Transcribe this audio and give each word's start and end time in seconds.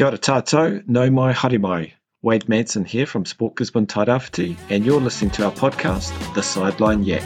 Kia 0.00 0.06
ora 0.06 0.16
tātou, 0.16 0.82
nau 0.88 1.10
mai 1.10 1.34
haere 1.34 1.58
mai. 1.60 1.92
Wade 2.22 2.48
Manson 2.48 2.86
here 2.86 3.04
from 3.04 3.26
Sport 3.26 3.56
Gisborne 3.56 3.86
Tairāwhiti, 3.86 4.56
and 4.70 4.86
you're 4.86 4.98
listening 4.98 5.30
to 5.32 5.44
our 5.44 5.52
podcast, 5.52 6.10
The 6.32 6.42
Sideline 6.42 7.02
Yak. 7.02 7.22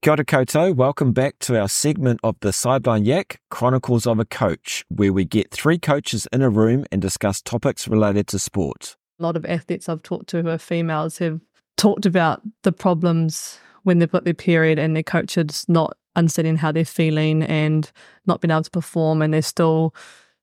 Kia 0.00 0.12
ora 0.12 0.24
koutou, 0.24 0.74
welcome 0.74 1.12
back 1.12 1.38
to 1.40 1.60
our 1.60 1.68
segment 1.68 2.20
of 2.24 2.36
The 2.40 2.54
Sideline 2.54 3.04
Yak, 3.04 3.38
Chronicles 3.50 4.06
of 4.06 4.18
a 4.18 4.24
Coach, 4.24 4.86
where 4.88 5.12
we 5.12 5.26
get 5.26 5.50
three 5.50 5.78
coaches 5.78 6.26
in 6.32 6.40
a 6.40 6.48
room 6.48 6.86
and 6.90 7.02
discuss 7.02 7.42
topics 7.42 7.86
related 7.86 8.26
to 8.28 8.38
sport. 8.38 8.96
A 9.18 9.22
lot 9.22 9.36
of 9.36 9.44
athletes 9.44 9.90
I've 9.90 10.02
talked 10.02 10.30
to 10.30 10.40
who 10.40 10.48
are 10.48 10.56
females 10.56 11.18
have 11.18 11.42
talked 11.80 12.04
about 12.04 12.42
the 12.62 12.72
problems 12.72 13.58
when 13.84 13.98
they've 13.98 14.12
got 14.12 14.24
their 14.24 14.34
period 14.34 14.78
and 14.78 14.94
their 14.94 15.02
coaches 15.02 15.64
not 15.66 15.96
understanding 16.14 16.58
how 16.58 16.70
they're 16.70 16.84
feeling 16.84 17.42
and 17.44 17.90
not 18.26 18.42
being 18.42 18.50
able 18.50 18.62
to 18.62 18.70
perform 18.70 19.22
and 19.22 19.32
they're 19.32 19.40
still 19.40 19.94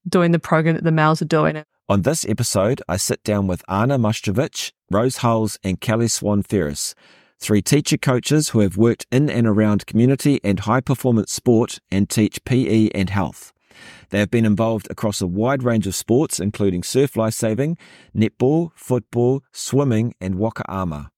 doing 0.10 0.32
the 0.32 0.40
program 0.40 0.74
that 0.74 0.84
the 0.84 0.92
males 0.92 1.22
are 1.22 1.26
doing. 1.26 1.64
On 1.90 2.02
this 2.02 2.26
episode, 2.28 2.82
I 2.90 2.98
sit 2.98 3.24
down 3.24 3.46
with 3.46 3.64
Arna 3.68 4.00
Majstrovic, 4.00 4.72
Rose 4.90 5.18
Hulls, 5.18 5.60
and 5.64 5.80
Kelly 5.80 6.08
Swann-Ferris, 6.08 6.96
three 7.38 7.62
teacher 7.62 7.98
coaches 7.98 8.50
who 8.50 8.62
have 8.62 8.76
worked 8.76 9.06
in 9.12 9.30
and 9.30 9.46
around 9.46 9.86
community 9.86 10.40
and 10.44 10.62
high 10.62 10.82
performance 10.82 11.32
sport 11.32 11.78
and 11.92 12.10
teach 12.10 12.44
PE 12.46 12.90
and 12.96 13.12
health. 13.12 13.54
They 14.10 14.18
have 14.18 14.32
been 14.32 14.46
involved 14.46 14.88
across 14.90 15.22
a 15.22 15.28
wide 15.28 15.62
range 15.62 15.86
of 15.86 15.94
sports, 15.94 16.40
including 16.40 16.82
surf 16.82 17.16
lifesaving, 17.16 17.78
netball, 18.16 18.72
football, 18.74 19.44
swimming, 19.52 20.16
and 20.20 20.36
waka 20.40 20.64
ama. 20.68 21.12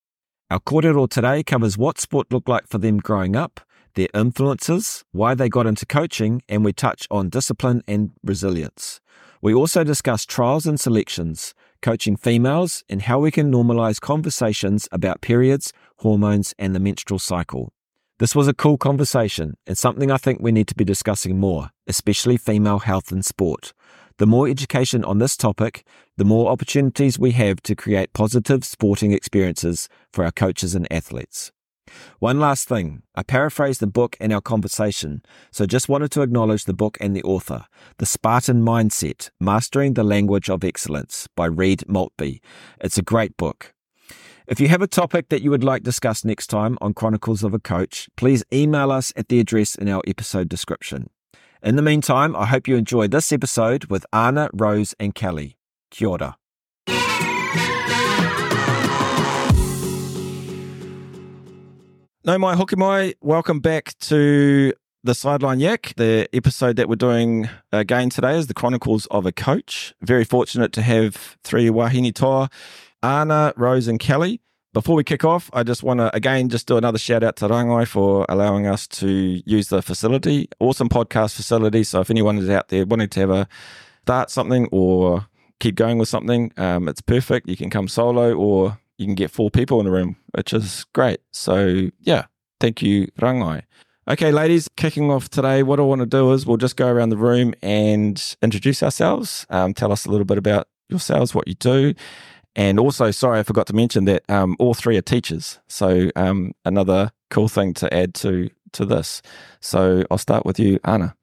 Our 0.52 0.60
kōrero 0.60 1.08
today 1.08 1.44
covers 1.44 1.78
what 1.78 2.00
sport 2.00 2.32
looked 2.32 2.50
like 2.50 2.68
for 2.68 2.80
them 2.80 2.98
growing 2.98 3.36
up, 3.36 3.60
their 3.94 4.08
influences, 4.16 5.06
why 5.12 5.36
they 5.36 5.48
got 5.48 5.68
into 5.68 5.86
coaching, 5.86 6.42
and 6.50 6.66
we 6.66 6.74
touch 6.74 7.06
on 7.12 7.30
discipline 7.30 7.84
and 7.88 8.14
resilience. 8.24 9.00
We 9.44 9.54
also 9.54 9.84
discuss 9.84 10.26
trials 10.26 10.66
and 10.66 10.80
selections, 10.80 11.54
coaching 11.84 12.18
females, 12.18 12.84
and 12.90 13.04
how 13.04 13.20
we 13.20 13.30
can 13.30 13.52
normalize 13.52 14.02
conversations 14.02 14.90
about 14.92 15.22
periods, 15.22 15.72
hormones, 15.98 16.56
and 16.58 16.74
the 16.74 16.80
menstrual 16.80 17.20
cycle. 17.20 17.72
This 18.18 18.34
was 18.34 18.48
a 18.48 18.54
cool 18.56 18.80
conversation 18.80 19.56
and 19.68 19.78
something 19.78 20.10
I 20.10 20.18
think 20.18 20.42
we 20.42 20.52
need 20.52 20.68
to 20.70 20.76
be 20.76 20.84
discussing 20.84 21.40
more, 21.40 21.70
especially 21.86 22.38
female 22.38 22.80
health 22.80 23.12
in 23.12 23.22
sport. 23.22 23.72
The 24.20 24.28
more 24.28 24.50
education 24.50 25.06
on 25.06 25.20
this 25.20 25.38
topic, 25.38 25.86
the 26.18 26.26
more 26.26 26.52
opportunities 26.52 27.18
we 27.18 27.32
have 27.32 27.62
to 27.62 27.74
create 27.74 28.12
positive 28.12 28.66
sporting 28.66 29.14
experiences 29.14 29.88
for 30.12 30.26
our 30.26 30.32
coaches 30.32 30.76
and 30.76 30.86
athletes. 30.92 31.54
One 32.20 32.38
last 32.38 32.68
thing, 32.68 33.04
I 33.16 33.24
paraphrased 33.24 33.80
the 33.80 33.88
book 33.88 34.18
in 34.20 34.34
our 34.34 34.42
conversation, 34.42 35.22
so 35.52 35.66
just 35.66 35.88
wanted 35.88 36.12
to 36.12 36.22
acknowledge 36.22 36.66
the 36.66 36.74
book 36.74 36.98
and 37.00 37.16
the 37.16 37.24
author, 37.24 37.66
The 37.98 38.06
Spartan 38.06 38.62
Mindset 38.62 39.30
Mastering 39.40 39.94
the 39.94 40.04
Language 40.04 40.50
of 40.50 40.66
Excellence 40.66 41.30
by 41.38 41.46
Reed 41.46 41.86
Maltbie. 41.88 42.42
It's 42.82 42.98
a 42.98 43.02
great 43.02 43.38
book. 43.38 43.74
If 44.48 44.60
you 44.60 44.68
have 44.68 44.82
a 44.82 44.88
topic 44.88 45.30
that 45.30 45.44
you 45.44 45.50
would 45.50 45.64
like 45.64 45.84
discussed 45.84 46.26
next 46.26 46.48
time 46.48 46.78
on 46.82 46.94
Chronicles 46.94 47.42
of 47.42 47.54
a 47.54 47.60
Coach, 47.60 48.10
please 48.18 48.44
email 48.52 48.92
us 48.92 49.14
at 49.16 49.30
the 49.30 49.40
address 49.40 49.76
in 49.76 49.88
our 49.88 50.02
episode 50.06 50.50
description. 50.50 51.10
In 51.62 51.76
the 51.76 51.82
meantime, 51.82 52.38
I 52.38 52.46
hope 52.46 52.70
you 52.70 52.78
enjoyed 52.78 53.12
this 53.12 53.34
episode 53.34 53.86
with 53.86 54.06
Arna, 54.14 54.50
Rose, 54.54 54.96
and 54.98 55.14
Kelly. 55.14 55.58
Kia 55.92 56.08
ora. 56.08 56.38
Nau 62.24 62.38
mai 62.38 62.56
hoki 62.56 62.78
mai, 62.78 63.14
welcome 63.20 63.60
back 63.60 63.94
to 64.00 64.72
the 65.04 65.14
Sideline 65.14 65.60
Yak. 65.60 65.94
The 65.98 66.30
episode 66.32 66.78
that 66.78 66.88
we're 66.88 66.96
doing 66.96 67.50
again 67.74 68.10
today 68.10 68.38
is 68.38 68.48
the 68.48 68.54
Chronicles 68.54 69.06
of 69.08 69.26
a 69.26 69.34
Coach. 69.34 69.94
Very 70.02 70.24
fortunate 70.24 70.72
to 70.72 70.82
have 70.82 71.38
three 71.44 71.70
wahine 71.70 72.14
toa, 72.14 72.50
Arna, 73.04 73.52
Rose, 73.58 73.90
and 73.90 74.00
Kelly. 74.00 74.40
Before 74.72 74.96
we 74.96 75.04
kick 75.04 75.26
off, 75.26 75.50
I 75.52 75.64
just 75.64 75.82
want 75.82 76.00
to 76.00 76.16
again 76.16 76.48
just 76.48 76.68
do 76.68 76.78
another 76.78 77.00
shout 77.00 77.24
out 77.24 77.38
to 77.38 77.48
Rangai 77.48 77.88
for 77.88 78.28
allowing 78.30 78.68
us 78.68 78.88
to 78.88 79.42
use 79.44 79.70
the 79.70 79.82
facility. 79.82 80.48
Awesome 80.60 80.90
podcast 80.90 81.36
facility. 81.36 81.84
So 81.84 82.02
if 82.02 82.12
anyone 82.12 82.38
is 82.38 82.52
out 82.52 82.68
there 82.68 82.86
wanting 82.86 83.10
to 83.10 83.20
have 83.22 83.30
a 83.32 83.48
start 84.04 84.30
something 84.30 84.68
or 84.72 85.26
keep 85.60 85.74
going 85.74 85.98
with 85.98 86.08
something, 86.08 86.52
um, 86.58 86.88
it's 86.88 87.02
perfect. 87.02 87.50
You 87.50 87.58
can 87.58 87.72
come 87.72 87.88
solo 87.88 88.36
or 88.36 88.78
you 89.00 89.08
can 89.08 89.16
get 89.16 89.32
four 89.32 89.50
people 89.50 89.80
in 89.80 89.88
the 89.88 89.92
room, 89.92 90.18
which 90.36 90.54
is 90.54 90.86
great. 90.94 91.20
So 91.32 91.90
yeah, 92.02 92.26
thank 92.60 92.84
you, 92.84 93.08
Rangai. 93.20 93.64
Okay, 94.08 94.32
ladies, 94.32 94.70
kicking 94.78 95.10
off 95.10 95.30
today, 95.30 95.64
what 95.64 95.80
I 95.80 95.84
want 95.84 96.02
to 96.02 96.06
do 96.06 96.32
is 96.34 96.46
we'll 96.46 96.58
just 96.58 96.76
go 96.76 96.88
around 96.88 97.10
the 97.10 97.18
room 97.18 97.56
and 97.64 98.36
introduce 98.44 98.84
ourselves. 98.84 99.48
Um, 99.50 99.74
tell 99.74 99.92
us 99.92 100.06
a 100.06 100.12
little 100.12 100.26
bit 100.26 100.38
about 100.38 100.68
yourselves, 100.90 101.34
what 101.34 101.48
you 101.48 101.56
do, 101.56 101.94
and 102.60 102.78
also, 102.78 103.10
sorry, 103.10 103.40
I 103.40 103.44
forgot 103.44 103.68
to 103.68 103.74
mention 103.74 104.04
that 104.04 104.30
um, 104.30 104.58
all 104.60 104.74
three 104.74 104.98
are 104.98 105.02
teachers. 105.02 105.60
So 105.70 106.10
um, 106.18 106.52
another 106.66 107.10
cool 107.30 107.48
thing 107.48 107.74
to 107.76 107.92
add 107.94 108.14
to 108.16 108.50
to 108.74 108.86
this. 108.86 109.22
So 109.62 110.04
I'll 110.12 110.18
start 110.18 110.46
with 110.46 110.60
you, 110.60 110.78
Arna. 110.84 111.16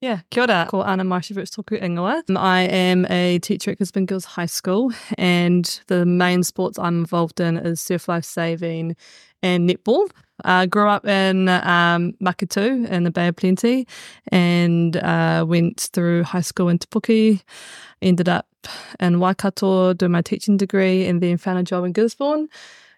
Yeah, 0.00 0.22
kia 0.30 0.42
ora. 0.42 0.66
Ko 0.68 0.82
Arna 0.82 1.04
Majstrovic 1.04 1.54
toku 1.54 1.80
ingoa. 1.80 2.20
I 2.36 2.62
am 2.62 3.06
a 3.08 3.38
teacher 3.38 3.70
at 3.70 3.78
Gisborne 3.78 4.06
Girls 4.06 4.24
High 4.24 4.46
School 4.46 4.92
and 5.16 5.80
the 5.86 6.04
main 6.04 6.42
sports 6.42 6.80
I'm 6.80 6.98
involved 6.98 7.38
in 7.38 7.56
is 7.58 7.80
surf 7.80 8.08
life 8.08 8.24
saving 8.24 8.96
and 9.40 9.70
netball. 9.70 10.10
I 10.44 10.62
uh, 10.62 10.66
grew 10.66 10.88
up 10.88 11.06
in 11.06 11.48
um, 11.48 12.14
Maketu 12.20 12.88
in 12.88 13.04
the 13.04 13.10
Bay 13.10 13.28
of 13.28 13.36
Plenty 13.36 13.86
and 14.28 14.96
uh, 14.96 15.44
went 15.46 15.88
through 15.92 16.24
high 16.24 16.40
school 16.40 16.68
in 16.68 16.78
Te 16.78 16.86
Puke, 16.90 17.42
ended 18.00 18.28
up 18.28 18.46
in 19.00 19.20
Waikato 19.20 19.92
doing 19.92 20.12
my 20.12 20.22
teaching 20.22 20.56
degree 20.56 21.06
and 21.06 21.20
then 21.20 21.36
found 21.36 21.58
a 21.58 21.62
job 21.62 21.84
in 21.84 21.92
Gisborne 21.92 22.48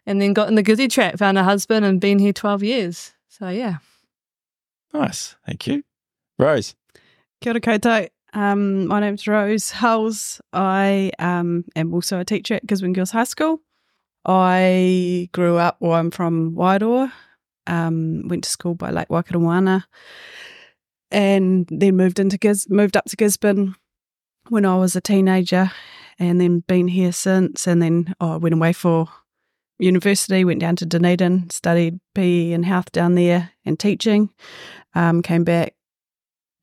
and 0.06 0.20
then 0.20 0.32
got 0.32 0.48
in 0.48 0.54
the 0.54 0.62
Gizzy 0.62 0.90
trap, 0.90 1.18
found 1.18 1.38
a 1.38 1.44
husband 1.44 1.84
and 1.84 2.00
been 2.00 2.18
here 2.18 2.32
12 2.32 2.62
years. 2.62 3.12
So, 3.28 3.48
yeah. 3.48 3.78
Nice. 4.92 5.36
Thank 5.46 5.66
you. 5.66 5.82
Rose. 6.38 6.74
Kia 7.40 7.52
ora 7.52 7.60
koutou. 7.60 8.08
Um, 8.32 8.88
my 8.88 9.00
name's 9.00 9.28
Rose 9.28 9.70
Hulls. 9.70 10.40
I 10.52 11.12
um, 11.18 11.64
am 11.76 11.94
also 11.94 12.18
a 12.18 12.24
teacher 12.24 12.54
at 12.54 12.66
Gisborne 12.66 12.92
Girls 12.92 13.12
High 13.12 13.24
School. 13.24 13.60
I 14.26 15.28
grew 15.32 15.56
up, 15.56 15.76
well, 15.80 15.92
I'm 15.92 16.10
from 16.10 16.52
Wairoa, 16.54 17.12
um, 17.66 18.28
went 18.28 18.44
to 18.44 18.50
school 18.50 18.74
by 18.74 18.90
Lake 18.90 19.08
Waikaremoana, 19.08 19.84
and 21.10 21.68
then 21.70 21.96
moved 21.96 22.18
into 22.18 22.38
Gis- 22.38 22.68
moved 22.68 22.96
up 22.96 23.04
to 23.06 23.16
Gisborne 23.16 23.76
when 24.48 24.64
I 24.64 24.76
was 24.76 24.96
a 24.96 25.00
teenager, 25.00 25.70
and 26.18 26.40
then 26.40 26.60
been 26.60 26.88
here 26.88 27.12
since. 27.12 27.66
And 27.66 27.82
then 27.82 28.14
oh, 28.20 28.34
I 28.34 28.36
went 28.36 28.54
away 28.54 28.72
for 28.72 29.08
university, 29.78 30.44
went 30.44 30.60
down 30.60 30.76
to 30.76 30.86
Dunedin, 30.86 31.50
studied 31.50 32.00
PE 32.14 32.52
and 32.52 32.64
health 32.64 32.92
down 32.92 33.14
there 33.14 33.50
and 33.64 33.78
teaching. 33.78 34.30
Um, 34.94 35.22
came 35.22 35.44
back, 35.44 35.74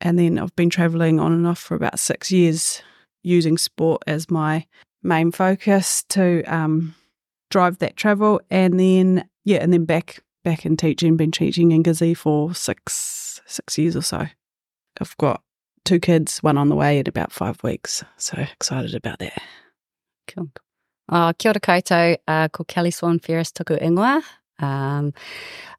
and 0.00 0.18
then 0.18 0.38
I've 0.38 0.56
been 0.56 0.70
travelling 0.70 1.20
on 1.20 1.32
and 1.32 1.46
off 1.46 1.58
for 1.58 1.74
about 1.74 1.98
six 1.98 2.30
years, 2.32 2.82
using 3.22 3.58
sport 3.58 4.02
as 4.06 4.30
my 4.30 4.66
main 5.02 5.32
focus 5.32 6.04
to 6.10 6.42
um, 6.44 6.94
drive 7.50 7.78
that 7.78 7.96
travel. 7.96 8.40
And 8.50 8.78
then 8.78 9.28
yeah, 9.44 9.58
and 9.58 9.72
then 9.72 9.84
back 9.84 10.22
back 10.42 10.66
in 10.66 10.76
teaching, 10.76 11.16
been 11.16 11.30
teaching 11.30 11.72
in 11.72 11.82
Gizzy 11.82 12.16
for 12.16 12.54
six 12.54 13.40
six 13.46 13.78
years 13.78 13.96
or 13.96 14.02
so. 14.02 14.26
I've 15.00 15.16
got 15.18 15.42
two 15.84 16.00
kids, 16.00 16.38
one 16.38 16.58
on 16.58 16.68
the 16.68 16.76
way 16.76 16.98
in 16.98 17.08
about 17.08 17.32
five 17.32 17.62
weeks. 17.62 18.04
So 18.16 18.38
excited 18.38 18.94
about 18.94 19.18
that. 19.18 19.42
Cool. 20.28 20.50
Uh, 21.08 21.32
kia 21.32 21.50
ora 21.50 21.60
koutou, 21.60 22.16
uh, 22.28 22.48
ko 22.48 22.64
Kelly 22.64 22.90
Swann-Ferris 22.90 23.52
tuku 23.52 23.80
ingoa. 23.82 24.22
Um, 24.58 25.12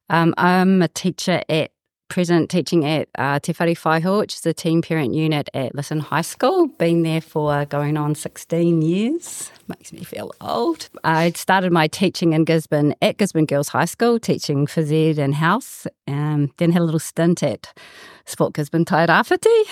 um, 0.10 0.34
I'm 0.38 0.82
a 0.82 0.88
teacher 0.88 1.42
at 1.48 1.72
present 2.10 2.50
teaching 2.52 2.86
at 2.86 3.08
uh, 3.18 3.40
Te 3.40 3.54
Whare 3.54 3.74
Whaiho, 3.74 4.20
which 4.20 4.36
is 4.36 4.42
the 4.42 4.54
teen 4.54 4.82
parent 4.82 5.14
unit 5.14 5.50
at 5.54 5.74
Lytton 5.74 6.00
High 6.00 6.22
School. 6.22 6.68
Been 6.68 7.02
there 7.02 7.22
for 7.22 7.66
going 7.66 7.98
on 7.98 8.14
16 8.14 8.82
years. 8.82 9.52
Makes 9.68 9.94
me 9.94 10.04
feel 10.04 10.32
old. 10.42 10.90
I 11.06 11.32
started 11.32 11.72
my 11.72 11.88
teaching 11.88 12.34
in 12.34 12.44
Gisborne 12.44 12.96
at 13.02 13.18
Gisborne 13.18 13.46
Girls 13.46 13.70
High 13.70 13.86
School, 13.86 14.20
teaching 14.20 14.68
phys 14.68 14.92
ed 14.92 15.18
and 15.18 15.36
house, 15.36 15.88
and 16.06 16.52
then 16.58 16.72
had 16.72 16.82
a 16.82 16.86
little 16.86 17.00
stint 17.00 17.42
at 17.44 17.74
Sport 18.26 18.54
Gisborne 18.54 18.84
Tairāwhiti 18.84 19.64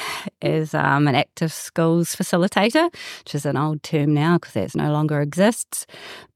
as 0.41 0.73
um, 0.73 1.07
an 1.07 1.15
active 1.15 1.51
schools 1.51 2.15
facilitator, 2.15 2.93
which 3.19 3.35
is 3.35 3.45
an 3.45 3.57
old 3.57 3.83
term 3.83 4.13
now 4.13 4.37
because 4.37 4.53
that 4.53 4.75
no 4.75 4.91
longer 4.91 5.19
exists. 5.21 5.85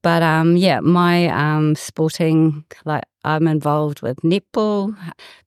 But 0.01 0.21
um, 0.21 0.57
yeah, 0.57 0.81
my 0.81 1.27
um, 1.27 1.75
sporting, 1.75 2.65
like 2.83 3.03
I'm 3.23 3.47
involved 3.47 4.01
with 4.01 4.17
netball, 4.17 4.95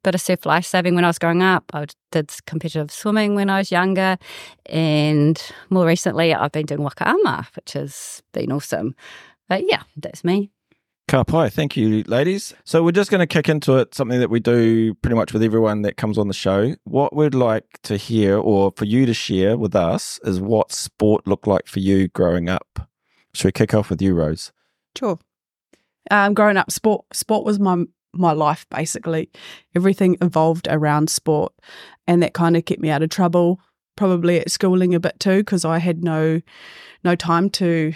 bit 0.03 0.15
of 0.15 0.21
surf 0.21 0.47
lifesaving 0.47 0.95
when 0.95 1.05
I 1.05 1.09
was 1.09 1.19
growing 1.19 1.43
up. 1.43 1.65
I 1.73 1.81
did 2.11 2.33
competitive 2.47 2.91
swimming 2.91 3.35
when 3.35 3.51
I 3.51 3.59
was 3.59 3.71
younger. 3.71 4.19
And 4.67 5.41
more 5.71 5.87
recently, 5.87 6.35
I've 6.35 6.53
been 6.53 6.67
doing 6.67 6.83
waka 6.83 7.09
ama, 7.09 7.49
which 7.57 7.73
has 7.73 8.23
been 8.33 8.53
awesome. 8.53 8.95
But 9.49 9.65
yeah, 9.69 9.83
that's 9.97 10.25
me. 10.25 10.51
Ka 11.09 11.25
pai. 11.25 11.49
Thank 11.49 11.75
you, 11.75 12.03
ladies. 12.07 12.55
So 12.65 12.83
we're 12.83 12.93
just 12.93 13.11
going 13.11 13.21
to 13.21 13.27
kick 13.27 13.49
into 13.49 13.79
it, 13.79 13.95
something 13.95 14.21
that 14.21 14.29
we 14.29 14.41
do 14.41 14.93
pretty 14.95 15.17
much 15.17 15.33
with 15.33 15.43
everyone 15.43 15.81
that 15.83 15.97
comes 15.97 16.19
on 16.19 16.29
the 16.29 16.35
show. 16.35 16.75
What 16.85 17.17
we'd 17.17 17.35
like 17.35 17.81
to 17.85 17.97
hear 17.97 18.37
or 18.37 18.73
for 18.77 18.85
you 18.85 19.07
to 19.07 19.15
share 19.15 19.57
with 19.57 19.75
us 19.75 20.21
is 20.25 20.39
what 20.39 20.71
sport 20.71 21.27
looked 21.27 21.47
like 21.47 21.67
for 21.67 21.81
you 21.81 22.09
growing 22.09 22.51
up. 22.51 22.91
Should 23.33 23.47
we 23.47 23.53
kick 23.53 23.73
off 23.73 23.89
with 23.89 24.03
you, 24.03 24.15
Rose? 24.15 24.53
Sure. 24.99 25.19
Um, 26.11 26.35
growing 26.35 26.59
up, 26.59 26.71
sport 26.71 27.07
sport 27.13 27.45
was 27.45 27.59
my 27.59 27.85
my 28.19 28.33
life 28.33 28.67
basically. 28.71 29.31
Everything 29.75 30.17
evolved 30.21 30.69
around 30.71 31.11
sport, 31.11 31.53
and 32.07 32.23
that 32.23 32.35
kind 32.35 32.57
of 32.57 32.65
kept 32.65 32.81
me 32.81 32.91
out 32.91 33.03
of 33.03 33.11
trouble. 33.11 33.61
Probably 33.97 34.41
at 34.41 34.51
schooling 34.51 34.95
a 34.95 35.01
bit 35.01 35.19
too, 35.19 35.39
because 35.39 35.65
I 35.65 35.79
had 35.79 36.05
no 36.05 36.41
no 37.05 37.15
time 37.15 37.51
to 37.51 37.95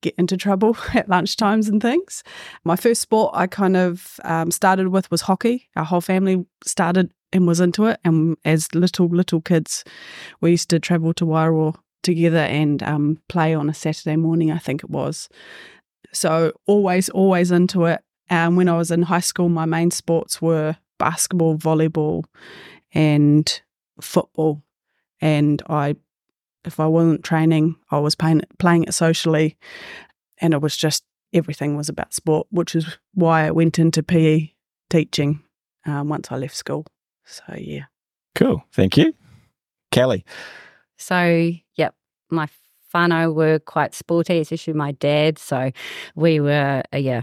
get 0.00 0.14
into 0.16 0.36
trouble 0.36 0.76
at 0.94 1.08
lunchtimes 1.08 1.68
and 1.68 1.82
things. 1.82 2.22
My 2.64 2.76
first 2.76 3.00
sport 3.00 3.32
I 3.34 3.46
kind 3.46 3.76
of 3.76 4.20
um, 4.24 4.50
started 4.50 4.88
with 4.88 5.10
was 5.10 5.22
hockey. 5.22 5.68
Our 5.76 5.84
whole 5.84 6.00
family 6.00 6.46
started 6.64 7.12
and 7.32 7.46
was 7.46 7.60
into 7.60 7.84
it, 7.86 8.00
and 8.04 8.36
as 8.44 8.74
little 8.74 9.08
little 9.08 9.40
kids, 9.40 9.84
we 10.40 10.52
used 10.52 10.70
to 10.70 10.80
travel 10.80 11.12
to 11.14 11.26
Wairoa 11.26 11.74
together 12.02 12.38
and 12.38 12.82
um, 12.82 13.18
play 13.28 13.54
on 13.54 13.68
a 13.68 13.74
Saturday 13.74 14.16
morning, 14.16 14.50
I 14.50 14.58
think 14.58 14.82
it 14.82 14.90
was. 14.90 15.28
So 16.12 16.52
always, 16.66 17.08
always 17.10 17.50
into 17.50 17.84
it. 17.84 18.00
And 18.30 18.56
when 18.56 18.68
I 18.68 18.76
was 18.76 18.90
in 18.90 19.02
high 19.02 19.20
school, 19.20 19.48
my 19.48 19.64
main 19.64 19.90
sports 19.90 20.42
were 20.42 20.76
basketball, 20.98 21.56
volleyball, 21.56 22.24
and 22.92 23.60
football. 24.00 24.62
And 25.20 25.62
I, 25.68 25.96
if 26.64 26.78
I 26.78 26.86
wasn't 26.86 27.24
training, 27.24 27.76
I 27.90 27.98
was 27.98 28.14
playing 28.14 28.42
playing 28.58 28.84
it 28.84 28.94
socially, 28.94 29.56
and 30.38 30.54
it 30.54 30.60
was 30.60 30.76
just 30.76 31.04
everything 31.32 31.76
was 31.76 31.88
about 31.88 32.14
sport, 32.14 32.46
which 32.50 32.74
is 32.74 32.98
why 33.14 33.46
I 33.46 33.50
went 33.50 33.78
into 33.78 34.02
PE 34.02 34.50
teaching 34.90 35.42
um, 35.86 36.08
once 36.08 36.30
I 36.30 36.36
left 36.36 36.56
school. 36.56 36.86
So 37.24 37.42
yeah, 37.56 37.84
Cool. 38.38 38.62
Thank 38.72 38.96
you. 38.96 39.14
Kelly. 39.90 40.24
So, 40.96 41.50
yep, 41.74 41.94
my 42.30 42.46
whānau 42.94 43.34
were 43.34 43.58
quite 43.58 43.96
sporty, 43.96 44.38
especially 44.38 44.74
my 44.74 44.92
dad. 44.92 45.40
So 45.40 45.72
we 46.14 46.38
were, 46.38 46.82
uh, 46.92 46.98
yeah, 46.98 47.22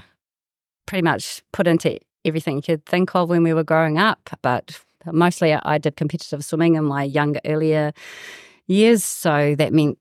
pretty 0.86 1.04
much 1.04 1.44
put 1.52 1.68
into 1.68 2.00
everything 2.24 2.58
you 2.58 2.62
could 2.62 2.86
think 2.86 3.16
of 3.16 3.30
when 3.30 3.44
we 3.44 3.54
were 3.54 3.64
growing 3.64 3.98
up. 3.98 4.30
But 4.42 4.80
mostly 5.12 5.54
I 5.54 5.78
did 5.78 5.96
competitive 5.96 6.44
swimming 6.44 6.76
in 6.76 6.86
my 6.86 7.04
younger, 7.04 7.40
earlier 7.46 7.94
years. 8.68 9.04
So 9.04 9.56
that 9.56 9.74
meant 9.74 9.98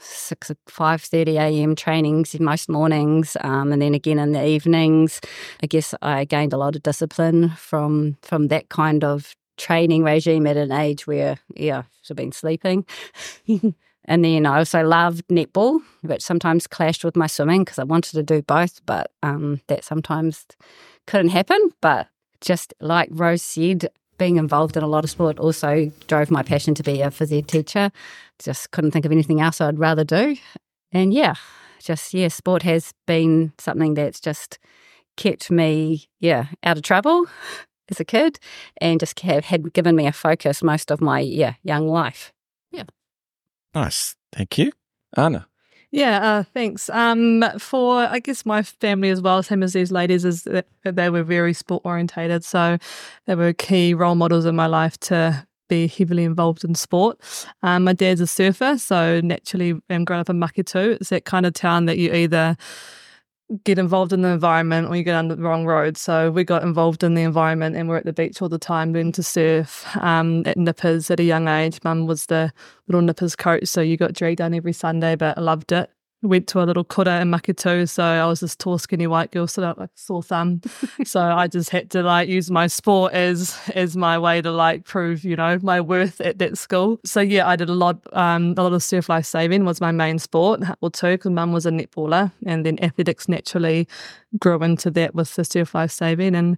six 0.00 0.50
five 0.68 1.02
thirty 1.02 1.36
a.m. 1.36 1.74
trainings 1.76 2.38
most 2.40 2.68
mornings, 2.68 3.36
um, 3.42 3.72
and 3.72 3.80
then 3.80 3.94
again 3.94 4.18
in 4.18 4.32
the 4.32 4.44
evenings. 4.44 5.20
I 5.62 5.66
guess 5.66 5.94
I 6.02 6.24
gained 6.24 6.52
a 6.52 6.58
lot 6.58 6.76
of 6.76 6.82
discipline 6.82 7.50
from 7.50 8.16
from 8.22 8.48
that 8.48 8.68
kind 8.68 9.04
of 9.04 9.34
training 9.56 10.02
regime 10.02 10.46
at 10.46 10.56
an 10.56 10.72
age 10.72 11.06
where 11.06 11.38
yeah, 11.54 11.82
should 12.02 12.08
have 12.10 12.16
been 12.16 12.32
sleeping. 12.32 12.84
and 14.06 14.24
then 14.24 14.46
I 14.46 14.58
also 14.58 14.82
loved 14.82 15.26
netball, 15.28 15.80
which 16.02 16.22
sometimes 16.22 16.66
clashed 16.66 17.04
with 17.04 17.16
my 17.16 17.26
swimming 17.26 17.64
because 17.64 17.78
I 17.78 17.84
wanted 17.84 18.12
to 18.12 18.22
do 18.22 18.40
both, 18.42 18.80
but 18.86 19.10
um, 19.22 19.60
that 19.66 19.84
sometimes 19.84 20.46
couldn't 21.06 21.30
happen. 21.30 21.72
But 21.80 22.08
just 22.40 22.72
like 22.80 23.08
Rose 23.10 23.42
said, 23.42 23.88
being 24.18 24.36
involved 24.36 24.76
in 24.76 24.82
a 24.82 24.88
lot 24.88 25.04
of 25.04 25.10
sport 25.10 25.38
also 25.38 25.90
drove 26.06 26.30
my 26.30 26.42
passion 26.42 26.74
to 26.76 26.82
be 26.82 27.02
a 27.02 27.08
phys 27.08 27.36
ed 27.36 27.48
teacher. 27.48 27.90
Just 28.38 28.70
couldn't 28.70 28.92
think 28.92 29.04
of 29.04 29.12
anything 29.12 29.40
else 29.40 29.60
I'd 29.60 29.78
rather 29.78 30.04
do. 30.04 30.36
And 30.92 31.12
yeah, 31.12 31.34
just 31.82 32.14
yeah, 32.14 32.28
sport 32.28 32.62
has 32.62 32.94
been 33.06 33.52
something 33.58 33.94
that's 33.94 34.20
just 34.20 34.58
kept 35.16 35.50
me 35.50 36.06
yeah 36.20 36.46
out 36.62 36.76
of 36.76 36.82
trouble 36.82 37.26
as 37.90 37.98
a 37.98 38.04
kid, 38.04 38.38
and 38.80 39.00
just 39.00 39.18
have, 39.20 39.46
had 39.46 39.72
given 39.72 39.96
me 39.96 40.06
a 40.06 40.12
focus 40.12 40.62
most 40.62 40.92
of 40.92 41.00
my 41.00 41.20
yeah 41.20 41.54
young 41.64 41.88
life. 41.88 42.32
Nice. 43.76 44.16
Thank 44.32 44.56
you. 44.56 44.72
Arna. 45.18 45.46
Yeah, 45.90 46.18
uh, 46.26 46.42
thanks. 46.54 46.88
Um, 46.88 47.44
for 47.58 47.98
I 47.98 48.20
guess 48.20 48.46
my 48.46 48.62
family 48.62 49.10
as 49.10 49.20
well, 49.20 49.42
same 49.42 49.62
as 49.62 49.74
these 49.74 49.92
ladies, 49.92 50.24
is 50.24 50.44
that 50.44 50.66
they 50.82 51.10
were 51.10 51.22
very 51.22 51.52
sport 51.52 51.82
orientated. 51.84 52.42
So 52.42 52.78
they 53.26 53.34
were 53.34 53.52
key 53.52 53.92
role 53.92 54.14
models 54.14 54.46
in 54.46 54.56
my 54.56 54.66
life 54.66 54.98
to 55.00 55.46
be 55.68 55.88
heavily 55.88 56.24
involved 56.24 56.64
in 56.64 56.74
sport. 56.74 57.20
Um, 57.62 57.84
my 57.84 57.92
dad's 57.92 58.22
a 58.22 58.26
surfer, 58.26 58.78
so 58.78 59.20
naturally, 59.22 59.74
I'm 59.90 60.06
growing 60.06 60.20
up 60.20 60.30
in 60.30 60.40
Maketu. 60.40 60.96
It's 60.98 61.10
that 61.10 61.26
kind 61.26 61.44
of 61.44 61.52
town 61.52 61.84
that 61.84 61.98
you 61.98 62.12
either 62.14 62.56
get 63.64 63.78
involved 63.78 64.12
in 64.12 64.22
the 64.22 64.28
environment 64.28 64.88
or 64.88 64.96
you 64.96 65.04
get 65.04 65.14
on 65.14 65.28
the 65.28 65.36
wrong 65.36 65.66
road. 65.66 65.96
So 65.96 66.30
we 66.30 66.44
got 66.44 66.62
involved 66.62 67.04
in 67.04 67.14
the 67.14 67.22
environment 67.22 67.76
and 67.76 67.88
we're 67.88 67.96
at 67.96 68.04
the 68.04 68.12
beach 68.12 68.42
all 68.42 68.48
the 68.48 68.58
time, 68.58 68.92
learning 68.92 69.12
to 69.12 69.22
surf 69.22 69.86
um, 69.98 70.42
at 70.46 70.56
nippers 70.56 71.10
at 71.10 71.20
a 71.20 71.24
young 71.24 71.48
age. 71.48 71.78
Mum 71.84 72.06
was 72.06 72.26
the 72.26 72.52
little 72.88 73.02
nippers 73.02 73.36
coach, 73.36 73.66
so 73.66 73.80
you 73.80 73.96
got 73.96 74.12
dragged 74.12 74.38
down 74.38 74.54
every 74.54 74.72
Sunday, 74.72 75.14
but 75.14 75.38
I 75.38 75.40
loved 75.40 75.72
it. 75.72 75.90
Went 76.22 76.46
to 76.48 76.62
a 76.62 76.64
little 76.64 76.82
kura 76.82 77.20
in 77.20 77.30
Maketu, 77.30 77.88
so 77.88 78.02
I 78.02 78.26
was 78.26 78.40
this 78.40 78.56
tall, 78.56 78.78
skinny 78.78 79.06
white 79.06 79.30
girl, 79.30 79.46
out 79.58 79.78
like 79.78 79.90
sore 79.94 80.22
thumb. 80.22 80.62
so 81.04 81.20
I 81.20 81.46
just 81.46 81.70
had 81.70 81.90
to 81.90 82.02
like 82.02 82.28
use 82.28 82.50
my 82.50 82.66
sport 82.66 83.12
as 83.12 83.56
as 83.74 83.96
my 83.96 84.18
way 84.18 84.40
to 84.40 84.50
like 84.50 84.84
prove, 84.84 85.24
you 85.24 85.36
know, 85.36 85.58
my 85.62 85.80
worth 85.80 86.20
at 86.20 86.38
that 86.38 86.56
school. 86.56 86.98
So 87.04 87.20
yeah, 87.20 87.46
I 87.46 87.56
did 87.56 87.68
a 87.68 87.74
lot. 87.74 88.00
Um, 88.14 88.54
a 88.56 88.62
lot 88.62 88.72
of 88.72 88.82
surf 88.82 89.08
life 89.08 89.26
saving 89.26 89.64
was 89.66 89.80
my 89.80 89.92
main 89.92 90.18
sport, 90.18 90.62
or 90.80 90.90
two, 90.90 91.12
because 91.12 91.30
mum 91.30 91.52
was 91.52 91.66
a 91.66 91.70
netballer, 91.70 92.32
and 92.46 92.64
then 92.64 92.82
athletics 92.82 93.28
naturally 93.28 93.86
grew 94.38 94.62
into 94.62 94.90
that 94.92 95.14
with 95.14 95.34
the 95.34 95.44
surf 95.44 95.74
life 95.74 95.90
saving. 95.90 96.34
And 96.34 96.56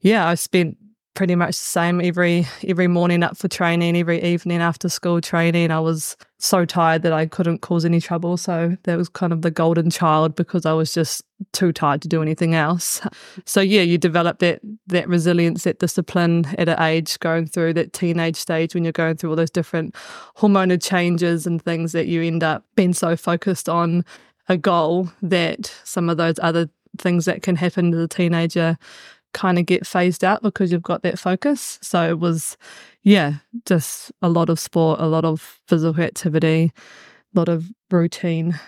yeah, 0.00 0.28
I 0.28 0.34
spent 0.34 0.76
pretty 1.16 1.34
much 1.34 1.56
the 1.56 1.64
same 1.64 2.00
every 2.00 2.46
every 2.68 2.86
morning 2.86 3.24
up 3.24 3.36
for 3.36 3.48
training, 3.48 3.96
every 3.96 4.22
evening 4.22 4.60
after 4.60 4.88
school 4.88 5.20
training. 5.20 5.72
I 5.72 5.80
was 5.80 6.16
so 6.38 6.64
tired 6.64 7.02
that 7.02 7.12
I 7.12 7.26
couldn't 7.26 7.62
cause 7.62 7.84
any 7.84 8.00
trouble. 8.00 8.36
So 8.36 8.76
that 8.84 8.96
was 8.96 9.08
kind 9.08 9.32
of 9.32 9.42
the 9.42 9.50
golden 9.50 9.90
child 9.90 10.36
because 10.36 10.66
I 10.66 10.72
was 10.72 10.92
just 10.92 11.22
too 11.52 11.72
tired 11.72 12.02
to 12.02 12.08
do 12.08 12.22
anything 12.22 12.54
else. 12.54 13.00
So 13.44 13.60
yeah, 13.60 13.82
you 13.82 13.96
develop 13.96 14.38
that 14.40 14.60
that 14.88 15.08
resilience, 15.08 15.64
that 15.64 15.78
discipline 15.78 16.46
at 16.58 16.68
an 16.68 16.80
age 16.80 17.18
going 17.20 17.46
through 17.46 17.74
that 17.74 17.92
teenage 17.92 18.36
stage 18.36 18.74
when 18.74 18.84
you're 18.84 18.92
going 18.92 19.16
through 19.16 19.30
all 19.30 19.36
those 19.36 19.50
different 19.50 19.94
hormonal 20.36 20.82
changes 20.82 21.46
and 21.46 21.62
things 21.62 21.92
that 21.92 22.06
you 22.06 22.22
end 22.22 22.42
up 22.42 22.64
being 22.74 22.92
so 22.92 23.16
focused 23.16 23.68
on 23.68 24.04
a 24.48 24.56
goal 24.56 25.10
that 25.22 25.72
some 25.84 26.08
of 26.08 26.16
those 26.16 26.38
other 26.42 26.68
things 26.98 27.24
that 27.26 27.42
can 27.42 27.56
happen 27.56 27.90
to 27.92 27.96
the 27.96 28.08
teenager 28.08 28.76
kind 29.32 29.58
of 29.58 29.66
get 29.66 29.86
phased 29.86 30.24
out 30.24 30.42
because 30.42 30.72
you've 30.72 30.82
got 30.82 31.02
that 31.02 31.18
focus. 31.18 31.78
So 31.82 32.08
it 32.08 32.18
was, 32.18 32.56
yeah, 33.06 33.34
just 33.66 34.10
a 34.20 34.28
lot 34.28 34.50
of 34.50 34.58
sport, 34.58 34.98
a 34.98 35.06
lot 35.06 35.24
of 35.24 35.60
physical 35.68 36.02
activity, 36.02 36.72
a 37.32 37.38
lot 37.38 37.48
of 37.48 37.70
routine. 37.88 38.58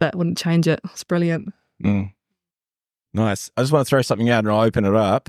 That 0.00 0.16
wouldn't 0.16 0.38
change 0.38 0.66
it. 0.66 0.80
It's 0.84 1.04
brilliant. 1.04 1.52
Mm. 1.84 2.14
Nice. 3.12 3.50
I 3.54 3.60
just 3.60 3.72
want 3.72 3.86
to 3.86 3.90
throw 3.90 4.00
something 4.00 4.30
out 4.30 4.44
and 4.44 4.48
I'll 4.50 4.62
open 4.62 4.86
it 4.86 4.94
up. 4.94 5.28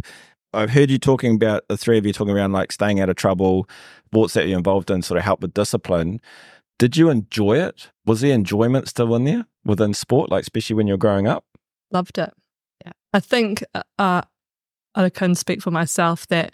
I've 0.54 0.70
heard 0.70 0.90
you 0.90 0.98
talking 0.98 1.36
about 1.36 1.68
the 1.68 1.76
three 1.76 1.98
of 1.98 2.06
you 2.06 2.14
talking 2.14 2.34
around 2.34 2.54
like 2.54 2.72
staying 2.72 3.02
out 3.02 3.10
of 3.10 3.18
trouble, 3.18 3.68
sports 4.06 4.36
that 4.36 4.48
you're 4.48 4.58
involved 4.58 4.90
in 4.90 5.02
sort 5.02 5.18
of 5.18 5.26
help 5.26 5.42
with 5.42 5.54
discipline. 5.54 6.22
Did 6.80 6.96
you 6.96 7.10
enjoy 7.10 7.58
it? 7.58 7.90
Was 8.06 8.22
there 8.22 8.34
enjoyment 8.34 8.88
still 8.88 9.14
in 9.16 9.26
there 9.26 9.46
within 9.66 9.94
sport, 9.94 10.32
like 10.32 10.44
especially 10.44 10.78
when 10.78 10.88
you're 10.88 10.96
growing 10.96 11.28
up? 11.28 11.44
Loved 11.92 12.18
it. 12.18 12.32
Yeah. 12.86 12.94
I 13.12 13.20
think 13.20 13.66
uh, 14.00 14.22
I 14.98 15.10
can 15.10 15.36
speak 15.36 15.62
for 15.62 15.72
myself 15.72 16.28
that 16.28 16.54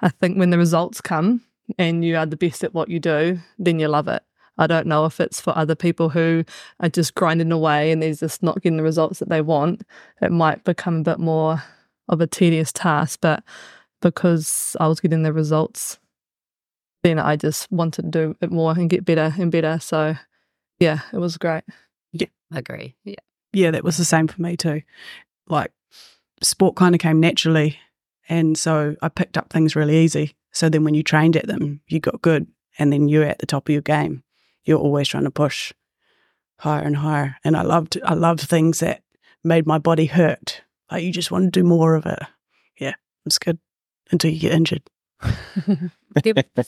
I 0.00 0.08
think 0.08 0.38
when 0.38 0.50
the 0.50 0.58
results 0.58 1.00
come 1.00 1.42
and 1.78 2.04
you 2.04 2.16
are 2.16 2.26
the 2.26 2.36
best 2.36 2.64
at 2.64 2.74
what 2.74 2.88
you 2.88 2.98
do, 3.00 3.38
then 3.58 3.78
you 3.78 3.88
love 3.88 4.08
it. 4.08 4.22
I 4.58 4.66
don't 4.66 4.86
know 4.86 5.04
if 5.04 5.20
it's 5.20 5.40
for 5.40 5.56
other 5.56 5.74
people 5.74 6.10
who 6.10 6.44
are 6.80 6.88
just 6.88 7.14
grinding 7.14 7.52
away 7.52 7.90
and 7.90 8.02
they're 8.02 8.14
just 8.14 8.42
not 8.42 8.60
getting 8.62 8.76
the 8.76 8.82
results 8.82 9.18
that 9.18 9.28
they 9.28 9.40
want. 9.40 9.82
It 10.20 10.32
might 10.32 10.64
become 10.64 10.98
a 10.98 11.02
bit 11.02 11.18
more 11.18 11.62
of 12.08 12.20
a 12.20 12.26
tedious 12.26 12.72
task, 12.72 13.20
but 13.20 13.42
because 14.00 14.76
I 14.78 14.86
was 14.86 15.00
getting 15.00 15.22
the 15.22 15.32
results, 15.32 15.98
then 17.02 17.18
I 17.18 17.36
just 17.36 17.70
wanted 17.72 18.02
to 18.02 18.10
do 18.10 18.36
it 18.40 18.52
more 18.52 18.72
and 18.72 18.90
get 18.90 19.04
better 19.04 19.34
and 19.38 19.50
better. 19.50 19.78
So, 19.80 20.16
yeah, 20.78 21.00
it 21.12 21.18
was 21.18 21.36
great. 21.36 21.64
Yeah, 22.12 22.28
agree. 22.52 22.94
Yeah, 23.04 23.14
yeah, 23.52 23.70
that 23.70 23.84
was 23.84 23.96
the 23.96 24.04
same 24.04 24.28
for 24.28 24.40
me 24.40 24.56
too. 24.56 24.82
Like 25.48 25.72
sport 26.44 26.76
kind 26.76 26.94
of 26.94 27.00
came 27.00 27.20
naturally, 27.20 27.78
and 28.28 28.56
so 28.56 28.96
I 29.02 29.08
picked 29.08 29.36
up 29.36 29.50
things 29.50 29.76
really 29.76 29.98
easy. 29.98 30.34
So 30.52 30.68
then 30.68 30.84
when 30.84 30.94
you 30.94 31.02
trained 31.02 31.36
at 31.36 31.46
them, 31.46 31.80
you 31.88 32.00
got 32.00 32.22
good, 32.22 32.46
and 32.78 32.92
then 32.92 33.08
you're 33.08 33.24
at 33.24 33.38
the 33.38 33.46
top 33.46 33.68
of 33.68 33.72
your 33.72 33.82
game. 33.82 34.22
You're 34.64 34.78
always 34.78 35.08
trying 35.08 35.24
to 35.24 35.30
push 35.30 35.72
higher 36.58 36.82
and 36.82 36.96
higher. 36.96 37.36
And 37.44 37.56
I 37.56 37.62
loved 37.62 37.98
I 38.04 38.14
loved 38.14 38.40
things 38.40 38.80
that 38.80 39.02
made 39.42 39.66
my 39.66 39.78
body 39.78 40.06
hurt. 40.06 40.62
Like 40.90 41.04
you 41.04 41.12
just 41.12 41.30
want 41.30 41.44
to 41.46 41.50
do 41.50 41.64
more 41.66 41.94
of 41.94 42.06
it. 42.06 42.20
Yeah, 42.78 42.94
it's 43.26 43.38
good 43.38 43.58
until 44.10 44.30
you 44.30 44.40
get 44.40 44.52
injured. 44.52 44.82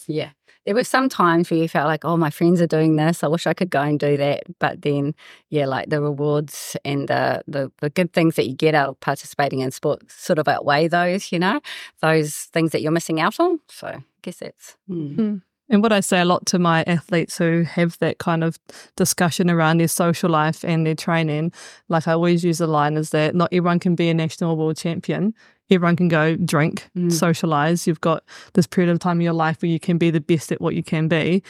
yeah, 0.08 0.30
there 0.66 0.74
were 0.74 0.84
some 0.84 1.08
times 1.08 1.50
where 1.50 1.60
you 1.60 1.68
felt 1.68 1.86
like, 1.86 2.04
oh, 2.04 2.16
my 2.16 2.28
friends 2.28 2.60
are 2.60 2.66
doing 2.66 2.96
this. 2.96 3.22
I 3.22 3.28
wish 3.28 3.46
I 3.46 3.54
could 3.54 3.70
go 3.70 3.80
and 3.80 3.98
do 3.98 4.16
that. 4.16 4.42
But 4.58 4.82
then, 4.82 5.14
yeah, 5.48 5.64
like 5.64 5.88
the 5.88 6.02
rewards 6.02 6.76
and 6.84 7.08
the, 7.08 7.42
the, 7.46 7.70
the 7.80 7.88
good 7.90 8.12
things 8.12 8.34
that 8.34 8.48
you 8.48 8.54
get 8.54 8.74
out 8.74 8.88
of 8.88 9.00
participating 9.00 9.60
in 9.60 9.70
sport 9.70 10.10
sort 10.10 10.40
of 10.40 10.48
outweigh 10.48 10.88
those, 10.88 11.30
you 11.30 11.38
know, 11.38 11.60
those 12.02 12.34
things 12.52 12.72
that 12.72 12.82
you're 12.82 12.90
missing 12.90 13.20
out 13.20 13.38
on. 13.38 13.60
So 13.68 13.86
I 13.86 14.04
guess 14.22 14.38
that's. 14.38 14.76
Mm. 14.90 15.42
And 15.68 15.82
what 15.82 15.92
I 15.92 16.00
say 16.00 16.20
a 16.20 16.24
lot 16.24 16.46
to 16.46 16.58
my 16.58 16.84
athletes 16.86 17.38
who 17.38 17.62
have 17.62 17.98
that 17.98 18.18
kind 18.18 18.44
of 18.44 18.58
discussion 18.96 19.50
around 19.50 19.78
their 19.78 19.88
social 19.88 20.30
life 20.30 20.64
and 20.64 20.86
their 20.86 20.94
training, 20.94 21.52
like 21.88 22.06
I 22.06 22.12
always 22.12 22.44
use 22.44 22.58
the 22.58 22.66
line 22.66 22.96
is 22.96 23.10
that 23.10 23.34
not 23.34 23.52
everyone 23.52 23.80
can 23.80 23.94
be 23.94 24.08
a 24.08 24.14
national 24.14 24.56
world 24.56 24.76
champion. 24.76 25.34
Everyone 25.70 25.96
can 25.96 26.08
go 26.08 26.36
drink, 26.36 26.88
Mm. 26.96 27.12
socialize. 27.12 27.86
You've 27.86 28.00
got 28.00 28.22
this 28.54 28.66
period 28.66 28.90
of 28.92 28.98
time 29.00 29.18
in 29.18 29.24
your 29.24 29.32
life 29.32 29.62
where 29.62 29.70
you 29.70 29.80
can 29.80 29.98
be 29.98 30.10
the 30.10 30.20
best 30.20 30.52
at 30.52 30.60
what 30.60 30.74
you 30.74 30.82
can 30.82 31.08
be. 31.08 31.42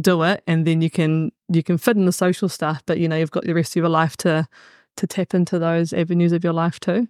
Do 0.00 0.22
it, 0.22 0.42
and 0.46 0.66
then 0.66 0.80
you 0.80 0.90
can 0.90 1.32
you 1.48 1.62
can 1.62 1.76
fit 1.78 1.96
in 1.96 2.06
the 2.06 2.12
social 2.12 2.48
stuff. 2.48 2.82
But 2.86 2.98
you 2.98 3.08
know 3.08 3.16
you've 3.16 3.30
got 3.32 3.44
the 3.44 3.52
rest 3.54 3.72
of 3.72 3.76
your 3.76 3.88
life 3.88 4.16
to 4.18 4.46
to 4.96 5.06
tap 5.06 5.34
into 5.34 5.58
those 5.58 5.92
avenues 5.92 6.32
of 6.32 6.42
your 6.42 6.52
life 6.52 6.80
too. 6.80 7.06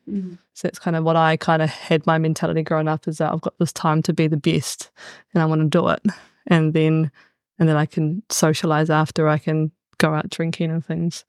So 0.54 0.68
that's 0.68 0.78
kind 0.78 0.96
of 0.96 1.04
what 1.04 1.16
I 1.16 1.36
kind 1.38 1.62
of 1.62 1.70
had 1.70 2.06
my 2.06 2.18
mentality 2.18 2.62
growing 2.62 2.88
up 2.88 3.08
is 3.08 3.16
that 3.18 3.32
I've 3.32 3.40
got 3.40 3.54
this 3.58 3.72
time 3.72 4.02
to 4.02 4.12
be 4.12 4.26
the 4.26 4.36
best 4.36 4.90
and 5.32 5.42
I 5.42 5.46
want 5.46 5.60
to 5.62 5.68
do 5.68 5.88
it. 5.88 6.02
And 6.46 6.74
then 6.74 7.10
and 7.58 7.68
then 7.68 7.76
I 7.76 7.86
can 7.86 8.22
socialize 8.30 8.90
after 8.90 9.28
I 9.28 9.38
can 9.38 9.70
go 9.98 10.12
out 10.14 10.28
drinking 10.30 10.70
and 10.70 10.84
things 10.84 11.24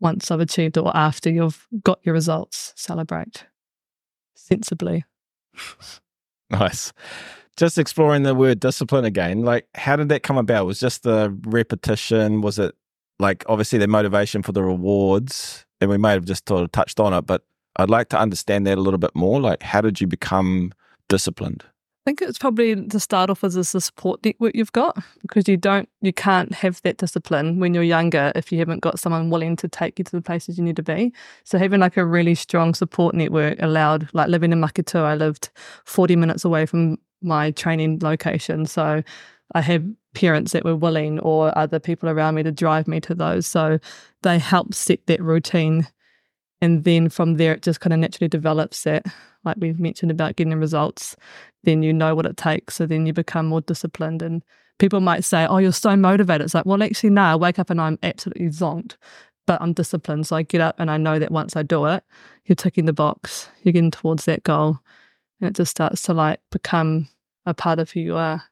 once 0.00 0.30
I've 0.30 0.40
achieved 0.40 0.76
it 0.76 0.80
or 0.80 0.96
after 0.96 1.28
you've 1.30 1.66
got 1.82 1.98
your 2.02 2.14
results, 2.14 2.72
celebrate 2.76 3.44
sensibly. 4.40 5.04
Nice. 6.50 6.92
Just 7.56 7.78
exploring 7.78 8.24
the 8.24 8.34
word 8.34 8.60
discipline 8.60 9.04
again. 9.04 9.42
Like, 9.42 9.68
how 9.74 9.96
did 9.96 10.08
that 10.08 10.22
come 10.22 10.36
about? 10.36 10.66
Was 10.66 10.80
just 10.80 11.04
the 11.04 11.36
repetition? 11.44 12.40
Was 12.40 12.58
it 12.58 12.74
like 13.18 13.44
obviously 13.48 13.78
the 13.78 13.86
motivation 13.86 14.42
for 14.42 14.52
the 14.52 14.62
rewards? 14.62 15.64
And 15.80 15.90
we 15.90 15.98
may 15.98 16.10
have 16.10 16.24
just 16.24 16.48
sort 16.48 16.62
of 16.62 16.72
touched 16.72 16.98
on 16.98 17.14
it, 17.14 17.22
but 17.22 17.44
I'd 17.76 17.90
like 17.90 18.08
to 18.10 18.18
understand 18.18 18.66
that 18.66 18.78
a 18.78 18.80
little 18.80 18.98
bit 18.98 19.14
more. 19.14 19.40
Like, 19.40 19.62
how 19.62 19.80
did 19.80 20.00
you 20.00 20.06
become 20.06 20.72
disciplined? 21.08 21.64
I 22.00 22.10
think 22.10 22.22
it's 22.22 22.38
probably 22.38 22.86
to 22.86 22.98
start 22.98 23.28
off 23.28 23.44
as 23.44 23.56
is 23.56 23.72
the 23.72 23.80
support 23.80 24.24
network 24.24 24.54
you've 24.54 24.72
got 24.72 24.96
because 25.20 25.46
you 25.46 25.58
don't 25.58 25.86
you 26.00 26.14
can't 26.14 26.54
have 26.54 26.80
that 26.80 26.96
discipline 26.96 27.60
when 27.60 27.74
you're 27.74 27.82
younger 27.82 28.32
if 28.34 28.50
you 28.50 28.58
haven't 28.58 28.80
got 28.80 28.98
someone 28.98 29.28
willing 29.28 29.54
to 29.56 29.68
take 29.68 29.98
you 29.98 30.04
to 30.06 30.12
the 30.12 30.22
places 30.22 30.56
you 30.56 30.64
need 30.64 30.76
to 30.76 30.82
be. 30.82 31.12
So 31.44 31.58
having 31.58 31.80
like 31.80 31.98
a 31.98 32.06
really 32.06 32.34
strong 32.34 32.72
support 32.72 33.14
network 33.14 33.60
allowed 33.60 34.08
like 34.14 34.28
living 34.28 34.50
in 34.50 34.62
Maketu, 34.62 35.02
I 35.02 35.14
lived 35.14 35.50
40 35.84 36.16
minutes 36.16 36.42
away 36.42 36.64
from 36.64 36.96
my 37.20 37.50
training 37.50 37.98
location. 38.00 38.64
So 38.64 39.02
I 39.54 39.60
had 39.60 39.94
parents 40.14 40.52
that 40.52 40.64
were 40.64 40.76
willing 40.76 41.20
or 41.20 41.56
other 41.56 41.78
people 41.78 42.08
around 42.08 42.34
me 42.34 42.42
to 42.44 42.52
drive 42.52 42.88
me 42.88 43.00
to 43.00 43.14
those. 43.14 43.46
So 43.46 43.78
they 44.22 44.38
helped 44.38 44.74
set 44.74 45.06
that 45.06 45.20
routine. 45.20 45.86
And 46.62 46.84
then 46.84 47.10
from 47.10 47.34
there 47.34 47.52
it 47.52 47.62
just 47.62 47.80
kind 47.80 47.92
of 47.92 47.98
naturally 47.98 48.28
develops 48.28 48.84
that 48.84 49.04
like 49.44 49.56
we've 49.58 49.80
mentioned 49.80 50.10
about 50.10 50.36
getting 50.36 50.50
the 50.50 50.56
results 50.56 51.16
then 51.64 51.82
you 51.82 51.92
know 51.92 52.14
what 52.14 52.26
it 52.26 52.36
takes. 52.36 52.76
So 52.76 52.86
then 52.86 53.06
you 53.06 53.12
become 53.12 53.46
more 53.46 53.60
disciplined. 53.60 54.22
And 54.22 54.42
people 54.78 55.00
might 55.00 55.24
say, 55.24 55.46
Oh, 55.46 55.58
you're 55.58 55.72
so 55.72 55.96
motivated. 55.96 56.44
It's 56.44 56.54
like, 56.54 56.66
well, 56.66 56.82
actually, 56.82 57.10
no, 57.10 57.22
I 57.22 57.36
wake 57.36 57.58
up 57.58 57.70
and 57.70 57.80
I'm 57.80 57.98
absolutely 58.02 58.46
zonked, 58.46 58.96
but 59.46 59.60
I'm 59.60 59.72
disciplined. 59.72 60.26
So 60.26 60.36
I 60.36 60.42
get 60.42 60.60
up 60.60 60.76
and 60.78 60.90
I 60.90 60.96
know 60.96 61.18
that 61.18 61.30
once 61.30 61.56
I 61.56 61.62
do 61.62 61.86
it, 61.86 62.02
you're 62.46 62.56
ticking 62.56 62.86
the 62.86 62.92
box, 62.92 63.48
you're 63.62 63.72
getting 63.72 63.90
towards 63.90 64.24
that 64.24 64.42
goal. 64.42 64.78
And 65.40 65.48
it 65.48 65.54
just 65.54 65.70
starts 65.70 66.02
to 66.02 66.14
like 66.14 66.40
become 66.50 67.08
a 67.46 67.54
part 67.54 67.78
of 67.78 67.90
who 67.90 68.00
you 68.00 68.16
are. 68.16 68.42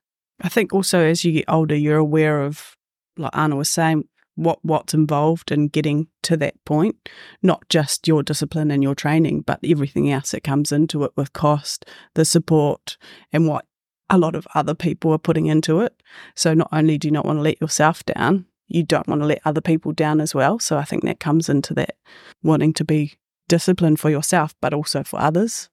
I 0.41 0.49
think 0.49 0.73
also 0.73 1.01
as 1.01 1.25
you 1.25 1.33
get 1.33 1.47
older, 1.49 1.75
you're 1.75 1.97
aware 1.97 2.43
of, 2.43 2.77
like 3.17 3.37
Arna 3.37 3.57
was 3.57 3.69
saying, 3.69 4.07
what 4.39 4.65
what's 4.65 4.95
involved 4.95 5.51
in 5.51 5.67
getting 5.67 6.07
to 6.23 6.37
that 6.37 6.55
point. 6.65 7.09
Not 7.43 7.69
just 7.69 8.07
your 8.07 8.23
discipline 8.23 8.71
and 8.71 8.83
your 8.83 8.95
training, 8.95 9.43
but 9.43 9.59
everything 9.65 10.11
else 10.11 10.31
that 10.31 10.45
comes 10.45 10.71
into 10.71 11.03
it 11.03 11.11
with 11.17 11.33
cost, 11.33 11.85
the 12.15 12.25
support, 12.25 12.97
and 13.33 13.49
what 13.49 13.67
a 14.09 14.17
lot 14.17 14.37
of 14.37 14.47
other 14.55 14.75
people 14.75 15.13
are 15.13 15.19
putting 15.19 15.47
into 15.47 15.81
it. 15.81 16.03
So 16.35 16.55
not 16.55 16.69
only 16.73 16.99
do 16.99 17.09
you 17.09 17.13
not 17.13 17.27
want 17.27 17.39
to 17.39 17.43
let 17.43 17.61
yourself 17.61 18.05
down, 18.07 18.47
you 18.69 18.83
don't 18.83 19.09
want 19.09 19.23
to 19.23 19.27
let 19.27 19.41
other 19.45 19.61
people 19.61 19.93
down 19.93 20.21
as 20.21 20.35
well. 20.35 20.59
So 20.59 20.79
I 20.79 20.85
think 20.85 21.05
that 21.05 21.21
comes 21.21 21.49
into 21.49 21.75
that 21.75 21.97
wanting 22.43 22.73
to 22.75 22.85
be 22.85 23.19
disciplined 23.49 23.99
for 23.99 24.09
yourself, 24.09 24.55
but 24.61 24.73
also 24.73 25.03
for 25.03 25.21
others. 25.21 25.69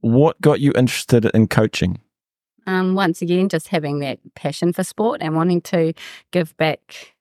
What 0.00 0.40
got 0.40 0.60
you 0.60 0.72
interested 0.74 1.26
in 1.26 1.46
coaching? 1.46 2.00
Um, 2.66 2.94
once 2.94 3.20
again, 3.20 3.48
just 3.48 3.68
having 3.68 3.98
that 4.00 4.18
passion 4.34 4.72
for 4.72 4.82
sport 4.84 5.20
and 5.20 5.36
wanting 5.36 5.60
to 5.62 5.92
give 6.30 6.56
back 6.56 7.14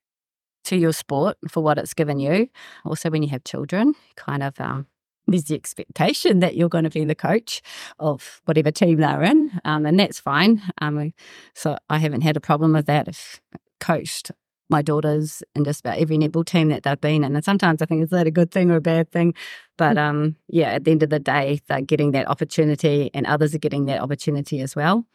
to 0.69 0.77
your 0.77 0.93
sport 0.93 1.37
for 1.47 1.61
what 1.61 1.77
it's 1.77 1.93
given 1.93 2.19
you. 2.19 2.47
Also, 2.85 3.09
when 3.09 3.23
you 3.23 3.29
have 3.29 3.43
children, 3.43 3.95
kind 4.15 4.43
of 4.43 4.59
um, 4.59 4.85
there's 5.27 5.45
the 5.45 5.55
expectation 5.55 6.39
that 6.39 6.55
you're 6.55 6.69
going 6.69 6.83
to 6.83 6.89
be 6.89 7.03
the 7.05 7.15
coach 7.15 7.61
of 7.99 8.41
whatever 8.45 8.71
team 8.71 8.99
they're 8.99 9.23
in, 9.23 9.59
um, 9.65 9.85
and 9.85 9.99
that's 9.99 10.19
fine. 10.19 10.61
Um, 10.81 11.13
so 11.53 11.77
I 11.89 11.97
haven't 11.97 12.21
had 12.21 12.37
a 12.37 12.41
problem 12.41 12.73
with 12.73 12.85
that. 12.85 13.07
I've 13.07 13.41
coached 13.79 14.31
my 14.71 14.83
daughters 14.83 15.41
in 15.55 15.63
just 15.63 15.79
about 15.79 15.97
every 15.97 16.17
netball 16.17 16.45
team 16.45 16.69
that 16.69 16.83
they've 16.83 17.01
been 17.01 17.23
in, 17.23 17.35
and 17.35 17.43
sometimes 17.43 17.81
I 17.81 17.85
think 17.85 18.03
is 18.03 18.09
that 18.11 18.27
a 18.27 18.31
good 18.31 18.51
thing 18.51 18.69
or 18.69 18.75
a 18.75 18.81
bad 18.81 19.11
thing. 19.11 19.33
But 19.77 19.97
um, 19.97 20.35
yeah, 20.47 20.69
at 20.69 20.83
the 20.83 20.91
end 20.91 21.01
of 21.01 21.09
the 21.09 21.19
day, 21.19 21.61
they're 21.67 21.81
getting 21.81 22.11
that 22.11 22.27
opportunity, 22.27 23.09
and 23.13 23.25
others 23.25 23.55
are 23.55 23.59
getting 23.59 23.85
that 23.85 24.01
opportunity 24.01 24.61
as 24.61 24.75
well. 24.75 25.05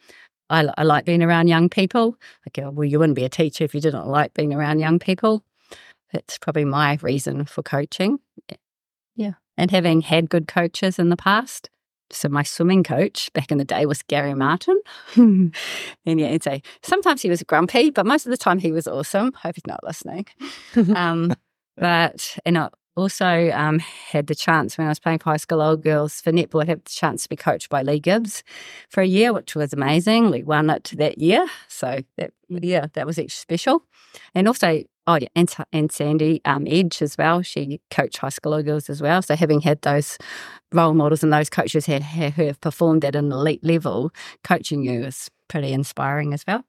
I, 0.49 0.69
I 0.77 0.83
like 0.83 1.05
being 1.05 1.23
around 1.23 1.47
young 1.47 1.69
people. 1.69 2.17
Like, 2.45 2.65
oh, 2.65 2.71
well, 2.71 2.85
you 2.85 2.99
wouldn't 2.99 3.15
be 3.15 3.25
a 3.25 3.29
teacher 3.29 3.63
if 3.63 3.73
you 3.73 3.81
didn't 3.81 4.07
like 4.07 4.33
being 4.33 4.53
around 4.53 4.79
young 4.79 4.99
people. 4.99 5.43
That's 6.13 6.37
probably 6.37 6.65
my 6.65 6.97
reason 7.01 7.45
for 7.45 7.63
coaching. 7.63 8.19
Yeah. 9.15 9.33
And 9.57 9.71
having 9.71 10.01
had 10.01 10.29
good 10.29 10.47
coaches 10.47 10.99
in 10.99 11.09
the 11.09 11.17
past. 11.17 11.69
So 12.11 12.29
my 12.29 12.43
swimming 12.43 12.83
coach 12.83 13.33
back 13.33 13.51
in 13.51 13.57
the 13.57 13.65
day 13.65 13.85
was 13.85 14.03
Gary 14.03 14.35
Martin. 14.35 14.79
and 15.15 15.53
yeah, 16.05 16.27
he'd 16.27 16.43
say 16.43 16.61
sometimes 16.83 17.21
he 17.21 17.29
was 17.29 17.41
grumpy, 17.43 17.89
but 17.89 18.05
most 18.05 18.25
of 18.25 18.29
the 18.29 18.37
time 18.37 18.59
he 18.59 18.71
was 18.71 18.87
awesome. 18.87 19.33
Hope 19.33 19.55
he's 19.55 19.67
not 19.67 19.83
listening. 19.83 20.25
um, 20.95 21.33
but 21.77 22.37
and 22.45 22.57
I 22.57 22.69
also 22.95 23.51
um, 23.51 23.79
had 23.79 24.27
the 24.27 24.35
chance 24.35 24.77
when 24.77 24.87
I 24.87 24.91
was 24.91 24.99
playing 24.99 25.19
for 25.19 25.31
high 25.31 25.37
school 25.37 25.61
old 25.61 25.83
girls 25.83 26.21
for 26.21 26.31
netball. 26.31 26.63
I 26.63 26.67
had 26.67 26.85
the 26.85 26.89
chance 26.89 27.23
to 27.23 27.29
be 27.29 27.35
coached 27.35 27.69
by 27.69 27.81
Leigh 27.81 27.99
Gibbs 27.99 28.43
for 28.89 29.01
a 29.01 29.07
year, 29.07 29.33
which 29.33 29.55
was 29.55 29.73
amazing. 29.73 30.31
We 30.31 30.43
won 30.43 30.69
it 30.69 30.91
that 30.97 31.17
year, 31.17 31.45
so 31.67 31.99
that 32.17 32.31
yeah, 32.49 32.87
that 32.93 33.05
was 33.05 33.19
extra 33.19 33.39
special. 33.39 33.83
And 34.33 34.47
also, 34.47 34.83
oh 35.07 35.15
yeah, 35.15 35.27
and, 35.35 35.53
and 35.73 35.91
Sandy 35.91 36.41
um, 36.45 36.65
Edge 36.67 37.01
as 37.01 37.17
well. 37.17 37.41
She 37.41 37.81
coached 37.91 38.17
high 38.17 38.29
school 38.29 38.53
old 38.53 38.65
girls 38.65 38.89
as 38.89 39.01
well. 39.01 39.21
So 39.21 39.35
having 39.35 39.61
had 39.61 39.81
those 39.81 40.17
role 40.71 40.93
models 40.93 41.23
and 41.23 41.33
those 41.33 41.49
coaches 41.49 41.85
had, 41.85 42.03
who 42.03 42.45
have 42.45 42.61
performed 42.61 43.03
at 43.05 43.15
an 43.15 43.31
elite 43.31 43.63
level, 43.63 44.11
coaching 44.43 44.83
you 44.83 45.03
is 45.03 45.29
pretty 45.47 45.73
inspiring 45.73 46.33
as 46.33 46.45
well. 46.47 46.63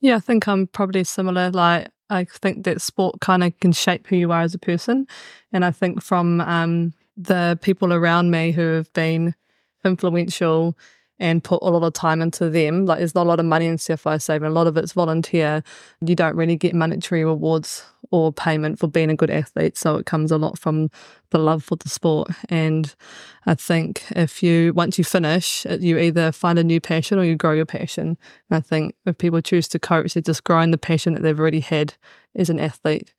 Yeah, 0.00 0.16
I 0.16 0.20
think 0.20 0.48
I'm 0.48 0.66
probably 0.66 1.04
similar. 1.04 1.50
Like, 1.50 1.90
I 2.10 2.24
think 2.24 2.64
that 2.64 2.80
sport 2.82 3.20
kind 3.20 3.44
of 3.44 3.58
can 3.60 3.72
shape 3.72 4.06
who 4.06 4.16
you 4.16 4.32
are 4.32 4.42
as 4.42 4.54
a 4.54 4.58
person. 4.58 5.06
And 5.52 5.64
I 5.64 5.70
think 5.70 6.02
from 6.02 6.40
um, 6.40 6.92
the 7.16 7.58
people 7.62 7.92
around 7.92 8.30
me 8.30 8.52
who 8.52 8.74
have 8.74 8.92
been 8.92 9.34
influential 9.84 10.76
and 11.20 11.44
put 11.44 11.62
a 11.62 11.68
lot 11.68 11.86
of 11.86 11.92
time 11.92 12.22
into 12.22 12.48
them, 12.48 12.86
like 12.86 12.98
there's 12.98 13.14
not 13.14 13.26
a 13.26 13.28
lot 13.28 13.38
of 13.38 13.46
money 13.46 13.66
in 13.66 13.76
surf 13.76 14.06
life 14.06 14.22
saving, 14.22 14.48
a 14.48 14.50
lot 14.50 14.66
of 14.66 14.76
it's 14.78 14.92
volunteer. 14.92 15.62
You 16.00 16.16
don't 16.16 16.34
really 16.34 16.56
get 16.56 16.74
monetary 16.74 17.24
rewards 17.24 17.84
or 18.10 18.32
payment 18.32 18.78
for 18.78 18.88
being 18.88 19.10
a 19.10 19.14
good 19.14 19.30
athlete. 19.30 19.76
So 19.76 19.96
it 19.96 20.06
comes 20.06 20.32
a 20.32 20.38
lot 20.38 20.58
from 20.58 20.90
the 21.30 21.38
love 21.38 21.62
for 21.62 21.76
the 21.76 21.90
sport. 21.90 22.30
And 22.48 22.92
I 23.44 23.54
think 23.54 24.02
if 24.16 24.42
you, 24.42 24.72
once 24.72 24.96
you 24.96 25.04
finish, 25.04 25.66
you 25.78 25.98
either 25.98 26.32
find 26.32 26.58
a 26.58 26.64
new 26.64 26.80
passion 26.80 27.18
or 27.18 27.24
you 27.24 27.36
grow 27.36 27.52
your 27.52 27.66
passion. 27.66 28.16
And 28.48 28.56
I 28.56 28.60
think 28.60 28.94
if 29.04 29.18
people 29.18 29.42
choose 29.42 29.68
to 29.68 29.78
coach, 29.78 30.14
they're 30.14 30.22
just 30.22 30.44
growing 30.44 30.70
the 30.70 30.78
passion 30.78 31.12
that 31.14 31.22
they've 31.22 31.38
already 31.38 31.60
had 31.60 31.94
as 32.34 32.48
an 32.48 32.58
athlete. 32.58 33.12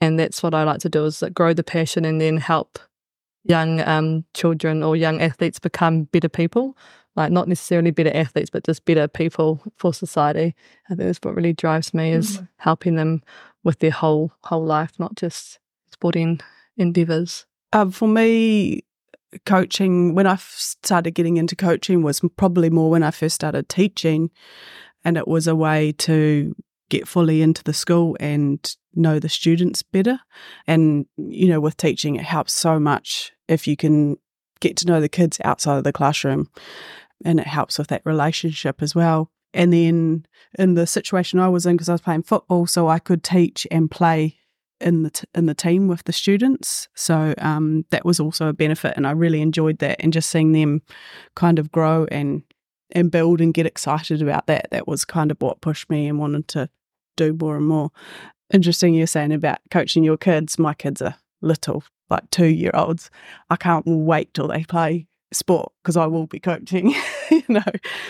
And 0.00 0.18
that's 0.18 0.42
what 0.42 0.54
I 0.54 0.64
like 0.64 0.80
to 0.80 0.88
do 0.88 1.04
is 1.04 1.20
like 1.20 1.34
grow 1.34 1.52
the 1.52 1.62
passion 1.62 2.04
and 2.06 2.20
then 2.20 2.38
help 2.38 2.78
young 3.44 3.80
um, 3.80 4.24
children 4.34 4.82
or 4.82 4.96
young 4.96 5.20
athletes 5.20 5.58
become 5.58 6.04
better 6.04 6.28
people. 6.28 6.76
Like 7.14 7.30
not 7.30 7.46
necessarily 7.46 7.90
better 7.90 8.14
athletes, 8.14 8.48
but 8.48 8.64
just 8.64 8.86
better 8.86 9.06
people 9.06 9.60
for 9.76 9.92
society. 9.92 10.54
I 10.86 10.94
think 10.94 11.00
that's 11.00 11.18
what 11.22 11.34
really 11.34 11.52
drives 11.52 11.92
me 11.92 12.12
is 12.12 12.38
Mm. 12.38 12.48
helping 12.56 12.94
them 12.96 13.22
with 13.64 13.80
their 13.80 13.90
whole 13.90 14.32
whole 14.44 14.64
life, 14.64 14.92
not 14.98 15.14
just 15.14 15.58
sporting 15.92 16.40
endeavors. 16.78 17.44
Um, 17.74 17.90
for 17.90 18.08
me, 18.08 18.84
coaching 19.44 20.14
when 20.14 20.26
I 20.26 20.36
started 20.36 21.10
getting 21.12 21.36
into 21.36 21.54
coaching 21.54 22.02
was 22.02 22.20
probably 22.36 22.70
more 22.70 22.90
when 22.90 23.02
I 23.02 23.10
first 23.10 23.34
started 23.34 23.68
teaching, 23.68 24.30
and 25.04 25.16
it 25.18 25.28
was 25.28 25.46
a 25.46 25.54
way 25.54 25.92
to 25.98 26.54
get 26.92 27.08
fully 27.08 27.40
into 27.40 27.64
the 27.64 27.72
school 27.72 28.16
and 28.20 28.76
know 28.94 29.18
the 29.18 29.28
students 29.28 29.82
better. 29.82 30.20
And 30.66 31.06
you 31.16 31.48
know, 31.48 31.60
with 31.60 31.76
teaching, 31.76 32.16
it 32.16 32.24
helps 32.24 32.52
so 32.52 32.78
much 32.78 33.32
if 33.48 33.66
you 33.66 33.76
can 33.76 34.16
get 34.60 34.76
to 34.76 34.86
know 34.86 35.00
the 35.00 35.08
kids 35.08 35.40
outside 35.42 35.78
of 35.78 35.84
the 35.84 35.92
classroom, 35.92 36.48
and 37.24 37.40
it 37.40 37.46
helps 37.46 37.78
with 37.78 37.88
that 37.88 38.02
relationship 38.04 38.82
as 38.82 38.94
well. 38.94 39.30
and 39.54 39.72
then 39.72 40.24
in 40.58 40.74
the 40.74 40.86
situation 40.86 41.38
I 41.38 41.48
was 41.48 41.66
in, 41.66 41.76
because 41.76 41.88
I 41.88 41.92
was 41.92 42.00
playing 42.00 42.24
football, 42.24 42.66
so 42.66 42.88
I 42.88 42.98
could 42.98 43.22
teach 43.22 43.66
and 43.70 43.90
play 43.90 44.38
in 44.80 45.02
the 45.02 45.10
t- 45.10 45.26
in 45.34 45.46
the 45.46 45.54
team 45.54 45.88
with 45.88 46.04
the 46.04 46.12
students. 46.12 46.88
So 46.94 47.34
um, 47.38 47.84
that 47.90 48.04
was 48.04 48.20
also 48.20 48.48
a 48.48 48.52
benefit, 48.52 48.94
and 48.96 49.06
I 49.06 49.12
really 49.12 49.40
enjoyed 49.40 49.78
that. 49.78 49.96
And 50.00 50.12
just 50.12 50.30
seeing 50.30 50.52
them 50.52 50.82
kind 51.34 51.58
of 51.58 51.70
grow 51.70 52.06
and 52.10 52.42
and 52.94 53.10
build 53.10 53.40
and 53.40 53.54
get 53.54 53.66
excited 53.66 54.20
about 54.22 54.46
that, 54.46 54.68
that 54.70 54.86
was 54.86 55.04
kind 55.04 55.30
of 55.30 55.38
what 55.40 55.62
pushed 55.62 55.88
me 55.88 56.08
and 56.08 56.18
wanted 56.18 56.46
to 56.48 56.68
do 57.16 57.36
more 57.38 57.56
and 57.56 57.66
more. 57.66 57.90
Interesting, 58.52 58.94
you're 58.94 59.06
saying 59.06 59.32
about 59.32 59.58
coaching 59.70 60.04
your 60.04 60.16
kids. 60.16 60.58
My 60.58 60.74
kids 60.74 61.00
are 61.00 61.16
little, 61.40 61.84
like 62.10 62.28
two 62.30 62.46
year 62.46 62.70
olds. 62.74 63.10
I 63.50 63.56
can't 63.56 63.84
wait 63.86 64.34
till 64.34 64.48
they 64.48 64.64
play 64.64 65.06
sport 65.32 65.72
because 65.82 65.96
I 65.96 66.06
will 66.06 66.26
be 66.26 66.40
coaching, 66.40 66.94
you 67.30 67.44
know. 67.48 67.62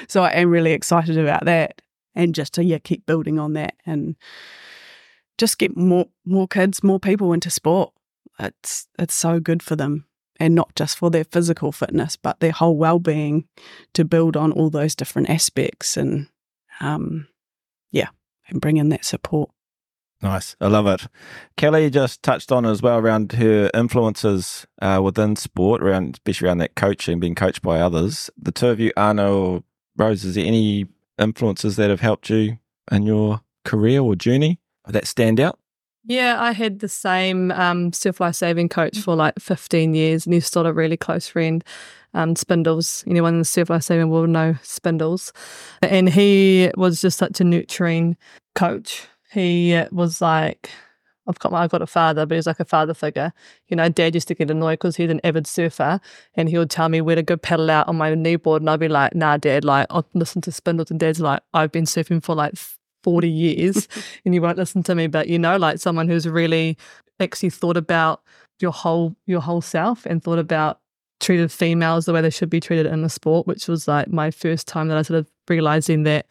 So 0.09 0.23
I 0.23 0.30
am 0.30 0.50
really 0.50 0.73
excited 0.73 1.18
about 1.18 1.44
that, 1.44 1.80
and 2.14 2.35
just 2.35 2.54
to 2.54 2.64
yeah 2.64 2.78
keep 2.78 3.06
building 3.06 3.38
on 3.38 3.52
that 3.54 3.75
and 3.87 4.16
just 5.38 5.59
get 5.59 5.76
more 5.76 6.06
more 6.25 6.49
kids, 6.49 6.82
more 6.82 7.00
people 7.00 7.32
into 7.32 7.50
sport. 7.50 7.92
It's 8.38 8.88
it's 8.99 9.14
so 9.14 9.40
good 9.40 9.62
for 9.62 9.76
them, 9.76 10.06
and 10.40 10.54
not 10.54 10.75
just 10.75 10.99
for 10.99 11.11
their 11.11 11.25
physical 11.25 11.73
fitness, 11.73 12.16
but 12.16 12.40
their 12.40 12.52
whole 12.52 12.76
well 12.76 12.99
being 12.99 13.44
to 13.94 14.04
build 14.04 14.37
on 14.37 14.52
all 14.52 14.71
those 14.71 14.94
different 14.94 15.30
aspects 15.30 15.97
and 15.97 16.28
um, 16.80 17.28
yeah, 17.90 18.09
and 18.52 18.61
bring 18.61 18.76
in 18.76 18.88
that 18.90 19.04
support. 19.04 19.50
Nice. 20.23 20.54
I 20.61 20.68
love 20.68 20.87
it. 20.87 21.09
Kelly 21.56 21.90
just 21.90 22.23
touched 22.23 22.52
on 22.52 22.64
as 22.64 22.80
well 22.80 22.99
around 22.99 23.32
her 23.32 23.71
influences 23.75 24.66
uh, 24.80 25.00
within 25.02 25.35
sport, 25.35 25.82
around 25.82 26.14
especially 26.14 26.47
around 26.47 26.59
that 26.59 26.76
coaching, 26.76 27.18
being 27.18 27.35
coached 27.35 27.61
by 27.61 27.80
others. 27.80 28.30
The 28.40 28.52
two 28.52 28.68
of 28.68 28.78
you, 28.78 28.92
Arna 28.97 29.32
or 29.32 29.64
Rose, 29.97 30.25
is 30.25 30.37
there 30.37 30.47
any 30.47 30.87
influences 31.18 31.75
that 31.76 31.90
have 31.90 32.00
helped 32.00 32.30
you 32.30 32.59
in 32.90 33.02
your 33.02 33.40
career 33.64 34.00
or 34.00 34.14
journey 34.14 34.61
that 34.87 35.09
stand 35.09 35.40
out? 35.40 35.59
Yeah, 36.04 36.40
I 36.40 36.52
had 36.52 36.80
the 36.80 36.88
same 36.88 37.52
um, 37.52 37.92
surf 37.92 38.21
life 38.21 38.35
saving 38.35 38.68
coach 38.68 38.99
for 38.99 39.14
like 39.14 39.38
15 39.38 39.94
years, 39.94 40.25
and 40.25 40.35
he's 40.35 40.47
still 40.47 40.66
a 40.66 40.73
really 40.73 40.97
close 40.97 41.28
friend. 41.28 41.64
Um, 42.14 42.37
Spindles, 42.37 43.04
anyone 43.07 43.35
in 43.35 43.38
the 43.38 43.45
surf 43.45 43.71
life 43.71 43.85
saving 43.85 44.11
will 44.11 44.26
know 44.26 44.57
Spindles. 44.62 45.33
And 45.81 46.11
he 46.11 46.71
was 46.76 47.00
just 47.00 47.19
such 47.19 47.40
a 47.40 47.45
nurturing 47.45 48.16
coach 48.54 49.07
he 49.33 49.83
was 49.90 50.21
like, 50.21 50.71
I've 51.26 51.38
got 51.38 51.52
my, 51.52 51.62
I've 51.62 51.71
got 51.71 51.81
a 51.81 51.87
father, 51.87 52.26
but 52.26 52.35
he's 52.35 52.47
like 52.47 52.61
a 52.61 52.66
father 52.66 52.92
figure. 52.92 53.33
You 53.69 53.76
know, 53.76 53.88
dad 53.88 54.14
used 54.14 54.28
to 54.28 54.35
get 54.35 54.50
annoyed 54.50 54.75
because 54.75 54.97
he's 54.97 55.11
an 55.11 55.21
avid 55.25 55.47
surfer 55.47 56.00
and 56.35 56.50
he 56.50 56.59
would 56.59 56.69
tell 56.69 56.90
me 56.90 57.00
where 57.00 57.16
to 57.16 57.23
go 57.23 57.38
paddle 57.38 57.71
out 57.71 57.88
on 57.88 57.97
my 57.97 58.11
kneeboard. 58.12 58.59
And 58.59 58.69
I'd 58.69 58.81
be 58.81 58.88
like, 58.88 59.14
nah, 59.14 59.38
dad, 59.38 59.64
like, 59.64 59.87
I'll 59.88 60.07
listen 60.12 60.42
to 60.42 60.52
Spindles. 60.52 60.90
And 60.90 61.00
dad's 61.00 61.21
like, 61.21 61.40
I've 61.54 61.73
been 61.73 61.85
surfing 61.85 62.23
for 62.23 62.35
like 62.35 62.54
40 63.04 63.28
years 63.28 63.88
and 64.25 64.35
you 64.35 64.42
won't 64.42 64.59
listen 64.59 64.83
to 64.83 64.95
me. 64.95 65.07
But, 65.07 65.28
you 65.28 65.38
know, 65.38 65.57
like 65.57 65.78
someone 65.78 66.09
who's 66.09 66.28
really 66.28 66.76
actually 67.19 67.50
thought 67.50 67.78
about 67.78 68.21
your 68.61 68.73
whole, 68.73 69.16
your 69.25 69.40
whole 69.40 69.62
self 69.62 70.04
and 70.04 70.23
thought 70.23 70.38
about 70.38 70.81
treated 71.22 71.50
females 71.50 72.04
the 72.04 72.12
way 72.12 72.20
they 72.20 72.30
should 72.30 72.50
be 72.50 72.60
treated 72.60 72.84
in 72.84 73.00
the 73.00 73.08
sport, 73.08 73.46
which 73.46 73.68
was 73.68 73.88
like 73.88 74.08
my 74.08 74.30
first 74.30 74.68
time 74.68 74.88
that 74.88 74.98
I 74.98 75.02
sort 75.02 75.20
of 75.20 75.30
realizing 75.48 76.02
that, 76.02 76.26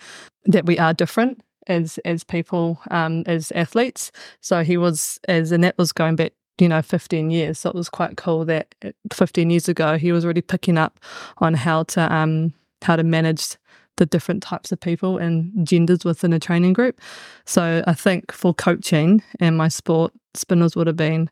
that 0.45 0.65
we 0.65 0.77
are 0.77 0.93
different 0.93 1.41
as 1.67 1.97
as 2.05 2.23
people 2.23 2.79
um, 2.91 3.23
as 3.25 3.51
athletes. 3.53 4.11
So 4.41 4.63
he 4.63 4.77
was 4.77 5.19
as 5.27 5.51
and 5.51 5.63
that 5.63 5.77
was 5.77 5.91
going 5.91 6.15
back 6.15 6.33
you 6.59 6.67
know 6.69 6.81
15 6.81 7.31
years. 7.31 7.59
So 7.59 7.69
it 7.69 7.75
was 7.75 7.89
quite 7.89 8.17
cool 8.17 8.45
that 8.45 8.75
uh, 8.83 8.91
15 9.13 9.49
years 9.49 9.67
ago 9.67 9.97
he 9.97 10.11
was 10.11 10.23
already 10.23 10.41
picking 10.41 10.77
up 10.77 10.99
on 11.37 11.53
how 11.53 11.83
to 11.83 12.13
um 12.13 12.53
how 12.81 12.95
to 12.95 13.03
manage 13.03 13.57
the 13.97 14.05
different 14.05 14.41
types 14.41 14.71
of 14.71 14.79
people 14.79 15.17
and 15.17 15.67
genders 15.67 16.03
within 16.03 16.33
a 16.33 16.39
training 16.39 16.73
group. 16.73 16.99
So 17.45 17.83
I 17.85 17.93
think 17.93 18.31
for 18.31 18.53
coaching 18.53 19.21
and 19.39 19.57
my 19.57 19.67
sport, 19.67 20.13
Spindles 20.33 20.75
would 20.75 20.87
have 20.87 20.95
been 20.95 21.29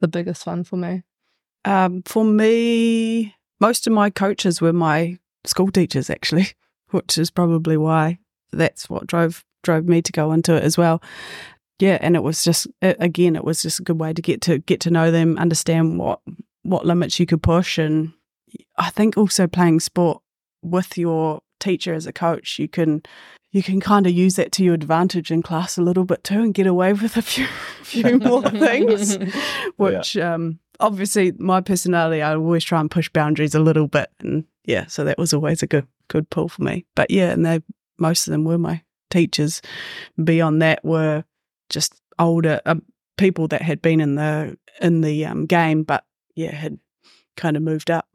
the 0.00 0.08
biggest 0.08 0.46
one 0.46 0.62
for 0.62 0.76
me. 0.76 1.02
Um, 1.66 2.02
for 2.06 2.24
me, 2.24 3.34
most 3.60 3.86
of 3.86 3.92
my 3.92 4.08
coaches 4.08 4.60
were 4.60 4.72
my 4.72 5.18
school 5.44 5.70
teachers, 5.70 6.08
actually, 6.08 6.52
which 6.90 7.18
is 7.18 7.30
probably 7.30 7.76
why 7.76 8.18
that's 8.52 8.88
what 8.88 9.06
drove 9.06 9.44
drove 9.62 9.84
me 9.84 10.00
to 10.00 10.12
go 10.12 10.32
into 10.32 10.54
it 10.54 10.62
as 10.62 10.78
well. 10.78 11.02
Yeah, 11.78 11.98
and 12.00 12.16
it 12.16 12.22
was 12.22 12.42
just 12.44 12.68
it, 12.80 12.96
again, 13.00 13.36
it 13.36 13.44
was 13.44 13.62
just 13.62 13.80
a 13.80 13.82
good 13.82 14.00
way 14.00 14.12
to 14.12 14.22
get 14.22 14.40
to 14.42 14.58
get 14.58 14.80
to 14.80 14.90
know 14.90 15.10
them, 15.10 15.36
understand 15.38 15.98
what 15.98 16.20
what 16.62 16.86
limits 16.86 17.20
you 17.20 17.26
could 17.26 17.42
push, 17.42 17.78
and 17.78 18.12
I 18.78 18.90
think 18.90 19.16
also 19.16 19.46
playing 19.46 19.80
sport 19.80 20.22
with 20.62 20.96
your 20.96 21.40
teacher 21.58 21.94
as 21.94 22.06
a 22.06 22.12
coach, 22.12 22.58
you 22.58 22.68
can 22.68 23.02
you 23.52 23.62
can 23.62 23.80
kind 23.80 24.06
of 24.06 24.12
use 24.12 24.36
that 24.36 24.52
to 24.52 24.64
your 24.64 24.74
advantage 24.74 25.30
in 25.30 25.42
class 25.42 25.78
a 25.78 25.82
little 25.82 26.04
bit 26.04 26.22
too, 26.22 26.40
and 26.40 26.54
get 26.54 26.66
away 26.66 26.92
with 26.92 27.16
a 27.16 27.22
few 27.22 27.46
few 27.82 28.18
more 28.18 28.42
things. 28.42 29.18
Which 29.76 30.16
yeah. 30.16 30.34
um, 30.34 30.60
obviously, 30.80 31.32
my 31.38 31.60
personality, 31.60 32.22
I 32.22 32.34
always 32.34 32.64
try 32.64 32.80
and 32.80 32.90
push 32.90 33.08
boundaries 33.08 33.54
a 33.54 33.60
little 33.60 33.88
bit, 33.88 34.10
and 34.20 34.44
yeah, 34.64 34.86
so 34.86 35.04
that 35.04 35.18
was 35.18 35.32
always 35.32 35.62
a 35.62 35.66
good 35.66 35.86
good 36.08 36.30
pull 36.30 36.48
for 36.48 36.62
me. 36.62 36.86
But 36.94 37.10
yeah, 37.10 37.30
and 37.30 37.44
they 37.44 37.60
most 37.98 38.26
of 38.26 38.32
them 38.32 38.44
were 38.44 38.58
my 38.58 38.82
teachers 39.10 39.62
beyond 40.22 40.60
that 40.62 40.84
were 40.84 41.24
just 41.70 41.94
older 42.18 42.60
uh, 42.66 42.76
people 43.16 43.48
that 43.48 43.62
had 43.62 43.80
been 43.82 44.00
in 44.00 44.14
the 44.14 44.56
in 44.80 45.00
the 45.00 45.24
um, 45.26 45.46
game, 45.46 45.82
but 45.82 46.04
yeah, 46.34 46.54
had 46.54 46.78
kind 47.36 47.56
of 47.56 47.62
moved 47.62 47.90
up. 47.90 48.08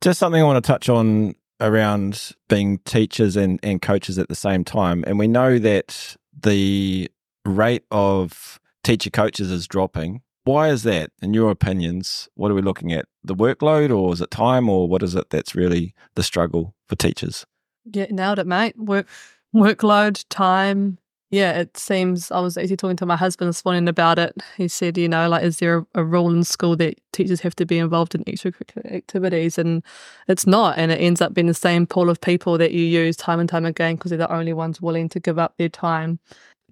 Just 0.00 0.18
something 0.18 0.40
I 0.40 0.44
want 0.44 0.62
to 0.62 0.66
touch 0.66 0.88
on 0.88 1.34
around 1.60 2.32
being 2.48 2.78
teachers 2.78 3.36
and, 3.36 3.60
and 3.62 3.82
coaches 3.82 4.18
at 4.18 4.28
the 4.28 4.34
same 4.34 4.64
time. 4.64 5.04
And 5.06 5.18
we 5.18 5.28
know 5.28 5.58
that 5.58 6.16
the 6.42 7.10
rate 7.44 7.84
of 7.90 8.58
teacher 8.82 9.10
coaches 9.10 9.50
is 9.50 9.68
dropping. 9.68 10.22
Why 10.44 10.68
is 10.68 10.84
that, 10.84 11.10
in 11.20 11.34
your 11.34 11.50
opinions? 11.50 12.28
What 12.34 12.50
are 12.50 12.54
we 12.54 12.62
looking 12.62 12.92
at? 12.92 13.06
The 13.22 13.34
workload, 13.34 13.96
or 13.96 14.12
is 14.12 14.20
it 14.20 14.30
time, 14.30 14.68
or 14.68 14.88
what 14.88 15.02
is 15.02 15.14
it 15.14 15.30
that's 15.30 15.54
really 15.54 15.94
the 16.14 16.22
struggle 16.22 16.74
for 16.88 16.96
teachers? 16.96 17.44
Yeah, 17.84 18.06
nailed 18.10 18.38
it, 18.38 18.46
mate. 18.46 18.76
Work 18.78 19.06
workload, 19.54 20.24
time. 20.30 20.98
Yeah, 21.30 21.52
it 21.52 21.76
seems. 21.76 22.32
I 22.32 22.40
was 22.40 22.56
actually 22.56 22.76
talking 22.76 22.96
to 22.96 23.06
my 23.06 23.16
husband 23.16 23.50
this 23.50 23.64
morning 23.64 23.86
about 23.86 24.18
it. 24.18 24.34
He 24.56 24.66
said, 24.66 24.98
you 24.98 25.08
know, 25.08 25.28
like, 25.28 25.44
is 25.44 25.58
there 25.58 25.78
a, 25.78 25.86
a 26.00 26.04
rule 26.04 26.30
in 26.30 26.42
school 26.42 26.74
that 26.76 26.98
teachers 27.12 27.40
have 27.42 27.54
to 27.56 27.66
be 27.66 27.78
involved 27.78 28.14
in 28.14 28.24
extracurricular 28.24 28.92
activities? 28.92 29.56
And 29.56 29.84
it's 30.26 30.46
not. 30.46 30.78
And 30.78 30.90
it 30.90 30.96
ends 30.96 31.20
up 31.20 31.34
being 31.34 31.46
the 31.46 31.54
same 31.54 31.86
pool 31.86 32.10
of 32.10 32.20
people 32.20 32.58
that 32.58 32.72
you 32.72 32.84
use 32.84 33.16
time 33.16 33.38
and 33.38 33.48
time 33.48 33.64
again 33.64 33.94
because 33.94 34.08
they're 34.08 34.18
the 34.18 34.32
only 34.32 34.54
ones 34.54 34.80
willing 34.80 35.08
to 35.10 35.20
give 35.20 35.38
up 35.38 35.54
their 35.58 35.68
time 35.68 36.18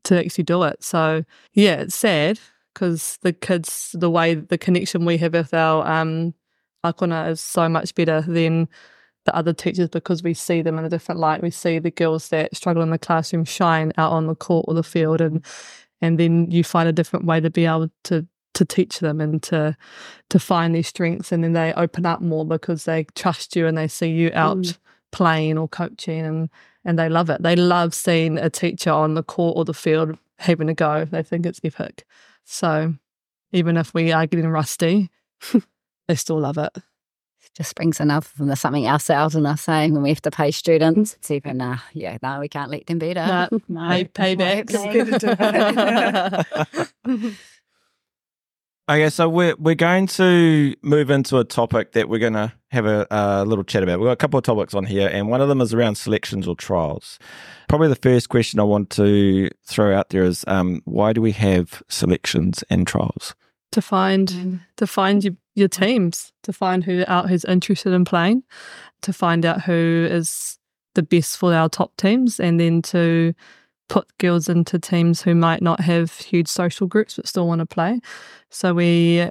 to 0.04 0.18
actually 0.18 0.44
do 0.44 0.62
it. 0.64 0.83
So, 0.83 1.24
yeah, 1.52 1.83
it's 1.83 1.94
sad 1.94 2.40
because 2.79 3.19
the 3.23 3.33
kids, 3.33 3.91
the 3.99 4.09
way, 4.09 4.35
the 4.35 4.57
connection 4.57 5.05
we 5.05 5.19
have 5.19 5.33
with 5.33 5.53
our 5.53 5.85
um, 5.85 6.33
ākonga 6.85 7.31
is 7.31 7.41
so 7.41 7.69
much 7.69 7.93
better 7.97 8.21
than 8.21 8.69
the 9.25 9.35
other 9.35 9.53
teachers 9.53 9.88
because 9.88 10.23
we 10.23 10.33
see 10.33 10.62
them 10.62 10.79
in 10.79 10.85
a 10.85 10.88
different 10.88 11.21
light. 11.21 11.43
We 11.43 11.51
see 11.51 11.81
the 11.81 11.91
girls 11.91 12.29
that 12.29 12.55
struggle 12.57 12.85
in 12.85 12.91
the 12.91 12.99
classroom 12.99 13.45
shine 13.45 13.93
out 13.99 14.12
on 14.12 14.29
the 14.29 14.37
court 14.37 14.67
or 14.69 14.75
the 14.75 14.85
field, 14.85 15.21
and 15.21 15.45
and 16.01 16.21
then 16.21 16.53
you 16.53 16.62
find 16.62 16.88
a 16.88 16.93
different 16.93 17.27
way 17.27 17.41
to 17.41 17.51
be 17.51 17.67
able 17.67 17.91
to 18.05 18.25
to 18.55 18.64
teach 18.64 19.01
them 19.01 19.21
and 19.21 19.43
to 19.45 19.77
to 20.31 20.38
find 20.38 20.73
these 20.73 20.87
strengths, 20.87 21.33
and 21.33 21.43
then 21.43 21.55
they 21.55 21.73
open 21.73 22.07
up 22.07 22.21
more 22.21 22.47
because 22.47 22.85
they 22.85 23.07
trust 23.17 23.57
you 23.57 23.67
and 23.67 23.77
they 23.77 23.88
see 23.88 24.09
you 24.09 24.31
out 24.35 24.59
mm. 24.59 24.79
playing 25.11 25.59
or 25.59 25.67
coaching, 25.67 26.25
and 26.25 26.49
and 26.85 26.97
they 26.97 27.09
love 27.09 27.29
it. 27.29 27.43
They 27.43 27.57
love 27.57 27.93
seeing 27.93 28.38
a 28.38 28.49
teacher 28.49 28.93
on 28.93 29.14
the 29.14 29.25
court 29.25 29.57
or 29.57 29.64
the 29.64 29.75
field 29.75 30.17
having 30.38 30.69
a 30.69 30.75
go. 30.75 31.07
They 31.07 31.25
think 31.25 31.45
it's 31.45 31.61
epic. 31.64 32.05
So 32.51 32.95
even 33.53 33.77
if 33.77 33.95
we 33.95 34.13
are 34.13 34.27
getting 34.27 34.49
rusty, 34.49 35.11
they 36.09 36.15
still 36.15 36.41
love 36.41 36.59
it 36.59 36.77
just 37.59 37.75
brings 37.75 37.99
another 37.99 38.55
something 38.55 38.87
else 38.87 39.11
out 39.11 39.35
in 39.35 39.45
us 39.45 39.63
saying 39.63 39.93
when 39.93 40.03
we 40.03 40.11
have 40.11 40.23
to 40.23 40.31
pay 40.31 40.53
students. 40.53 41.15
It's 41.15 41.31
even, 41.31 41.61
uh, 41.61 41.79
yeah, 41.93 42.17
no, 42.23 42.39
we 42.39 42.49
can't 42.49 42.71
let 42.71 42.87
them 42.87 43.01
better. 43.01 43.49
No, 43.51 43.61
no. 43.69 43.89
Pay, 43.89 44.37
paybacks. 44.37 44.75
okay, 48.89 49.11
so 49.11 49.29
we're, 49.29 49.57
we're 49.59 49.75
going 49.75 50.07
to 50.07 50.75
move 50.83 51.11
into 51.11 51.39
a 51.39 51.45
topic 51.45 51.93
that 51.93 52.09
we're 52.09 52.21
going 52.21 52.35
to 52.35 52.53
have 52.70 52.87
a, 52.87 53.07
a 53.11 53.44
little 53.44 53.64
chat 53.64 53.83
about. 53.83 53.98
We've 53.98 54.07
got 54.07 54.12
a 54.12 54.16
couple 54.16 54.38
of 54.38 54.44
topics 54.44 54.74
on 54.74 54.85
here, 54.85 55.09
and 55.12 55.28
one 55.28 55.40
of 55.40 55.48
them 55.48 55.61
is 55.61 55.72
around 55.72 55.96
selections 55.96 56.46
or 56.46 56.54
trials. 56.54 57.18
Probably 57.68 57.88
the 57.88 57.96
first 57.96 58.28
question 58.28 58.61
I 58.61 58.64
want 58.64 58.90
to 58.90 59.50
throw 59.64 59.96
out 59.96 60.11
there 60.11 60.24
is 60.24 60.44
um, 60.46 60.83
why 60.85 61.12
do 61.12 61.22
we 61.22 61.33
have 61.33 61.83
selections 61.88 62.62
and 62.70 62.87
trials? 62.87 63.35
To 63.72 63.83
find 63.83 64.61
to 64.76 64.87
find 64.87 65.22
your 65.24 65.35
your 65.54 65.68
teams 65.68 66.33
to 66.44 66.52
find 66.52 66.85
who 66.85 67.04
out 67.07 67.28
who's 67.28 67.44
interested 67.44 67.92
in 67.92 68.04
playing, 68.04 68.44
to 69.02 69.12
find 69.12 69.44
out 69.44 69.62
who 69.62 70.07
is 70.11 70.59
the 70.94 71.02
best 71.02 71.37
for 71.37 71.52
our 71.52 71.68
top 71.68 71.96
teams, 71.96 72.40
and 72.40 72.59
then 72.59 72.81
to 72.83 73.35
put 73.88 74.07
girls 74.18 74.48
into 74.48 74.78
teams 74.78 75.22
who 75.22 75.35
might 75.35 75.62
not 75.62 75.81
have 75.81 76.12
huge 76.12 76.48
social 76.48 76.87
groups 76.87 77.16
but 77.16 77.26
still 77.26 77.46
want 77.46 77.59
to 77.61 77.66
play. 77.66 78.00
So 78.50 78.74
we 78.74 79.31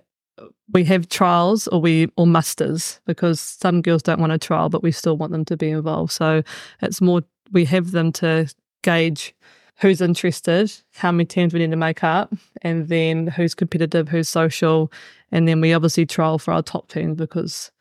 we 0.73 0.83
have 0.85 1.09
trials 1.09 1.67
or 1.69 1.81
we 1.81 2.07
or 2.17 2.27
musters 2.27 2.99
because 3.05 3.39
some 3.39 3.81
girls 3.81 4.03
don't 4.03 4.19
want 4.19 4.31
a 4.31 4.37
trial 4.37 4.69
but 4.69 4.83
we 4.83 4.91
still 4.91 5.17
want 5.17 5.31
them 5.31 5.45
to 5.45 5.57
be 5.57 5.69
involved. 5.69 6.11
So 6.11 6.43
it's 6.81 7.01
more 7.01 7.21
we 7.51 7.65
have 7.65 7.91
them 7.91 8.11
to 8.13 8.53
gauge 8.83 9.33
who's 9.79 10.01
interested, 10.01 10.73
how 10.95 11.11
many 11.11 11.25
teams 11.25 11.53
we 11.53 11.59
need 11.59 11.69
to 11.69 11.77
make 11.77 12.03
up, 12.03 12.33
and 12.63 12.87
then 12.87 13.27
who's 13.27 13.53
competitive, 13.53 14.09
who's 14.09 14.27
social, 14.27 14.91
and 15.31 15.47
then 15.47 15.61
we 15.61 15.71
obviously 15.71 16.03
trial 16.05 16.39
for 16.39 16.51
our 16.51 16.63
top 16.63 16.87
teams 16.89 17.15
because 17.15 17.71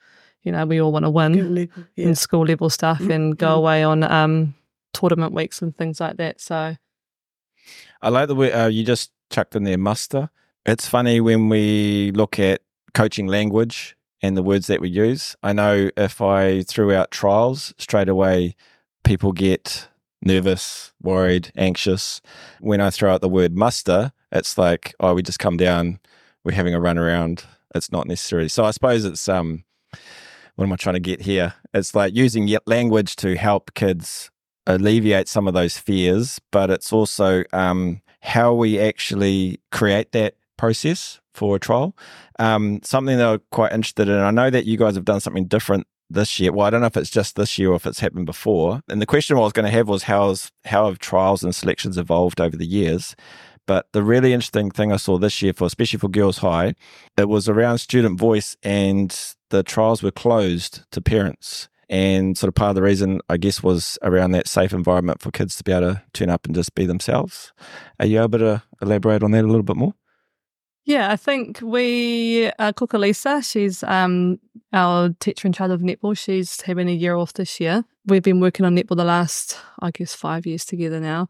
you 0.42 0.52
know 0.52 0.64
we 0.66 0.80
all 0.80 0.92
want 0.92 1.04
to 1.04 1.10
win 1.10 1.54
level, 1.54 1.84
yeah. 1.96 2.06
in 2.06 2.14
school 2.14 2.44
level 2.46 2.68
stuff 2.70 3.00
and 3.00 3.36
go 3.38 3.48
Mhm. 3.48 3.56
away 3.56 3.82
on 3.82 4.02
um, 4.04 4.54
tournament 4.92 5.32
weeks 5.32 5.60
and 5.62 5.76
things 5.76 5.98
like 6.00 6.16
that. 6.18 6.40
So 6.40 6.76
I 8.02 8.08
like 8.10 8.28
the 8.28 8.34
way 8.34 8.52
uh, 8.52 8.68
you 8.68 8.84
just 8.84 9.10
chucked 9.30 9.56
in 9.56 9.64
there 9.64 9.78
muster. 9.78 10.30
It's 10.68 10.88
funny 10.88 11.20
when 11.20 11.48
we 11.48 12.10
look 12.10 12.40
at 12.40 12.60
coaching 12.92 13.28
language 13.28 13.96
and 14.20 14.36
the 14.36 14.42
words 14.42 14.66
that 14.66 14.80
we 14.80 14.88
use. 14.88 15.36
I 15.40 15.52
know 15.52 15.90
if 15.96 16.20
I 16.20 16.62
threw 16.62 16.92
out 16.92 17.12
trials 17.12 17.72
straight 17.78 18.08
away, 18.08 18.56
people 19.04 19.30
get 19.30 19.86
nervous, 20.22 20.92
worried, 21.00 21.52
anxious. 21.56 22.20
When 22.58 22.80
I 22.80 22.90
throw 22.90 23.14
out 23.14 23.20
the 23.20 23.28
word 23.28 23.56
muster, 23.56 24.10
it's 24.32 24.58
like, 24.58 24.92
oh, 24.98 25.14
we 25.14 25.22
just 25.22 25.38
come 25.38 25.56
down, 25.56 26.00
we're 26.42 26.56
having 26.56 26.74
a 26.74 26.80
run 26.80 26.98
around. 26.98 27.44
It's 27.72 27.92
not 27.92 28.08
necessary. 28.08 28.48
So 28.48 28.64
I 28.64 28.72
suppose 28.72 29.04
it's 29.04 29.28
um, 29.28 29.62
what 30.56 30.64
am 30.64 30.72
I 30.72 30.76
trying 30.76 30.94
to 30.94 31.00
get 31.00 31.20
here? 31.20 31.54
It's 31.74 31.94
like 31.94 32.12
using 32.12 32.52
language 32.66 33.14
to 33.16 33.36
help 33.36 33.72
kids 33.74 34.32
alleviate 34.66 35.28
some 35.28 35.46
of 35.46 35.54
those 35.54 35.78
fears, 35.78 36.40
but 36.50 36.70
it's 36.72 36.92
also 36.92 37.44
um, 37.52 38.02
how 38.22 38.52
we 38.52 38.80
actually 38.80 39.60
create 39.70 40.10
that 40.10 40.34
process 40.56 41.20
for 41.34 41.56
a 41.56 41.60
trial. 41.60 41.96
Um, 42.38 42.80
something 42.82 43.16
that 43.18 43.26
I'm 43.26 43.42
quite 43.50 43.72
interested 43.72 44.08
in. 44.08 44.18
I 44.18 44.30
know 44.30 44.50
that 44.50 44.66
you 44.66 44.76
guys 44.76 44.94
have 44.94 45.04
done 45.04 45.20
something 45.20 45.46
different 45.46 45.86
this 46.08 46.38
year. 46.38 46.52
Well, 46.52 46.66
I 46.66 46.70
don't 46.70 46.80
know 46.80 46.86
if 46.86 46.96
it's 46.96 47.10
just 47.10 47.36
this 47.36 47.58
year 47.58 47.70
or 47.70 47.76
if 47.76 47.86
it's 47.86 48.00
happened 48.00 48.26
before. 48.26 48.80
And 48.88 49.02
the 49.02 49.06
question 49.06 49.36
I 49.36 49.40
was 49.40 49.52
going 49.52 49.66
to 49.66 49.72
have 49.72 49.88
was 49.88 50.04
how's 50.04 50.50
how 50.64 50.86
have 50.86 50.98
trials 50.98 51.42
and 51.42 51.54
selections 51.54 51.98
evolved 51.98 52.40
over 52.40 52.56
the 52.56 52.66
years? 52.66 53.16
But 53.66 53.86
the 53.92 54.02
really 54.02 54.32
interesting 54.32 54.70
thing 54.70 54.92
I 54.92 54.96
saw 54.96 55.18
this 55.18 55.42
year 55.42 55.52
for 55.52 55.66
especially 55.66 55.98
for 55.98 56.08
girls 56.08 56.38
high, 56.38 56.74
it 57.16 57.28
was 57.28 57.48
around 57.48 57.78
student 57.78 58.18
voice 58.18 58.56
and 58.62 59.16
the 59.50 59.62
trials 59.62 60.02
were 60.02 60.12
closed 60.12 60.82
to 60.92 61.00
parents. 61.00 61.68
And 61.88 62.36
sort 62.36 62.48
of 62.48 62.54
part 62.56 62.70
of 62.70 62.74
the 62.74 62.82
reason, 62.82 63.20
I 63.28 63.36
guess, 63.36 63.62
was 63.62 63.96
around 64.02 64.32
that 64.32 64.48
safe 64.48 64.72
environment 64.72 65.20
for 65.20 65.30
kids 65.30 65.54
to 65.56 65.64
be 65.64 65.70
able 65.70 65.94
to 65.94 66.02
turn 66.12 66.30
up 66.30 66.44
and 66.44 66.54
just 66.54 66.74
be 66.74 66.84
themselves. 66.84 67.52
Are 68.00 68.06
you 68.06 68.20
able 68.20 68.40
to 68.40 68.62
elaborate 68.82 69.22
on 69.22 69.30
that 69.32 69.44
a 69.44 69.46
little 69.46 69.62
bit 69.62 69.76
more? 69.76 69.94
Yeah, 70.86 71.10
I 71.10 71.16
think 71.16 71.60
we, 71.62 72.48
uh, 72.60 72.72
Kuka 72.72 72.96
Lisa, 72.96 73.42
she's 73.42 73.82
um, 73.82 74.38
our 74.72 75.08
teacher 75.18 75.48
in 75.48 75.52
charge 75.52 75.72
of 75.72 75.80
netball. 75.80 76.16
She's 76.16 76.60
having 76.60 76.88
a 76.88 76.92
year 76.92 77.16
off 77.16 77.32
this 77.32 77.58
year. 77.58 77.84
We've 78.06 78.22
been 78.22 78.38
working 78.38 78.64
on 78.64 78.76
netball 78.76 78.96
the 78.96 79.04
last, 79.04 79.58
I 79.82 79.90
guess, 79.90 80.14
five 80.14 80.46
years 80.46 80.64
together 80.64 81.00
now. 81.00 81.26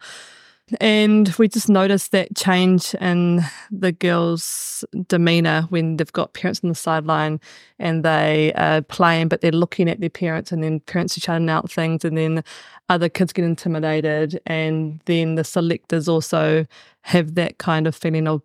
And 0.78 1.34
we 1.38 1.48
just 1.48 1.70
noticed 1.70 2.12
that 2.12 2.36
change 2.36 2.94
in 2.96 3.40
the 3.70 3.92
girls' 3.92 4.84
demeanour 5.08 5.62
when 5.70 5.96
they've 5.96 6.12
got 6.12 6.34
parents 6.34 6.60
on 6.62 6.68
the 6.68 6.74
sideline 6.74 7.40
and 7.78 8.04
they 8.04 8.52
are 8.56 8.82
playing, 8.82 9.28
but 9.28 9.40
they're 9.40 9.52
looking 9.52 9.88
at 9.88 10.00
their 10.00 10.10
parents, 10.10 10.52
and 10.52 10.62
then 10.62 10.80
parents 10.80 11.16
are 11.16 11.20
shouting 11.20 11.48
out 11.48 11.70
things, 11.70 12.04
and 12.04 12.18
then 12.18 12.44
other 12.90 13.08
kids 13.08 13.32
get 13.32 13.44
intimidated. 13.46 14.38
And 14.44 15.00
then 15.06 15.36
the 15.36 15.44
selectors 15.44 16.08
also 16.08 16.66
have 17.02 17.36
that 17.36 17.56
kind 17.56 17.86
of 17.86 17.94
feeling 17.94 18.26
of 18.26 18.42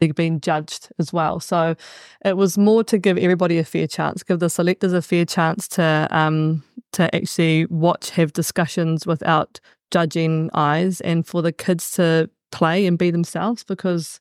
they're 0.00 0.14
being 0.14 0.40
judged 0.40 0.88
as 0.98 1.12
well. 1.12 1.38
So 1.38 1.76
it 2.24 2.36
was 2.36 2.58
more 2.58 2.82
to 2.84 2.98
give 2.98 3.18
everybody 3.18 3.58
a 3.58 3.64
fair 3.64 3.86
chance, 3.86 4.22
give 4.22 4.40
the 4.40 4.50
selectors 4.50 4.92
a 4.92 5.02
fair 5.02 5.24
chance 5.24 5.68
to 5.68 6.08
um, 6.10 6.64
to 6.92 7.14
actually 7.14 7.66
watch, 7.66 8.10
have 8.10 8.32
discussions 8.32 9.06
without 9.06 9.60
judging 9.90 10.50
eyes, 10.54 11.00
and 11.02 11.26
for 11.26 11.42
the 11.42 11.52
kids 11.52 11.92
to 11.92 12.28
play 12.50 12.86
and 12.86 12.98
be 12.98 13.10
themselves. 13.10 13.62
Because, 13.62 14.20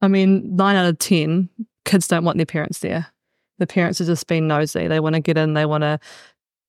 I 0.00 0.08
mean, 0.08 0.56
nine 0.56 0.76
out 0.76 0.86
of 0.86 0.98
ten 0.98 1.48
kids 1.84 2.08
don't 2.08 2.24
want 2.24 2.38
their 2.38 2.46
parents 2.46 2.80
there. 2.80 3.06
The 3.58 3.66
parents 3.66 4.00
are 4.00 4.06
just 4.06 4.26
being 4.26 4.48
nosy. 4.48 4.88
They 4.88 5.00
want 5.00 5.14
to 5.14 5.20
get 5.20 5.36
in. 5.36 5.54
They 5.54 5.66
want 5.66 5.82
to 5.82 6.00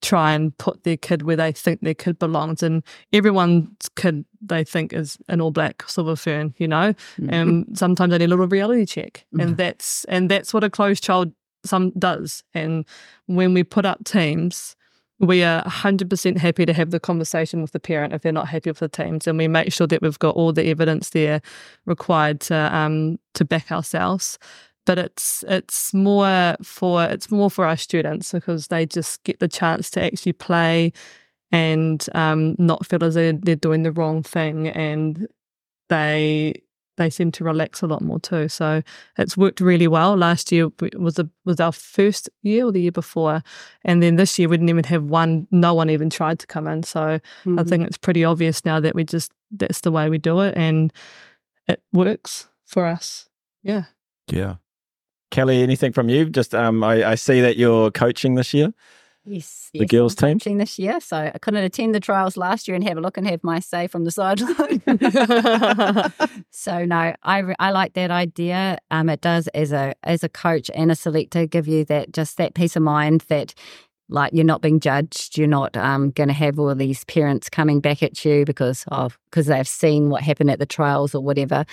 try 0.02 0.34
and 0.34 0.58
put 0.58 0.84
their 0.84 0.98
kid 0.98 1.22
where 1.24 1.36
they 1.36 1.52
think 1.52 1.82
their 1.82 1.94
kid 1.94 2.20
belongs. 2.20 2.64
And 2.64 2.84
everyone's 3.14 3.90
kid 3.96 4.26
they 4.42 4.64
think 4.64 4.94
is 4.94 5.18
an 5.30 5.42
all 5.42 5.52
black 5.52 5.84
silver 5.88 6.16
fern, 6.16 6.54
you 6.58 6.68
know. 6.68 6.94
And 7.30 7.78
sometimes 7.78 8.12
they 8.12 8.18
need 8.18 8.26
a 8.26 8.28
little 8.30 8.48
reality 8.48 8.86
check, 8.86 9.26
and 9.40 9.58
that's 9.58 10.04
and 10.06 10.30
that's 10.30 10.54
what 10.54 10.64
a 10.64 10.70
closed 10.70 11.04
child 11.04 11.32
some 11.64 11.92
does. 11.92 12.44
And 12.54 12.86
when 13.28 13.54
we 13.54 13.64
put 13.64 13.86
up 13.86 14.04
teams, 14.04 14.76
we 15.20 15.44
are 15.44 15.64
100% 15.64 16.38
happy 16.38 16.66
to 16.66 16.74
have 16.74 16.90
the 16.90 17.00
conversation 17.00 17.62
with 17.62 17.72
the 17.72 17.80
parent 17.80 18.12
if 18.12 18.24
they're 18.24 18.32
not 18.32 18.48
happy 18.48 18.72
with 18.72 18.80
the 18.80 18.90
teams, 18.90 19.28
and 19.28 19.38
we 19.38 19.48
make 19.48 19.72
sure 19.72 19.88
that 19.88 20.02
we've 20.02 20.20
got 20.20 20.36
all 20.36 20.52
the 20.52 20.66
evidence 20.66 21.12
there 21.12 21.42
required 21.86 22.42
to 22.42 22.76
um 22.76 23.20
to 23.36 23.46
back 23.46 23.72
ourselves. 23.72 24.40
But 24.86 24.98
it's 24.98 25.44
it's 25.48 25.94
more 25.94 26.56
for 26.63 27.04
it's 27.04 27.30
more 27.30 27.52
for 27.52 27.65
our 27.65 27.78
students 27.78 28.32
because 28.32 28.67
they 28.67 28.86
just 28.86 29.24
get 29.24 29.39
the 29.39 29.48
chance 29.48 29.89
to 29.91 30.04
actually 30.04 30.34
play 30.34 30.91
and 31.52 32.06
um, 32.15 32.56
not 32.58 32.86
feel 32.86 33.04
as 33.04 33.15
though 33.15 33.32
they're 33.34 33.56
doing 33.56 33.84
the 33.84 33.91
wrong 33.91 34.24
thing, 34.24 34.70
and 34.70 35.28
they 35.89 36.63
they 36.98 37.10
seem 37.10 37.32
to 37.32 37.44
relax 37.44 37.82
a 37.82 37.88
lot 37.88 38.02
more 38.02 38.20
too. 38.20 38.48
So 38.48 38.82
it's 39.17 39.38
worked 39.38 39.60
really 39.60 39.88
well. 39.88 40.15
Last 40.15 40.52
year 40.52 40.70
was 40.98 41.20
a, 41.20 41.30
was 41.46 41.60
our 41.60 41.72
first 41.72 42.30
year 42.44 42.65
or 42.65 42.72
the 42.72 42.82
year 42.82 42.91
before, 42.91 43.44
and 43.84 44.02
then 44.02 44.15
this 44.15 44.38
year 44.38 44.48
we 44.50 44.58
didn't 44.58 44.70
even 44.70 44.84
have 44.86 45.04
one. 45.04 45.48
No 45.52 45.74
one 45.74 45.89
even 45.89 46.10
tried 46.10 46.39
to 46.39 46.48
come 46.48 46.67
in. 46.67 46.84
So 46.84 47.20
I 47.60 47.63
think 47.63 47.88
it's 47.88 47.98
pretty 47.98 48.24
obvious 48.24 48.65
now 48.65 48.80
that 48.80 48.96
we 48.96 49.04
just 49.04 49.32
that's 49.52 49.82
the 49.82 49.91
way 49.91 50.10
we 50.10 50.17
do 50.17 50.39
it, 50.41 50.56
and 50.58 50.94
it 51.67 51.82
works 51.91 52.48
for 52.65 52.86
us. 52.86 53.30
Yeah. 53.63 53.84
Yeah. 54.28 54.56
Kelly, 55.32 55.63
anything 55.63 55.91
from 55.94 56.10
you? 56.10 56.30
Just 56.30 56.54
um, 56.54 56.84
I, 56.84 57.12
I 57.12 57.15
see 57.15 57.41
that 57.41 57.58
you're 57.58 57.89
coaching 57.91 58.36
this 58.36 58.54
year. 58.54 58.74
Yes, 59.24 59.70
The 59.74 59.80
yes, 59.80 59.89
girls' 59.89 60.13
I'm 60.24 60.30
team? 60.30 60.39
coaching 60.39 60.58
this 60.58 60.80
year, 60.80 61.00
so 61.00 61.15
I 61.17 61.38
couldn't 61.39 61.63
attend 61.63 61.94
the 61.94 62.00
trials 62.00 62.38
last 62.38 62.67
year 62.67 62.74
and 62.76 62.84
have 62.88 62.98
a 62.98 63.02
look 63.02 63.17
and 63.17 63.28
have 63.28 63.44
my 63.44 63.60
say 63.60 63.88
from 63.88 64.04
the 64.04 64.12
sideline. 64.12 64.82
so 66.52 66.86
no, 66.86 67.13
I 67.24 67.56
I 67.60 67.70
like 67.72 67.94
that 67.94 68.10
idea. 68.10 68.80
Um, 68.89 69.10
it 69.10 69.22
does 69.22 69.48
as 69.50 69.72
a 69.72 69.94
as 70.04 70.24
a 70.24 70.30
coach 70.30 70.72
and 70.74 70.91
a 70.91 70.96
selector 70.96 71.46
give 71.46 71.67
you 71.67 71.86
that 71.86 72.12
just 72.13 72.38
that 72.38 72.56
peace 72.56 72.76
of 72.76 72.82
mind 72.82 73.22
that 73.30 73.54
like 74.10 74.34
you're 74.34 74.44
not 74.44 74.62
being 74.62 74.80
judged. 74.80 75.38
You're 75.38 75.48
not 75.48 75.78
um, 75.78 76.10
going 76.12 76.28
to 76.30 76.34
have 76.34 76.58
all 76.60 76.74
these 76.74 77.04
parents 77.06 77.48
coming 77.48 77.80
back 77.80 78.02
at 78.02 78.26
you 78.26 78.44
because 78.44 78.86
of 78.88 79.20
because 79.30 79.46
they've 79.46 79.67
seen 79.67 80.10
what 80.10 80.24
happened 80.24 80.50
at 80.50 80.58
the 80.60 80.65
trials 80.65 81.13
or 81.13 81.24
whatever. 81.24 81.63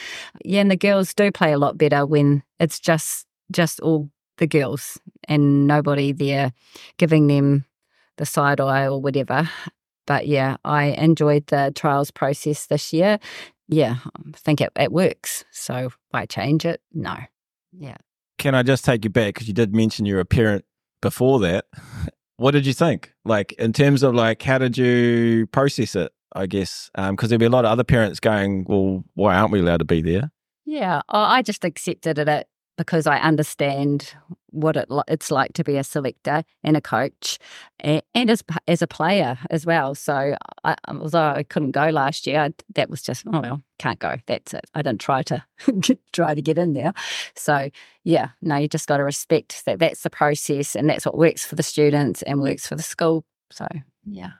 Yeah, 0.44 0.60
and 0.60 0.70
the 0.70 0.76
girls 0.76 1.14
do 1.14 1.32
play 1.32 1.52
a 1.52 1.58
lot 1.58 1.78
better 1.78 2.04
when 2.04 2.42
it's 2.60 2.78
just 2.78 3.26
just 3.52 3.80
all 3.80 4.10
the 4.38 4.46
girls 4.46 4.98
and 5.28 5.66
nobody 5.66 6.12
there 6.12 6.52
giving 6.96 7.26
them 7.26 7.64
the 8.16 8.26
side 8.26 8.60
eye 8.60 8.86
or 8.86 9.00
whatever. 9.00 9.48
But 10.06 10.26
yeah, 10.26 10.56
I 10.64 10.86
enjoyed 10.86 11.46
the 11.48 11.72
trials 11.74 12.10
process 12.10 12.66
this 12.66 12.92
year. 12.92 13.18
Yeah, 13.68 13.96
I 14.06 14.36
think 14.36 14.60
it, 14.60 14.72
it 14.76 14.90
works. 14.90 15.44
So 15.50 15.90
why 16.10 16.26
change 16.26 16.64
it? 16.64 16.80
No. 16.92 17.16
Yeah. 17.78 17.96
Can 18.38 18.54
I 18.54 18.62
just 18.62 18.84
take 18.84 19.04
you 19.04 19.10
back 19.10 19.34
because 19.34 19.48
you 19.48 19.54
did 19.54 19.74
mention 19.74 20.06
you're 20.06 20.20
a 20.20 20.24
parent 20.24 20.64
before 21.02 21.40
that? 21.40 21.66
What 22.36 22.52
did 22.52 22.66
you 22.66 22.72
think? 22.72 23.12
Like 23.24 23.52
in 23.54 23.72
terms 23.72 24.04
of 24.04 24.14
like 24.14 24.40
how 24.42 24.58
did 24.58 24.78
you 24.78 25.48
process 25.48 25.96
it? 25.96 26.12
I 26.34 26.46
guess 26.46 26.88
um, 26.94 27.16
because 27.16 27.30
there'll 27.30 27.40
be 27.40 27.46
a 27.46 27.50
lot 27.50 27.64
of 27.64 27.72
other 27.72 27.84
parents 27.84 28.20
going, 28.20 28.64
well, 28.68 29.02
why 29.14 29.34
aren't 29.34 29.50
we 29.50 29.60
allowed 29.60 29.78
to 29.78 29.84
be 29.84 30.02
there? 30.02 30.30
Yeah, 30.64 31.00
I 31.08 31.42
just 31.42 31.64
accepted 31.64 32.18
it 32.18 32.46
because 32.78 33.06
I 33.06 33.18
understand 33.18 34.14
what 34.50 34.76
it 34.76 34.88
it's 35.08 35.30
like 35.30 35.52
to 35.54 35.64
be 35.64 35.76
a 35.76 35.84
selector 35.84 36.42
and 36.64 36.76
a 36.76 36.80
coach, 36.80 37.38
and, 37.80 38.00
and 38.14 38.30
as 38.30 38.42
as 38.66 38.80
a 38.80 38.86
player 38.86 39.36
as 39.50 39.66
well. 39.66 39.94
So, 39.94 40.36
I, 40.64 40.76
although 40.86 41.32
I 41.32 41.42
couldn't 41.42 41.72
go 41.72 41.90
last 41.90 42.26
year, 42.26 42.40
I, 42.40 42.54
that 42.76 42.88
was 42.88 43.02
just 43.02 43.26
oh 43.26 43.40
well, 43.40 43.62
can't 43.78 43.98
go. 43.98 44.16
That's 44.26 44.54
it. 44.54 44.64
I 44.74 44.80
didn't 44.80 45.00
try 45.00 45.22
to 45.24 45.44
try 46.12 46.34
to 46.34 46.40
get 46.40 46.56
in 46.56 46.72
there. 46.72 46.94
So, 47.34 47.68
yeah, 48.04 48.30
no, 48.40 48.56
you 48.56 48.68
just 48.68 48.88
got 48.88 48.96
to 48.96 49.04
respect 49.04 49.64
that. 49.66 49.80
That's 49.80 50.02
the 50.02 50.10
process, 50.10 50.74
and 50.74 50.88
that's 50.88 51.04
what 51.04 51.18
works 51.18 51.44
for 51.44 51.56
the 51.56 51.62
students 51.62 52.22
and 52.22 52.40
works 52.40 52.66
for 52.66 52.76
the 52.76 52.82
school. 52.82 53.24
So, 53.50 53.66
yeah. 54.06 54.30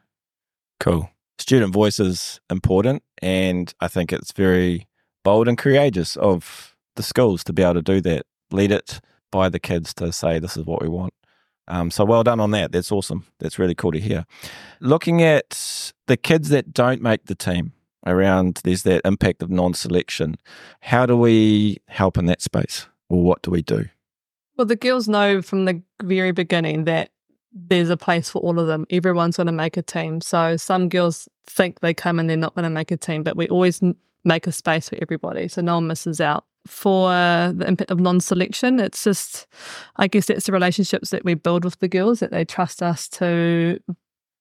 Cool. 0.81 1.11
Student 1.39 1.73
voice 1.73 1.99
is 1.99 2.41
important, 2.49 3.03
and 3.21 3.75
I 3.81 3.89
think 3.89 4.13
it's 4.13 4.33
very 4.33 4.87
bold 5.25 5.49
and 5.49 5.59
courageous 5.59 6.17
of 6.17 6.68
the 6.99 7.03
schools 7.03 7.43
to 7.45 7.55
be 7.55 7.63
able 7.63 7.75
to 7.75 7.83
do 7.83 8.03
that. 8.03 8.27
Lead 8.51 8.71
it 8.73 9.01
by 9.31 9.49
the 9.49 9.59
kids 9.59 9.95
to 9.95 10.13
say 10.13 10.39
this 10.39 10.59
is 10.59 10.67
what 10.67 10.83
we 10.83 10.89
want. 10.89 11.15
Um, 11.69 11.91
so 11.91 12.05
well 12.05 12.25
done 12.25 12.41
on 12.41 12.51
that. 12.51 12.73
That's 12.73 12.91
awesome. 12.93 13.27
That's 13.41 13.59
really 13.59 13.75
cool 13.75 13.93
to 13.93 14.01
hear. 14.01 14.25
Looking 14.81 15.23
at 15.23 15.93
the 16.07 16.17
kids 16.17 16.49
that 16.49 16.73
don't 16.73 17.03
make 17.03 17.27
the 17.27 17.35
team 17.35 17.73
around, 18.07 18.61
there's 18.65 18.85
that 18.85 19.03
impact 19.05 19.43
of 19.43 19.51
non-selection. 19.51 20.37
How 20.81 21.07
do 21.07 21.17
we 21.17 21.79
help 21.89 22.17
in 22.17 22.27
that 22.27 22.41
space, 22.41 22.87
or 23.09 23.23
what 23.23 23.43
do 23.43 23.51
we 23.51 23.63
do? 23.63 23.87
Well, 24.57 24.67
the 24.67 24.77
girls 24.77 25.09
know 25.09 25.43
from 25.43 25.67
the 25.67 25.83
very 26.03 26.33
beginning 26.33 26.85
that 26.85 27.11
there's 27.53 27.91
a 27.91 27.97
place 27.97 28.31
for 28.31 28.41
all 28.41 28.59
of 28.59 28.67
them. 28.67 28.87
Everyone's 28.91 29.37
going 29.37 29.47
to 29.47 29.53
make 29.53 29.77
a 29.77 29.83
team. 29.83 30.21
So 30.21 30.57
some 30.57 30.89
girls 30.89 31.29
think 31.47 31.81
they 31.81 31.93
come 31.93 32.19
and 32.19 32.29
they're 32.29 32.37
not 32.37 32.55
going 32.55 32.65
to 32.65 32.71
make 32.71 32.91
a 32.91 32.97
team, 32.97 33.23
but 33.23 33.37
we 33.37 33.49
always 33.49 33.83
make 34.25 34.47
a 34.47 34.53
space 34.53 34.89
for 34.89 34.99
everybody 35.01 35.49
so 35.49 35.61
no 35.63 35.77
one 35.77 35.87
misses 35.87 36.21
out. 36.21 36.45
For 36.67 37.09
the 37.09 37.65
impact 37.67 37.91
of 37.91 37.99
non 37.99 38.21
selection, 38.21 38.79
it's 38.79 39.03
just, 39.03 39.47
I 39.97 40.07
guess 40.07 40.27
that's 40.27 40.47
the 40.47 40.53
relationships 40.53 41.11
that 41.11 41.25
we 41.25 41.33
build 41.33 41.65
with 41.65 41.79
the 41.79 41.89
girls 41.89 42.21
that 42.21 42.31
they 42.31 42.45
trust 42.45 42.83
us 42.83 43.09
to 43.11 43.79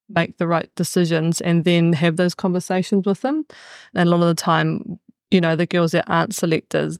make 0.10 0.38
the 0.38 0.48
right 0.48 0.70
decisions 0.76 1.40
and 1.40 1.64
then 1.64 1.94
have 1.94 2.18
those 2.18 2.36
conversations 2.36 3.06
with 3.06 3.22
them. 3.22 3.46
And 3.94 4.10
a 4.10 4.12
lot 4.12 4.22
of 4.22 4.36
the 4.36 4.42
time, 4.42 5.00
you 5.32 5.40
know, 5.40 5.56
the 5.56 5.66
girls 5.66 5.92
that 5.94 6.06
aren't 6.08 6.36
selectors, 6.36 7.00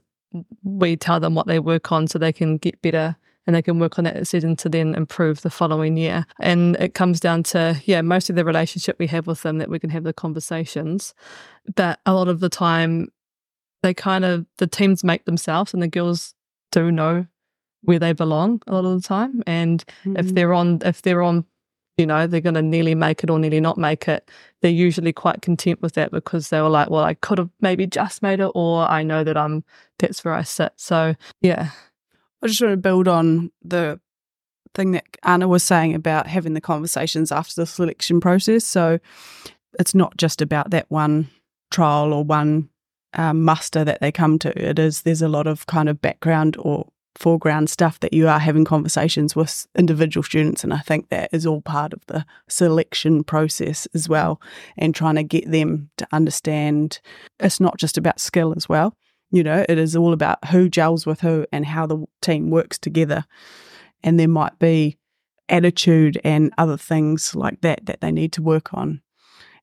we 0.62 0.96
tell 0.96 1.20
them 1.20 1.34
what 1.34 1.46
they 1.46 1.58
work 1.58 1.92
on 1.92 2.06
so 2.06 2.18
they 2.18 2.32
can 2.32 2.56
get 2.56 2.80
better 2.80 3.16
and 3.48 3.56
they 3.56 3.62
can 3.62 3.78
work 3.78 3.98
on 3.98 4.04
that 4.04 4.14
decision 4.14 4.54
to 4.56 4.68
then 4.68 4.94
improve 4.94 5.40
the 5.40 5.48
following 5.48 5.96
year. 5.96 6.26
And 6.38 6.76
it 6.76 6.92
comes 6.92 7.18
down 7.18 7.44
to, 7.44 7.80
yeah, 7.86 8.02
most 8.02 8.28
of 8.28 8.36
the 8.36 8.44
relationship 8.44 8.96
we 8.98 9.06
have 9.06 9.26
with 9.26 9.42
them 9.42 9.56
that 9.56 9.70
we 9.70 9.78
can 9.78 9.88
have 9.88 10.04
the 10.04 10.12
conversations. 10.12 11.14
But 11.74 11.98
a 12.04 12.12
lot 12.12 12.28
of 12.28 12.40
the 12.40 12.50
time, 12.50 13.08
they 13.82 13.94
kind 13.94 14.26
of, 14.26 14.44
the 14.58 14.66
teams 14.66 15.02
make 15.02 15.24
themselves 15.24 15.72
and 15.72 15.82
the 15.82 15.88
girls 15.88 16.34
do 16.72 16.92
know 16.92 17.26
where 17.80 17.98
they 17.98 18.12
belong 18.12 18.60
a 18.66 18.74
lot 18.74 18.84
of 18.84 19.00
the 19.00 19.08
time. 19.08 19.42
And 19.46 19.82
mm-hmm. 20.04 20.18
if 20.18 20.34
they're 20.34 20.52
on, 20.52 20.82
if 20.84 21.00
they're 21.00 21.22
on, 21.22 21.46
you 21.96 22.04
know, 22.04 22.26
they're 22.26 22.42
going 22.42 22.54
to 22.54 22.60
nearly 22.60 22.94
make 22.94 23.24
it 23.24 23.30
or 23.30 23.38
nearly 23.38 23.60
not 23.60 23.78
make 23.78 24.08
it, 24.08 24.30
they're 24.60 24.70
usually 24.70 25.14
quite 25.14 25.40
content 25.40 25.80
with 25.80 25.94
that 25.94 26.10
because 26.10 26.50
they 26.50 26.60
were 26.60 26.68
like, 26.68 26.90
well, 26.90 27.02
I 27.02 27.14
could 27.14 27.38
have 27.38 27.48
maybe 27.62 27.86
just 27.86 28.20
made 28.20 28.40
it, 28.40 28.52
or 28.54 28.82
I 28.82 29.02
know 29.02 29.24
that 29.24 29.38
I'm, 29.38 29.64
that's 29.98 30.22
where 30.22 30.34
I 30.34 30.42
sit. 30.42 30.72
So, 30.76 31.14
yeah, 31.40 31.70
I 32.42 32.46
just 32.46 32.60
want 32.60 32.72
to 32.72 32.76
build 32.76 33.08
on 33.08 33.50
the 33.62 34.00
thing 34.74 34.92
that 34.92 35.04
Arna 35.22 35.48
was 35.48 35.64
saying 35.64 35.94
about 35.94 36.26
having 36.26 36.54
the 36.54 36.60
conversations 36.60 37.32
after 37.32 37.60
the 37.60 37.66
selection 37.66 38.20
process. 38.20 38.64
So 38.64 38.98
it's 39.78 39.94
not 39.94 40.16
just 40.16 40.40
about 40.40 40.70
that 40.70 40.86
one 40.90 41.30
trial 41.70 42.12
or 42.12 42.24
one 42.24 42.68
um, 43.14 43.42
muster 43.42 43.84
that 43.84 44.00
they 44.00 44.12
come 44.12 44.38
to. 44.40 44.68
It 44.68 44.78
is 44.78 45.02
there's 45.02 45.22
a 45.22 45.28
lot 45.28 45.46
of 45.46 45.66
kind 45.66 45.88
of 45.88 46.00
background 46.00 46.56
or 46.58 46.88
foreground 47.16 47.68
stuff 47.68 47.98
that 47.98 48.12
you 48.12 48.28
are 48.28 48.38
having 48.38 48.64
conversations 48.64 49.34
with 49.34 49.66
individual 49.76 50.22
students, 50.22 50.62
and 50.62 50.72
I 50.72 50.78
think 50.78 51.08
that 51.08 51.30
is 51.32 51.46
all 51.46 51.60
part 51.60 51.92
of 51.92 52.06
the 52.06 52.24
selection 52.48 53.24
process 53.24 53.88
as 53.92 54.08
well, 54.08 54.40
and 54.76 54.94
trying 54.94 55.16
to 55.16 55.24
get 55.24 55.50
them 55.50 55.90
to 55.96 56.06
understand 56.12 57.00
it's 57.40 57.58
not 57.58 57.76
just 57.76 57.98
about 57.98 58.20
skill 58.20 58.54
as 58.56 58.68
well. 58.68 58.94
You 59.30 59.42
know, 59.42 59.64
it 59.68 59.78
is 59.78 59.94
all 59.94 60.12
about 60.12 60.46
who 60.46 60.68
gels 60.68 61.06
with 61.06 61.20
who 61.20 61.46
and 61.52 61.66
how 61.66 61.86
the 61.86 62.04
team 62.20 62.50
works 62.50 62.78
together. 62.78 63.24
And 64.02 64.18
there 64.18 64.28
might 64.28 64.58
be 64.58 64.96
attitude 65.48 66.20
and 66.24 66.52
other 66.58 66.76
things 66.76 67.34
like 67.34 67.60
that 67.62 67.86
that 67.86 68.00
they 68.00 68.12
need 68.12 68.32
to 68.34 68.42
work 68.42 68.72
on. 68.72 69.02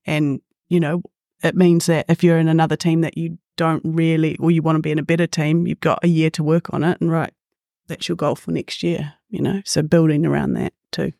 And, 0.04 0.40
you 0.68 0.80
know, 0.80 1.02
it 1.42 1.56
means 1.56 1.86
that 1.86 2.06
if 2.08 2.22
you're 2.22 2.38
in 2.38 2.48
another 2.48 2.76
team 2.76 3.00
that 3.00 3.18
you 3.18 3.38
don't 3.56 3.82
really, 3.84 4.36
or 4.36 4.50
you 4.50 4.62
want 4.62 4.76
to 4.76 4.82
be 4.82 4.92
in 4.92 4.98
a 4.98 5.04
better 5.04 5.26
team, 5.26 5.66
you've 5.66 5.80
got 5.80 6.04
a 6.04 6.08
year 6.08 6.30
to 6.30 6.44
work 6.44 6.72
on 6.72 6.84
it. 6.84 7.00
And 7.00 7.10
right, 7.10 7.32
that's 7.88 8.08
your 8.08 8.16
goal 8.16 8.36
for 8.36 8.52
next 8.52 8.82
year, 8.82 9.14
you 9.28 9.40
know? 9.40 9.62
So 9.64 9.82
building 9.82 10.26
around 10.26 10.54
that 10.54 10.72
too. 10.92 11.12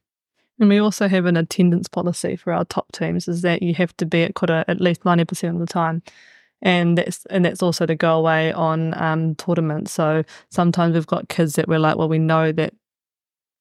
And 0.59 0.69
we 0.69 0.79
also 0.79 1.09
have 1.09 1.27
an 1.27 1.37
attendance 1.37 1.89
policy 1.89 2.37
for 2.37 2.53
our 2.53 2.65
top 2.65 2.91
teams 2.93 3.29
is 3.29 3.43
that 3.43 3.63
you 3.63 3.75
have 3.75 3.97
to 3.99 4.07
be 4.07 4.23
at 4.23 4.35
quota 4.35 4.65
at 4.69 4.81
least 4.81 5.03
90% 5.03 5.51
of 5.51 5.59
the 5.59 5.67
time 5.67 6.03
and 6.67 6.99
that's 6.99 7.25
and 7.27 7.45
that's 7.45 7.63
also 7.63 7.87
to 7.87 7.95
go 7.95 8.19
away 8.19 8.53
on 8.53 8.93
um, 9.01 9.37
tournaments. 9.37 9.93
So 9.93 10.25
sometimes 10.51 10.95
we've 10.95 11.07
got 11.07 11.29
kids 11.29 11.55
that 11.55 11.69
we're 11.69 11.79
like, 11.79 11.97
well, 11.97 12.09
we 12.09 12.19
know 12.19 12.51
that 12.51 12.75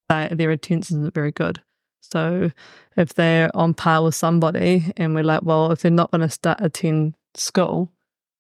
they, 0.10 0.30
their 0.32 0.50
attendance 0.50 0.90
isn't 0.90 1.14
very 1.14 1.32
good. 1.32 1.62
So 2.02 2.52
if 2.98 3.14
they're 3.14 3.56
on 3.56 3.76
par 3.76 4.04
with 4.04 4.16
somebody, 4.16 4.92
and 4.98 5.14
we're 5.14 5.24
like, 5.24 5.44
well, 5.44 5.72
if 5.72 5.84
they're 5.84 5.92
not 5.92 6.10
going 6.10 6.22
to 6.22 6.30
start 6.30 6.60
attend 6.62 7.14
school, 7.36 7.92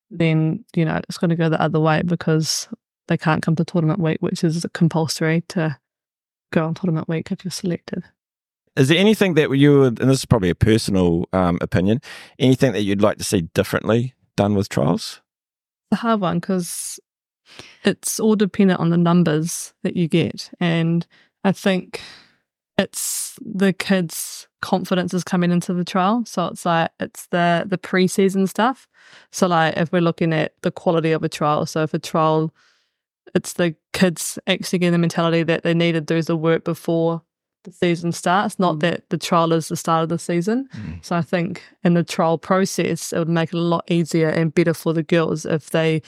then 0.10 0.65
you 0.75 0.84
know 0.84 0.99
it's 1.08 1.19
going 1.19 1.30
to 1.30 1.36
go 1.36 1.47
the 1.47 1.62
other 1.62 1.80
way 1.80 2.01
because 2.01 2.67
they 3.08 3.17
can't 3.17 3.43
come 3.43 3.56
to 3.58 3.63
tournament 3.65 3.99
week, 3.99 4.17
which 4.21 4.43
is 4.43 4.65
compulsory 4.73 5.41
to 5.49 5.78
go 6.51 6.65
on 6.65 6.73
tournament 6.73 7.08
week 7.08 7.32
if 7.32 7.45
you're 7.45 7.51
selected. 7.51 8.04
Is 8.75 8.88
there 8.88 8.97
anything 8.97 9.36
that 9.36 9.51
you 9.51 9.80
would, 9.80 10.01
and 10.01 10.10
this 10.10 10.19
is 10.19 10.25
probably 10.25 10.49
a 10.49 10.56
personal 10.56 11.30
um, 11.32 11.60
opinion, 11.62 12.01
anything 12.39 12.71
that 12.71 12.82
you'd 12.82 13.01
like 13.01 13.19
to 13.19 13.23
see 13.23 13.41
differently 13.54 14.14
done 14.36 14.56
with 14.56 14.69
trials? 14.69 15.21
It's 15.91 16.00
a 16.00 16.02
hard 16.02 16.21
one 16.21 16.39
because 16.39 17.00
it's 17.84 18.19
all 18.19 18.36
dependent 18.36 18.80
on 18.80 18.89
the 18.89 18.98
numbers 18.98 19.74
that 19.84 19.95
you 19.95 20.08
get. 20.08 20.50
And 20.60 21.06
I 21.43 21.52
think 21.52 22.02
it's 22.78 23.38
the 23.41 23.71
kids' 23.71 24.48
confidence 24.62 25.13
is 25.13 25.24
coming 25.24 25.52
into 25.52 25.74
the 25.74 25.86
trial. 25.86 26.24
So 26.26 26.48
it's 26.48 26.65
like 26.65 26.91
it's 27.00 27.28
the 27.28 27.65
the 27.67 27.78
preseason 27.78 28.50
stuff. 28.50 28.88
So 29.32 29.48
like 29.48 29.78
if 29.78 29.91
we're 29.91 30.02
looking 30.02 30.34
at 30.34 30.54
the 30.62 30.71
quality 30.71 31.12
of 31.12 31.24
a 31.24 31.30
trial, 31.30 31.65
so 31.65 31.84
if 31.84 31.93
a 31.93 32.00
trial 32.00 32.54
it's 33.34 33.54
the 33.54 33.76
kids 33.93 34.38
actually 34.48 34.80
getting 34.80 34.93
the 34.93 34.98
mentality 34.98 35.43
that 35.43 35.63
they 35.63 35.74
need 35.74 35.93
to 35.93 36.02
do 36.02 36.21
the 36.21 36.36
work 36.36 36.63
before 36.63 37.24
the 37.65 37.71
season 37.71 38.12
starts, 38.12 38.58
not 38.58 38.78
mm. 38.78 38.80
that 38.82 39.10
the 39.10 39.17
trial 39.17 39.54
is 39.54 39.67
the 39.67 39.75
start 39.75 40.04
of 40.04 40.10
the 40.10 40.17
season. 40.17 40.69
Mm. 40.73 41.06
So 41.06 41.15
I 41.15 41.21
think 41.21 41.62
in 41.84 41.93
the 41.93 42.04
trial 42.04 42.38
process, 42.38 43.12
it 43.12 43.19
would 43.19 43.30
make 43.30 43.49
it 43.49 43.58
a 43.58 43.62
lot 43.62 43.84
easier 43.89 44.30
and 44.30 44.54
better 44.54 44.73
for 44.73 44.93
the 44.93 45.04
girls 45.04 45.45
if 45.45 45.71
they 45.71 46.01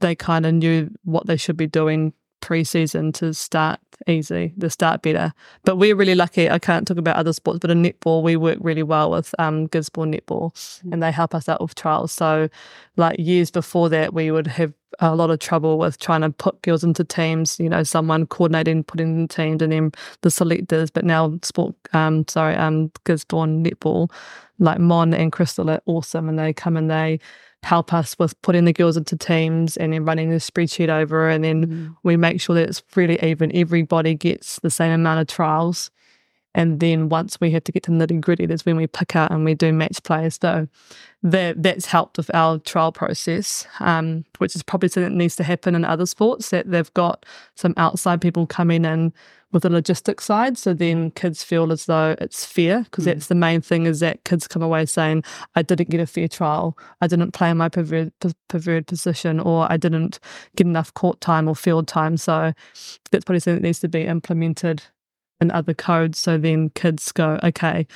they 0.00 0.14
kind 0.14 0.46
of 0.46 0.54
knew 0.54 0.88
what 1.02 1.26
they 1.26 1.36
should 1.36 1.56
be 1.56 1.66
doing 1.66 2.12
pre-season 2.40 3.12
to 3.12 3.34
start 3.34 3.80
easy, 4.06 4.52
to 4.60 4.70
start 4.70 5.02
better. 5.02 5.32
But 5.64 5.76
we're 5.76 5.96
really 5.96 6.14
lucky. 6.14 6.48
I 6.48 6.58
can't 6.58 6.86
talk 6.86 6.98
about 6.98 7.16
other 7.16 7.32
sports, 7.32 7.58
but 7.60 7.70
in 7.70 7.82
netball, 7.82 8.22
we 8.22 8.36
work 8.36 8.58
really 8.60 8.82
well 8.82 9.10
with 9.10 9.34
um, 9.38 9.66
Gisborne 9.66 10.12
Netball, 10.12 10.52
mm. 10.52 10.92
and 10.92 11.02
they 11.02 11.10
help 11.10 11.34
us 11.34 11.48
out 11.48 11.60
with 11.60 11.74
trials. 11.74 12.12
So, 12.12 12.48
like 12.96 13.18
years 13.18 13.50
before 13.50 13.88
that, 13.90 14.14
we 14.14 14.30
would 14.30 14.46
have 14.46 14.72
a 15.00 15.14
lot 15.14 15.30
of 15.30 15.38
trouble 15.38 15.78
with 15.78 15.98
trying 15.98 16.22
to 16.22 16.30
put 16.30 16.60
girls 16.62 16.84
into 16.84 17.04
teams. 17.04 17.58
You 17.58 17.68
know, 17.68 17.82
someone 17.82 18.26
coordinating, 18.26 18.84
putting 18.84 19.20
in 19.20 19.28
teams, 19.28 19.62
and 19.62 19.72
then 19.72 19.92
the 20.22 20.30
selectors. 20.30 20.90
But 20.90 21.04
now, 21.04 21.38
sport, 21.42 21.74
um, 21.92 22.26
sorry, 22.28 22.54
um, 22.54 22.90
Gisborne 23.04 23.64
Netball, 23.64 24.10
like 24.58 24.78
Mon 24.78 25.14
and 25.14 25.32
Crystal 25.32 25.70
are 25.70 25.82
awesome, 25.86 26.28
and 26.28 26.38
they 26.38 26.52
come 26.52 26.76
and 26.76 26.90
they 26.90 27.20
help 27.62 27.92
us 27.92 28.18
with 28.18 28.40
putting 28.42 28.64
the 28.64 28.72
girls 28.72 28.96
into 28.96 29.16
teams 29.16 29.76
and 29.76 29.92
then 29.92 30.04
running 30.04 30.30
the 30.30 30.36
spreadsheet 30.36 30.88
over 30.88 31.28
and 31.28 31.44
then 31.44 31.66
mm. 31.66 31.96
we 32.02 32.16
make 32.16 32.40
sure 32.40 32.54
that 32.54 32.68
it's 32.68 32.82
really 32.94 33.18
even 33.22 33.54
everybody 33.54 34.14
gets 34.14 34.60
the 34.60 34.70
same 34.70 34.92
amount 34.92 35.20
of 35.20 35.26
trials 35.26 35.90
and 36.54 36.80
then 36.80 37.08
once 37.08 37.40
we 37.40 37.50
have 37.50 37.64
to 37.64 37.72
get 37.72 37.82
to 37.82 37.90
nitty 37.90 38.20
gritty 38.20 38.46
that's 38.46 38.64
when 38.64 38.76
we 38.76 38.86
pick 38.86 39.16
out 39.16 39.30
and 39.30 39.44
we 39.44 39.54
do 39.54 39.72
match 39.72 40.02
players 40.04 40.38
so 40.40 40.68
that 41.22 41.60
that's 41.62 41.86
helped 41.86 42.16
with 42.16 42.32
our 42.32 42.58
trial 42.58 42.92
process 42.92 43.66
um, 43.80 44.24
which 44.38 44.54
is 44.54 44.62
probably 44.62 44.88
something 44.88 45.10
that 45.10 45.18
needs 45.18 45.36
to 45.36 45.44
happen 45.44 45.74
in 45.74 45.84
other 45.84 46.06
sports 46.06 46.50
that 46.50 46.70
they've 46.70 46.94
got 46.94 47.26
some 47.56 47.74
outside 47.76 48.20
people 48.20 48.46
coming 48.46 48.84
in 48.84 49.12
with 49.52 49.62
the 49.62 49.70
logistics 49.70 50.24
side. 50.24 50.58
So 50.58 50.74
then 50.74 51.10
kids 51.12 51.42
feel 51.42 51.72
as 51.72 51.86
though 51.86 52.16
it's 52.20 52.44
fair 52.44 52.82
because 52.82 53.04
mm. 53.04 53.06
that's 53.06 53.28
the 53.28 53.34
main 53.34 53.60
thing 53.60 53.86
is 53.86 54.00
that 54.00 54.24
kids 54.24 54.46
come 54.46 54.62
away 54.62 54.84
saying, 54.86 55.24
I 55.54 55.62
didn't 55.62 55.90
get 55.90 56.00
a 56.00 56.06
fair 56.06 56.28
trial. 56.28 56.76
I 57.00 57.06
didn't 57.06 57.32
play 57.32 57.50
in 57.50 57.56
my 57.56 57.68
preferred, 57.68 58.12
preferred 58.48 58.86
position 58.86 59.40
or 59.40 59.70
I 59.70 59.76
didn't 59.76 60.18
get 60.56 60.66
enough 60.66 60.92
court 60.94 61.20
time 61.20 61.48
or 61.48 61.56
field 61.56 61.88
time. 61.88 62.16
So 62.16 62.52
that's 63.10 63.24
probably 63.24 63.40
something 63.40 63.62
that 63.62 63.66
needs 63.66 63.80
to 63.80 63.88
be 63.88 64.02
implemented 64.02 64.82
in 65.40 65.50
other 65.50 65.74
codes. 65.74 66.18
So 66.18 66.36
then 66.36 66.70
kids 66.70 67.10
go, 67.12 67.38
okay, 67.42 67.86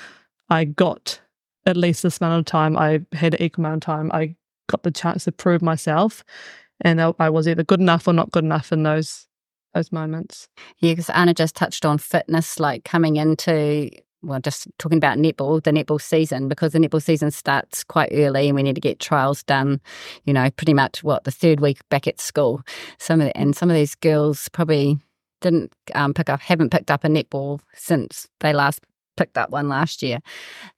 I 0.48 0.64
got 0.64 1.20
at 1.66 1.76
least 1.76 2.02
this 2.02 2.20
amount 2.20 2.40
of 2.40 2.44
time. 2.46 2.76
I 2.78 3.00
had 3.12 3.34
an 3.34 3.42
equal 3.42 3.64
amount 3.64 3.84
of 3.84 3.86
time. 3.86 4.10
I 4.12 4.36
got 4.68 4.84
the 4.84 4.90
chance 4.90 5.24
to 5.24 5.32
prove 5.32 5.60
myself. 5.60 6.24
And 6.84 7.00
I 7.00 7.30
was 7.30 7.46
either 7.46 7.62
good 7.62 7.78
enough 7.78 8.08
or 8.08 8.12
not 8.12 8.32
good 8.32 8.42
enough 8.42 8.72
in 8.72 8.82
those 8.82 9.28
those 9.74 9.92
moments. 9.92 10.48
Yeah, 10.78 10.92
because 10.92 11.10
Arna 11.10 11.34
just 11.34 11.54
touched 11.56 11.84
on 11.84 11.98
fitness, 11.98 12.60
like 12.60 12.84
coming 12.84 13.16
into 13.16 13.90
well, 14.22 14.40
just 14.40 14.68
talking 14.78 14.98
about 14.98 15.18
netball, 15.18 15.62
the 15.62 15.72
netball 15.72 16.00
season, 16.00 16.48
because 16.48 16.72
the 16.72 16.78
netball 16.78 17.02
season 17.02 17.30
starts 17.30 17.82
quite 17.82 18.10
early 18.12 18.48
and 18.48 18.54
we 18.54 18.62
need 18.62 18.76
to 18.76 18.80
get 18.80 19.00
trials 19.00 19.42
done, 19.42 19.80
you 20.24 20.32
know, 20.32 20.48
pretty 20.50 20.74
much 20.74 21.02
what 21.02 21.24
the 21.24 21.30
third 21.30 21.60
week 21.60 21.78
back 21.88 22.06
at 22.06 22.20
school. 22.20 22.62
Some 22.98 23.20
of 23.20 23.26
the, 23.26 23.36
and 23.36 23.56
some 23.56 23.68
of 23.68 23.74
these 23.74 23.94
girls 23.96 24.48
probably 24.50 24.98
didn't 25.40 25.72
um, 25.94 26.14
pick 26.14 26.28
up, 26.30 26.40
haven't 26.40 26.70
picked 26.70 26.90
up 26.90 27.04
a 27.04 27.08
netball 27.08 27.60
since 27.74 28.28
they 28.40 28.52
last 28.52 28.80
picked 29.16 29.38
up 29.38 29.50
one 29.50 29.68
last 29.68 30.02
year. 30.02 30.18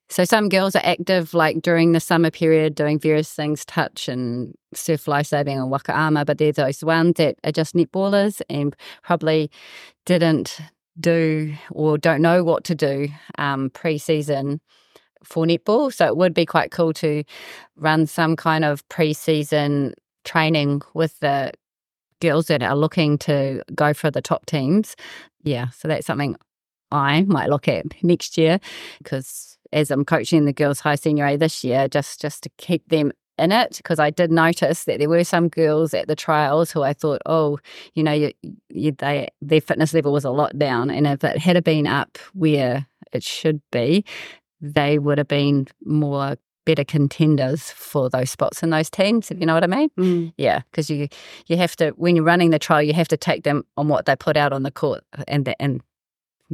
So 0.09 0.25
some 0.25 0.49
girls 0.49 0.77
are 0.77 0.85
active 0.85 1.35
like 1.35 1.63
during 1.63 1.93
the 1.93 2.01
summer 2.01 2.31
period 2.31 2.75
doing 2.75 2.99
various 2.99 3.33
things, 3.33 3.65
touch 3.65 4.09
and 4.09 4.55
surf 4.75 5.09
lifesaving 5.09 5.59
and 5.59 5.71
waka 5.71 5.97
ama, 5.97 6.25
but 6.25 6.39
there's 6.39 6.57
those 6.57 6.85
ones 6.85 7.15
that 7.17 7.37
are 7.45 7.53
just 7.53 7.75
netballers 7.75 8.43
and 8.51 8.77
probably 9.03 9.51
didn't 10.05 10.59
do 11.01 11.55
or 11.71 11.99
don't 11.99 12.23
know 12.23 12.45
what 12.45 12.65
to 12.65 12.75
do 12.75 13.09
um, 13.39 13.71
pre-season 13.71 14.61
for 15.25 15.47
netball. 15.47 15.93
So 15.93 16.07
it 16.07 16.17
would 16.17 16.35
be 16.35 16.47
quite 16.47 16.71
cool 16.71 16.93
to 16.95 17.25
run 17.77 18.07
some 18.07 18.37
kind 18.37 18.65
of 18.65 18.87
pre-season 18.89 19.95
training 20.25 20.83
with 20.93 21.19
the 21.21 21.53
girls 22.21 22.47
that 22.47 22.63
are 22.63 22.77
looking 22.77 23.19
to 23.19 23.63
go 23.75 23.93
for 23.93 24.11
the 24.11 24.23
top 24.23 24.47
teams. 24.47 24.97
Yeah, 25.43 25.71
so 25.71 25.89
that's 25.89 26.07
something 26.07 26.37
I 26.95 27.23
might 27.23 27.51
look 27.51 27.69
at 27.69 27.87
next 28.03 28.39
year 28.39 28.61
because 28.99 29.59
as 29.73 29.91
I'm 29.91 30.05
coaching 30.05 30.45
the 30.45 30.53
girls 30.53 30.81
high 30.81 30.95
senior 30.95 31.27
A 31.27 31.37
this 31.37 31.65
year, 31.65 31.89
just 31.89 32.21
just 32.21 32.43
to 32.45 32.51
keep 32.57 32.89
them 32.89 33.13
in 33.37 33.51
it 33.51 33.79
because 33.79 33.99
I 33.99 34.11
did 34.11 34.31
notice 34.31 34.85
that 34.85 35.01
there 35.01 35.09
were 35.09 35.25
some 35.25 35.49
girls 35.49 35.93
at 35.93 36.07
the 36.07 36.15
trials 36.15 36.71
who 36.71 36.83
I 36.83 36.93
thought, 36.93 37.21
oh, 37.27 37.59
you 37.95 38.05
know, 38.05 38.13
you, 38.13 38.33
you, 38.69 38.93
they 38.93 39.29
their 39.43 39.61
fitness 39.61 39.93
level 39.93 40.13
was 40.13 40.25
a 40.25 40.31
lot 40.31 40.57
down, 40.59 40.91
and 40.91 41.07
if 41.07 41.25
it 41.25 41.39
had 41.39 41.63
been 41.65 41.87
up 41.87 42.19
where 42.33 42.87
it 43.13 43.25
should 43.25 43.61
be, 43.73 44.05
they 44.61 44.99
would 44.99 45.19
have 45.19 45.29
been 45.29 45.67
more 45.85 46.37
better 46.65 46.85
contenders 46.85 47.71
for 47.71 48.09
those 48.09 48.31
spots 48.31 48.63
in 48.63 48.71
those 48.71 48.89
teams. 48.89 49.31
If 49.31 49.39
you 49.39 49.47
know 49.47 49.55
what 49.55 49.65
I 49.65 49.67
mean? 49.67 49.91
Mm. 49.99 50.33
Yeah, 50.37 50.63
because 50.71 50.89
you 50.89 51.09
you 51.49 51.57
have 51.57 51.75
to 51.77 51.91
when 51.91 52.15
you're 52.15 52.25
running 52.25 52.51
the 52.51 52.59
trial, 52.59 52.83
you 52.83 52.93
have 52.95 53.09
to 53.09 53.17
take 53.17 53.43
them 53.43 53.65
on 53.77 53.89
what 53.89 54.07
they 54.07 54.15
put 54.15 54.37
out 54.37 54.53
on 54.53 54.63
the 54.63 54.71
court 54.71 55.03
and 55.27 55.45
the, 55.45 55.61
and 55.61 55.83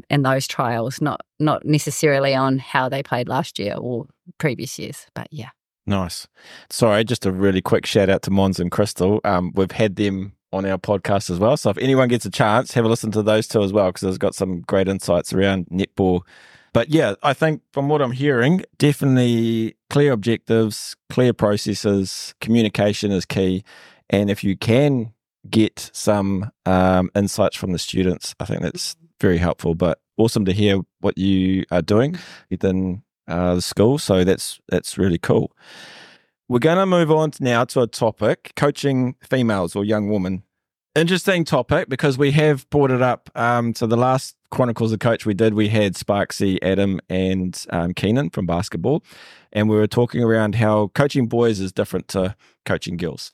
in 0.08 0.22
those 0.22 0.46
trials, 0.46 1.00
not 1.00 1.20
not 1.38 1.64
necessarily 1.64 2.34
on 2.34 2.58
how 2.58 2.88
they 2.88 3.02
played 3.02 3.28
last 3.28 3.58
year 3.58 3.74
or 3.76 4.06
previous 4.38 4.78
years. 4.78 5.06
But 5.14 5.28
yeah. 5.30 5.50
Nice. 5.86 6.28
Sorry, 6.68 7.02
just 7.04 7.26
a 7.26 7.32
really 7.32 7.60
quick 7.60 7.86
shout 7.86 8.08
out 8.08 8.22
to 8.22 8.30
Mons 8.30 8.60
and 8.60 8.70
Crystal. 8.70 9.20
Um, 9.24 9.52
we've 9.54 9.72
had 9.72 9.96
them 9.96 10.34
on 10.52 10.66
our 10.66 10.78
podcast 10.78 11.30
as 11.30 11.38
well. 11.38 11.56
So 11.56 11.70
if 11.70 11.78
anyone 11.78 12.08
gets 12.08 12.26
a 12.26 12.30
chance, 12.30 12.72
have 12.74 12.84
a 12.84 12.88
listen 12.88 13.10
to 13.12 13.22
those 13.22 13.48
two 13.48 13.62
as 13.62 13.72
well 13.72 13.86
because 13.88 14.02
they've 14.02 14.18
got 14.18 14.34
some 14.34 14.60
great 14.62 14.88
insights 14.88 15.32
around 15.32 15.66
netball. 15.66 16.22
But 16.72 16.90
yeah, 16.90 17.14
I 17.22 17.32
think 17.34 17.62
from 17.72 17.88
what 17.88 18.02
I'm 18.02 18.12
hearing, 18.12 18.64
definitely 18.78 19.74
clear 19.88 20.12
objectives, 20.12 20.96
clear 21.08 21.32
processes, 21.32 22.34
communication 22.40 23.10
is 23.10 23.24
key. 23.24 23.64
And 24.08 24.30
if 24.30 24.44
you 24.44 24.56
can 24.56 25.12
get 25.48 25.90
some 25.92 26.50
um, 26.66 27.10
insights 27.14 27.56
from 27.56 27.72
the 27.72 27.78
students, 27.78 28.34
I 28.38 28.44
think 28.44 28.62
that's 28.62 28.96
very 29.20 29.38
helpful. 29.38 29.74
But 29.74 30.00
awesome 30.16 30.44
to 30.44 30.52
hear 30.52 30.80
what 31.00 31.16
you 31.18 31.64
are 31.70 31.82
doing 31.82 32.18
within 32.50 33.02
uh, 33.28 33.54
the 33.56 33.62
school. 33.62 33.98
So 33.98 34.24
that's 34.24 34.60
that's 34.68 34.98
really 34.98 35.18
cool. 35.18 35.52
We're 36.48 36.58
going 36.58 36.78
to 36.78 36.86
move 36.86 37.10
on 37.10 37.32
now 37.40 37.64
to 37.66 37.82
a 37.82 37.86
topic: 37.86 38.52
coaching 38.56 39.14
females 39.22 39.76
or 39.76 39.84
young 39.84 40.10
women. 40.10 40.42
Interesting 40.96 41.44
topic 41.44 41.88
because 41.88 42.18
we 42.18 42.32
have 42.32 42.68
brought 42.70 42.90
it 42.90 43.00
up. 43.00 43.30
Um, 43.36 43.76
so 43.76 43.86
the 43.86 43.96
last 43.96 44.34
Chronicles 44.50 44.92
of 44.92 44.98
Coach 44.98 45.24
we 45.24 45.34
did, 45.34 45.54
we 45.54 45.68
had 45.68 45.94
Sparksy, 45.94 46.58
Adam, 46.62 47.00
and 47.08 47.64
um, 47.70 47.94
Keenan 47.94 48.30
from 48.30 48.46
basketball, 48.46 49.04
and 49.52 49.68
we 49.68 49.76
were 49.76 49.86
talking 49.86 50.24
around 50.24 50.56
how 50.56 50.88
coaching 50.88 51.28
boys 51.28 51.60
is 51.60 51.72
different 51.72 52.08
to 52.08 52.34
coaching 52.66 52.96
girls. 52.96 53.30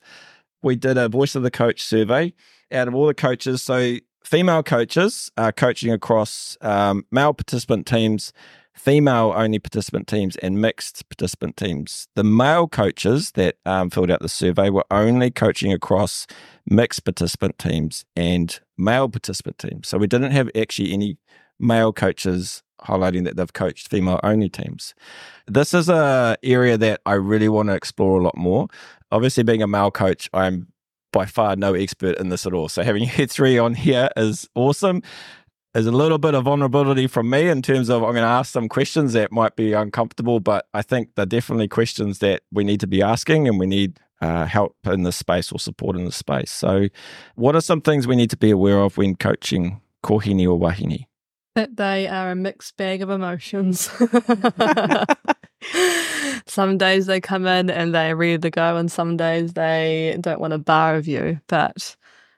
We 0.61 0.75
did 0.75 0.97
a 0.97 1.09
voice 1.09 1.33
of 1.33 1.41
the 1.41 1.49
coach 1.49 1.81
survey 1.81 2.33
out 2.71 2.87
of 2.87 2.93
all 2.93 3.07
the 3.07 3.13
coaches. 3.15 3.63
So 3.63 3.97
female 4.27 4.61
coaches 4.61 5.31
are 5.37 5.53
coaching 5.53 5.89
across 5.89 6.57
um, 6.59 7.05
male 7.11 7.33
participant 7.33 7.85
teams, 7.87 8.33
female 8.73 9.33
only 9.33 9.57
participant 9.57 10.05
teams, 10.05 10.35
and 10.37 10.59
mixed 10.59 11.07
participant 11.07 11.55
teams. 11.55 12.09
The 12.15 12.25
male 12.25 12.67
coaches 12.67 13.31
that 13.31 13.55
um, 13.65 13.89
filled 13.89 14.11
out 14.11 14.19
the 14.19 14.27
survey 14.27 14.69
were 14.69 14.85
only 14.91 15.31
coaching 15.31 15.71
across 15.71 16.27
mixed 16.65 17.05
participant 17.05 17.57
teams 17.57 18.03
and 18.17 18.59
male 18.77 19.07
participant 19.07 19.59
teams. 19.59 19.87
So 19.87 19.97
we 19.97 20.07
didn't 20.07 20.31
have 20.31 20.49
actually 20.59 20.91
any 20.91 21.17
male 21.57 21.93
coaches 21.93 22.63
highlighting 22.81 23.23
that 23.23 23.37
they've 23.37 23.53
coached 23.53 23.87
female 23.87 24.19
only 24.23 24.49
teams. 24.49 24.93
This 25.47 25.73
is 25.73 25.87
a 25.87 26.37
area 26.43 26.77
that 26.77 26.99
I 27.05 27.13
really 27.13 27.47
want 27.47 27.69
to 27.69 27.75
explore 27.75 28.19
a 28.19 28.23
lot 28.23 28.37
more. 28.37 28.67
Obviously, 29.09 29.43
being 29.43 29.63
a 29.63 29.67
male 29.67 29.89
coach, 29.89 30.29
I'm 30.33 30.67
by 31.17 31.25
far 31.25 31.55
no 31.55 31.73
expert 31.73 32.15
in 32.19 32.29
this 32.29 32.45
at 32.45 32.53
all. 32.53 32.69
So 32.69 32.83
having 32.83 33.09
you 33.17 33.25
three 33.25 33.57
on 33.57 33.73
here 33.73 34.07
is 34.15 34.47
awesome. 34.53 35.01
There's 35.73 35.87
a 35.87 35.91
little 35.91 36.19
bit 36.19 36.35
of 36.35 36.43
vulnerability 36.43 37.07
from 37.07 37.27
me 37.27 37.49
in 37.49 37.63
terms 37.63 37.89
of 37.89 38.03
I'm 38.03 38.11
going 38.11 38.21
to 38.21 38.29
ask 38.29 38.51
some 38.51 38.69
questions 38.69 39.13
that 39.13 39.31
might 39.31 39.55
be 39.55 39.73
uncomfortable, 39.73 40.39
but 40.39 40.67
I 40.75 40.83
think 40.83 41.15
they're 41.15 41.25
definitely 41.25 41.69
questions 41.69 42.19
that 42.19 42.43
we 42.51 42.63
need 42.63 42.79
to 42.81 42.87
be 42.87 43.01
asking 43.01 43.47
and 43.47 43.59
we 43.59 43.65
need 43.65 43.99
uh, 44.21 44.45
help 44.45 44.75
in 44.85 45.01
this 45.03 45.15
space 45.15 45.51
or 45.51 45.59
support 45.59 45.95
in 45.95 46.05
this 46.05 46.15
space. 46.15 46.51
So, 46.51 46.87
what 47.33 47.55
are 47.55 47.61
some 47.61 47.81
things 47.81 48.05
we 48.05 48.15
need 48.15 48.29
to 48.29 48.37
be 48.37 48.51
aware 48.51 48.79
of 48.79 48.97
when 48.97 49.15
coaching 49.15 49.81
kohine 50.03 50.45
or 50.45 50.59
wahine? 50.59 51.05
That 51.55 51.77
they 51.77 52.07
are 52.07 52.29
a 52.29 52.35
mixed 52.35 52.77
bag 52.77 53.01
of 53.01 53.09
emotions. 53.09 53.89
some 56.45 56.77
days 56.77 57.05
they 57.05 57.19
come 57.19 57.45
in 57.47 57.69
and 57.69 57.93
they're 57.93 58.15
ready 58.15 58.37
to 58.37 58.49
go, 58.49 58.77
and 58.77 58.91
some 58.91 59.17
days 59.17 59.53
they 59.53 60.17
don't 60.21 60.39
want 60.39 60.53
a 60.53 60.57
bar 60.57 60.95
of 60.95 61.07
you. 61.07 61.39
But 61.47 61.95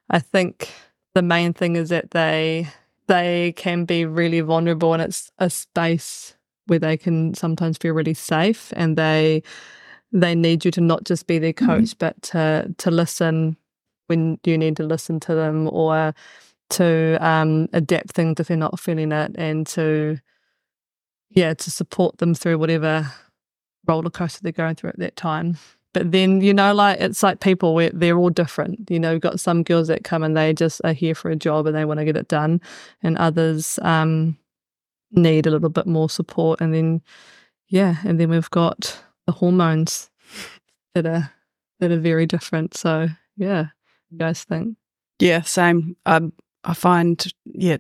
I 0.10 0.20
think 0.20 0.72
the 1.14 1.22
main 1.22 1.54
thing 1.54 1.76
is 1.76 1.90
that 1.90 2.12
they 2.12 2.68
they 3.08 3.54
can 3.54 3.86
be 3.86 4.06
really 4.06 4.42
vulnerable, 4.42 4.94
and 4.94 5.02
it's 5.02 5.32
a 5.40 5.50
space 5.50 6.36
where 6.68 6.80
they 6.80 6.98
can 6.98 7.34
sometimes 7.34 7.78
feel 7.78 7.94
really 7.94 8.14
safe, 8.14 8.72
and 8.76 8.98
they 8.98 9.44
they 10.12 10.36
need 10.36 10.66
you 10.66 10.72
to 10.72 10.82
not 10.82 11.04
just 11.04 11.28
be 11.28 11.40
their 11.40 11.54
coach, 11.54 11.96
mm-hmm. 11.96 11.98
but 12.00 12.22
to 12.22 12.74
to 12.78 12.92
listen 12.92 13.58
when 14.08 14.40
you 14.44 14.58
need 14.58 14.76
to 14.78 14.84
listen 14.84 15.20
to 15.20 15.36
them, 15.36 15.70
or 15.72 16.14
to 16.70 17.18
um, 17.20 17.68
adapt 17.74 18.12
things 18.12 18.40
if 18.40 18.48
they're 18.48 18.58
not 18.58 18.80
feeling 18.80 19.12
it, 19.12 19.36
and 19.36 19.68
to 19.68 20.20
yeah, 21.30 21.54
to 21.54 21.72
support 21.72 22.18
them 22.18 22.34
through 22.34 22.58
whatever 22.58 23.12
roller 23.88 24.10
coaster 24.10 24.40
they're 24.42 24.52
going 24.52 24.76
through 24.76 24.90
at 24.90 25.00
that 25.00 25.16
time. 25.16 25.58
But 25.94 26.12
then, 26.12 26.42
you 26.42 26.54
know, 26.54 26.74
like 26.74 27.00
it's 27.00 27.24
like 27.24 27.40
people 27.40 27.74
where 27.74 27.90
they're 27.92 28.18
all 28.18 28.30
different. 28.30 28.90
You 28.92 29.00
know, 29.00 29.18
got 29.18 29.40
some 29.40 29.64
girls 29.64 29.88
that 29.88 30.04
come 30.04 30.22
and 30.22 30.38
they 30.38 30.54
just 30.54 30.82
are 30.84 30.94
here 30.94 31.16
for 31.16 31.32
a 31.32 31.36
job 31.36 31.66
and 31.66 31.76
they 31.76 31.86
want 31.86 32.00
to 32.00 32.06
get 32.06 32.18
it 32.18 32.28
done, 32.28 32.62
and 33.02 33.18
others 33.18 33.80
um, 33.82 34.38
need 35.12 35.48
a 35.48 35.52
little 35.52 35.70
bit 35.70 35.88
more 35.88 36.10
support. 36.10 36.62
And 36.62 36.74
then, 36.74 37.02
yeah, 37.68 37.98
and 38.06 38.20
then 38.20 38.30
we've 38.30 38.50
got 38.52 39.02
the 39.26 39.32
hormones 39.32 40.12
that 40.94 41.08
are 41.08 41.32
that 41.80 41.92
are 41.92 42.00
very 42.00 42.28
different. 42.28 42.78
So, 42.78 43.08
yeah, 43.36 43.68
you 44.12 44.20
guys 44.20 44.44
think? 44.44 44.78
Yeah, 45.20 45.42
same. 45.42 45.98
Um, 46.06 46.34
I 46.64 46.76
find 46.76 47.26
yeah, 47.46 47.78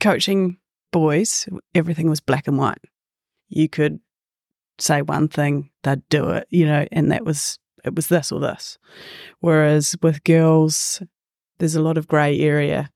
coaching 0.00 0.56
boys, 0.94 1.48
everything 1.74 2.08
was 2.08 2.20
black 2.20 2.46
and 2.46 2.56
white. 2.56 2.78
You 3.48 3.68
could 3.68 3.98
say 4.78 5.02
one 5.02 5.26
thing, 5.26 5.70
they'd 5.82 6.08
do 6.08 6.30
it, 6.30 6.46
you 6.50 6.64
know, 6.66 6.86
and 6.92 7.10
that 7.10 7.24
was 7.24 7.58
it 7.84 7.96
was 7.96 8.06
this 8.06 8.30
or 8.30 8.38
this. 8.38 8.78
Whereas 9.40 9.96
with 10.02 10.22
girls, 10.22 11.02
there's 11.58 11.74
a 11.74 11.82
lot 11.82 11.98
of 11.98 12.06
grey 12.06 12.38
area. 12.38 12.90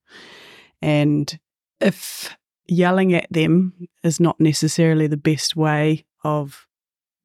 And 0.81 1.37
if 1.81 2.37
yelling 2.69 3.13
at 3.13 3.27
them 3.29 3.73
is 4.01 4.17
not 4.17 4.39
necessarily 4.39 5.07
the 5.07 5.17
best 5.17 5.57
way 5.57 6.05
of 6.23 6.67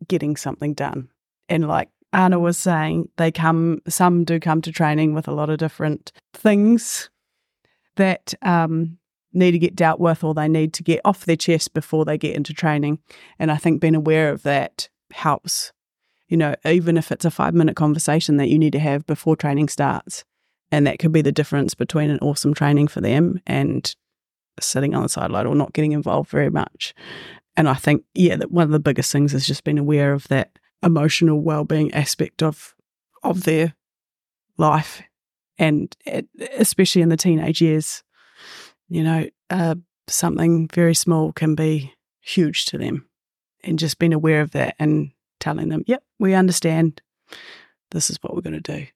getting 0.08 0.36
something 0.36 0.74
done. 0.74 1.08
And 1.48 1.68
like 1.68 1.88
Arna 2.12 2.40
was 2.40 2.58
saying, 2.58 3.10
they 3.16 3.30
come, 3.30 3.80
some 3.86 4.24
do 4.24 4.40
come 4.40 4.60
to 4.62 4.72
training 4.72 5.14
with 5.14 5.28
a 5.28 5.32
lot 5.32 5.50
of 5.50 5.58
different 5.58 6.10
things 6.32 7.10
that 7.94 8.34
um, 8.42 8.98
need 9.34 9.52
to 9.52 9.58
get 9.58 9.76
dealt 9.76 10.00
with 10.00 10.24
or 10.24 10.34
they 10.34 10.48
need 10.48 10.72
to 10.74 10.82
get 10.82 11.00
off 11.04 11.24
their 11.24 11.36
chest 11.36 11.74
before 11.74 12.04
they 12.04 12.18
get 12.18 12.36
into 12.36 12.52
training. 12.52 12.98
And 13.38 13.50
I 13.50 13.56
think 13.56 13.80
being 13.80 13.94
aware 13.94 14.30
of 14.30 14.42
that 14.42 14.88
helps. 15.12 15.72
You 16.28 16.36
know, 16.36 16.54
even 16.64 16.96
if 16.96 17.12
it's 17.12 17.24
a 17.24 17.30
five 17.30 17.54
minute 17.54 17.76
conversation 17.76 18.38
that 18.38 18.48
you 18.48 18.58
need 18.58 18.72
to 18.72 18.78
have 18.78 19.06
before 19.06 19.36
training 19.36 19.68
starts. 19.68 20.24
And 20.72 20.86
that 20.86 20.98
could 20.98 21.12
be 21.12 21.22
the 21.22 21.30
difference 21.30 21.74
between 21.74 22.10
an 22.10 22.18
awesome 22.20 22.54
training 22.54 22.88
for 22.88 23.00
them 23.00 23.40
and 23.46 23.94
sitting 24.60 24.94
on 24.94 25.02
the 25.02 25.08
sideline 25.08 25.46
or 25.46 25.54
not 25.54 25.72
getting 25.72 25.92
involved 25.92 26.30
very 26.30 26.50
much. 26.50 26.94
And 27.56 27.68
I 27.68 27.74
think, 27.74 28.04
yeah, 28.14 28.36
that 28.36 28.50
one 28.50 28.64
of 28.64 28.70
the 28.70 28.80
biggest 28.80 29.12
things 29.12 29.34
is 29.34 29.46
just 29.46 29.64
being 29.64 29.78
aware 29.78 30.12
of 30.12 30.26
that 30.28 30.58
emotional 30.82 31.40
well-being 31.40 31.92
aspect 31.94 32.42
of 32.42 32.74
of 33.22 33.44
their 33.44 33.74
life, 34.58 35.02
and 35.58 35.96
eh, 36.06 36.22
especially 36.58 37.02
in 37.02 37.08
the 37.08 37.16
teenage 37.16 37.60
years, 37.60 38.03
you 38.88 39.02
know, 39.02 39.28
uh, 39.50 39.74
something 40.08 40.68
very 40.68 40.94
small 40.94 41.32
can 41.32 41.54
be 41.54 41.92
huge 42.20 42.66
to 42.66 42.78
them. 42.78 43.06
And 43.62 43.78
just 43.78 43.98
being 43.98 44.12
aware 44.12 44.42
of 44.42 44.50
that 44.50 44.74
and 44.78 45.10
telling 45.40 45.68
them, 45.68 45.84
yep, 45.86 46.02
we 46.18 46.34
understand. 46.34 47.00
This 47.90 48.10
is 48.10 48.18
what 48.20 48.34
we're 48.34 48.42
going 48.42 48.60
to 48.60 48.78
do. 48.78 48.86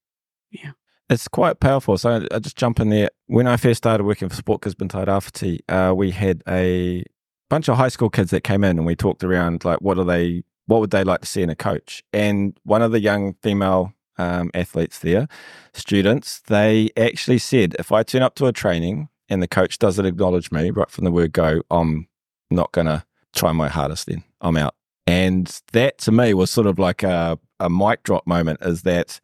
Yeah. 0.51 0.73
It's 1.09 1.29
quite 1.29 1.61
powerful. 1.61 1.97
So 1.97 2.27
I 2.31 2.39
just 2.39 2.57
jump 2.57 2.81
in 2.81 2.91
there. 2.91 3.09
When 3.27 3.47
I 3.47 3.57
first 3.57 3.79
started 3.79 4.05
working 4.05 4.29
for 4.29 4.35
Sport 4.35 4.63
Gisborne 4.63 4.89
Tairāwhiti, 4.89 5.61
uh, 5.69 5.95
we 5.95 6.11
had 6.11 6.43
a 6.47 7.05
bunch 7.49 7.69
of 7.69 7.79
high 7.79 7.89
school 7.89 8.11
kids 8.11 8.31
that 8.31 8.45
came 8.45 8.63
in 8.63 8.77
and 8.77 8.87
we 8.87 8.95
talked 8.95 9.25
around 9.25 9.65
like 9.65 9.81
what 9.81 9.99
are 9.99 10.05
they 10.05 10.43
what 10.67 10.81
would 10.81 10.91
they 10.91 11.03
like 11.03 11.23
to 11.23 11.27
see 11.27 11.41
in 11.41 11.49
a 11.49 11.57
coach? 11.57 12.05
And 12.13 12.59
one 12.65 12.83
of 12.83 12.93
the 12.93 13.01
young 13.01 13.33
female 13.43 13.95
um, 14.19 14.51
athletes 14.53 14.99
there, 14.99 15.27
students, 15.73 16.41
they 16.47 16.91
actually 16.95 17.39
said, 17.39 17.75
if 17.79 17.91
I 17.91 18.03
turn 18.03 18.21
up 18.21 18.35
to 18.35 18.47
a 18.47 18.53
training 18.53 19.09
and 19.29 19.43
the 19.43 19.49
coach 19.49 19.79
doesn't 19.79 20.07
acknowledge 20.07 20.51
me 20.51 20.71
right 20.71 20.91
from 20.91 21.05
the 21.05 21.13
word 21.13 21.33
go, 21.33 21.63
I'm 21.71 22.09
not 22.51 22.73
going 22.73 22.87
to 22.87 23.05
try 23.35 23.53
my 23.53 23.69
hardest 23.69 24.07
then. 24.07 24.25
I'm 24.41 24.57
out. 24.57 24.75
And 25.07 25.47
that 25.73 25.99
to 25.99 26.13
me 26.13 26.35
was 26.35 26.51
sort 26.51 26.67
of 26.67 26.79
like 26.79 27.03
a, 27.03 27.39
a 27.61 27.71
mic 27.71 28.03
drop 28.03 28.27
moment 28.27 28.61
is 28.63 28.83
that, 28.83 29.21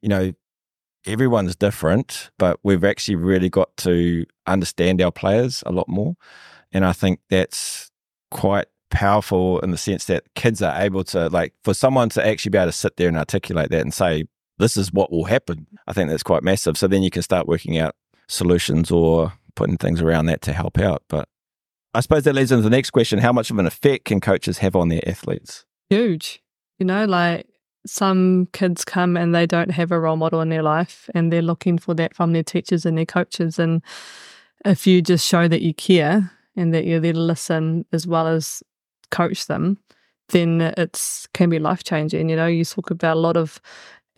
you 0.00 0.08
know, 0.08 0.32
everyone's 1.06 1.56
different, 1.56 2.30
but 2.38 2.60
we've 2.62 2.84
actually 2.84 3.16
really 3.16 3.48
got 3.48 3.76
to 3.78 4.24
understand 4.46 5.00
our 5.00 5.10
players 5.10 5.62
a 5.66 5.72
lot 5.72 5.88
more. 5.88 6.16
And 6.70 6.84
I 6.84 6.92
think 6.92 7.20
that's 7.28 7.90
quite 8.30 8.66
powerful 8.90 9.58
in 9.60 9.70
the 9.70 9.78
sense 9.78 10.04
that 10.06 10.24
kids 10.34 10.62
are 10.62 10.80
able 10.80 11.02
to, 11.04 11.28
like, 11.28 11.54
for 11.64 11.74
someone 11.74 12.08
to 12.10 12.26
actually 12.26 12.50
be 12.50 12.58
able 12.58 12.68
to 12.68 12.72
sit 12.72 12.96
there 12.96 13.08
and 13.08 13.16
articulate 13.16 13.70
that 13.70 13.80
and 13.80 13.92
say, 13.92 14.24
this 14.58 14.76
is 14.76 14.92
what 14.92 15.10
will 15.10 15.24
happen. 15.24 15.66
I 15.86 15.92
think 15.92 16.10
that's 16.10 16.22
quite 16.22 16.42
massive. 16.42 16.76
So 16.76 16.86
then 16.86 17.02
you 17.02 17.10
can 17.10 17.22
start 17.22 17.48
working 17.48 17.78
out 17.78 17.96
solutions 18.28 18.90
or 18.90 19.32
putting 19.54 19.76
things 19.76 20.00
around 20.00 20.26
that 20.26 20.42
to 20.42 20.52
help 20.52 20.78
out. 20.78 21.02
But 21.08 21.28
I 21.94 22.00
suppose 22.00 22.24
that 22.24 22.34
leads 22.34 22.52
into 22.52 22.62
the 22.62 22.70
next 22.70 22.90
question 22.90 23.18
How 23.18 23.32
much 23.32 23.50
of 23.50 23.58
an 23.58 23.66
effect 23.66 24.06
can 24.06 24.20
coaches 24.20 24.58
have 24.58 24.76
on 24.76 24.88
their 24.88 25.06
athletes? 25.06 25.64
Huge. 25.90 26.42
You 26.78 26.86
know, 26.86 27.04
like 27.04 27.46
some 27.86 28.48
kids 28.52 28.84
come 28.84 29.16
and 29.16 29.34
they 29.34 29.46
don't 29.46 29.70
have 29.70 29.90
a 29.90 30.00
role 30.00 30.16
model 30.16 30.40
in 30.40 30.48
their 30.48 30.62
life 30.62 31.10
and 31.14 31.32
they're 31.32 31.42
looking 31.42 31.78
for 31.78 31.94
that 31.94 32.14
from 32.14 32.32
their 32.32 32.42
teachers 32.42 32.86
and 32.86 32.96
their 32.96 33.06
coaches. 33.06 33.58
And 33.58 33.82
if 34.64 34.86
you 34.86 35.02
just 35.02 35.26
show 35.26 35.48
that 35.48 35.62
you 35.62 35.74
care 35.74 36.30
and 36.56 36.72
that 36.72 36.84
you're 36.84 37.00
there 37.00 37.12
to 37.12 37.20
listen 37.20 37.84
as 37.92 38.06
well 38.06 38.26
as 38.26 38.62
coach 39.10 39.46
them, 39.46 39.78
then 40.28 40.60
it's 40.76 41.26
can 41.34 41.50
be 41.50 41.58
life 41.58 41.84
changing. 41.84 42.28
You 42.28 42.36
know, 42.36 42.46
you 42.46 42.64
talk 42.64 42.90
about 42.90 43.16
a 43.16 43.20
lot 43.20 43.36
of 43.36 43.60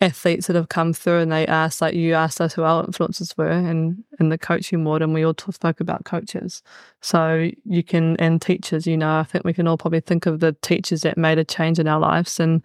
athletes 0.01 0.47
that 0.47 0.55
have 0.55 0.67
come 0.67 0.91
through 0.91 1.19
and 1.19 1.31
they 1.31 1.47
asked 1.47 1.81
like 1.81 1.95
you 1.95 2.13
asked 2.13 2.41
us 2.41 2.53
who 2.53 2.63
our 2.63 2.83
influences 2.83 3.35
were 3.37 3.49
in 3.49 4.03
in 4.19 4.27
the 4.29 4.37
coaching 4.37 4.83
world 4.83 5.01
and 5.01 5.13
we 5.13 5.23
all 5.23 5.33
t- 5.33 5.51
spoke 5.51 5.79
about 5.79 6.03
coaches. 6.03 6.61
So 7.01 7.49
you 7.63 7.81
can 7.83 8.17
and 8.17 8.41
teachers 8.41 8.85
you 8.85 8.97
know 8.97 9.19
i 9.19 9.23
think 9.23 9.45
we 9.45 9.53
can 9.53 9.67
all 9.67 9.77
probably 9.77 10.01
think 10.01 10.25
of 10.25 10.41
the 10.41 10.53
teachers 10.61 11.01
that 11.01 11.17
made 11.17 11.39
a 11.39 11.45
change 11.45 11.79
in 11.79 11.87
our 11.87 11.99
lives 11.99 12.39
and 12.41 12.61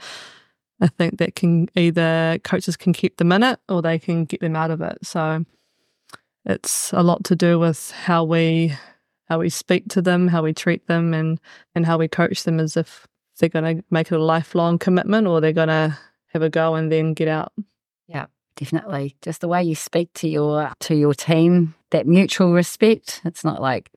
i 0.80 0.88
think 0.88 1.18
that 1.18 1.36
can 1.36 1.68
either 1.76 2.38
coaches 2.42 2.76
can 2.76 2.92
keep 2.92 3.16
them 3.18 3.30
in 3.30 3.44
it 3.44 3.60
or 3.68 3.80
they 3.80 3.98
can 3.98 4.24
get 4.24 4.40
them 4.40 4.56
out 4.56 4.70
of 4.72 4.80
it. 4.80 4.98
So 5.02 5.44
it's 6.44 6.92
a 6.92 7.02
lot 7.02 7.22
to 7.24 7.36
do 7.36 7.58
with 7.58 7.92
how 7.92 8.24
we 8.24 8.74
how 9.28 9.38
we 9.38 9.50
speak 9.50 9.88
to 9.90 10.02
them 10.02 10.26
how 10.28 10.42
we 10.42 10.52
treat 10.52 10.86
them 10.88 11.14
and 11.14 11.38
and 11.74 11.86
how 11.86 11.96
we 11.96 12.08
coach 12.08 12.42
them 12.42 12.58
as 12.58 12.76
if 12.76 13.06
they're 13.38 13.48
going 13.48 13.76
to 13.76 13.84
make 13.90 14.10
it 14.10 14.16
a 14.16 14.22
lifelong 14.22 14.78
commitment 14.78 15.26
or 15.26 15.40
they're 15.40 15.52
going 15.52 15.68
to 15.68 15.96
have 16.30 16.42
a 16.42 16.50
go 16.50 16.74
and 16.74 16.90
then 16.90 17.14
get 17.14 17.28
out. 17.28 17.52
Yeah, 18.06 18.26
definitely. 18.56 19.16
Just 19.22 19.40
the 19.40 19.48
way 19.48 19.62
you 19.62 19.74
speak 19.74 20.12
to 20.14 20.28
your 20.28 20.72
to 20.80 20.94
your 20.94 21.14
team, 21.14 21.74
that 21.90 22.06
mutual 22.06 22.52
respect. 22.52 23.20
It's 23.24 23.44
not 23.44 23.60
like 23.60 23.90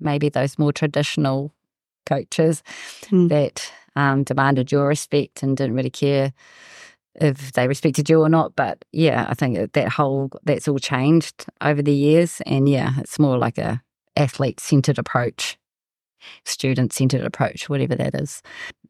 maybe 0.00 0.28
those 0.28 0.58
more 0.58 0.72
traditional 0.72 1.52
coaches 2.06 2.62
mm. 3.06 3.28
that 3.28 3.72
um, 3.94 4.24
demanded 4.24 4.72
your 4.72 4.88
respect 4.88 5.42
and 5.42 5.56
didn't 5.56 5.76
really 5.76 5.90
care 5.90 6.32
if 7.14 7.52
they 7.52 7.68
respected 7.68 8.08
you 8.10 8.20
or 8.20 8.28
not. 8.28 8.56
But 8.56 8.84
yeah, 8.92 9.26
I 9.28 9.34
think 9.34 9.72
that 9.72 9.88
whole 9.88 10.30
that's 10.44 10.68
all 10.68 10.78
changed 10.78 11.46
over 11.60 11.82
the 11.82 11.94
years, 11.94 12.40
and 12.46 12.68
yeah, 12.68 12.92
it's 12.98 13.18
more 13.18 13.38
like 13.38 13.58
a 13.58 13.82
athlete 14.16 14.60
centered 14.60 14.98
approach, 14.98 15.56
student 16.44 16.92
centered 16.92 17.22
approach, 17.22 17.68
whatever 17.68 17.94
that 17.94 18.14
is. 18.14 18.42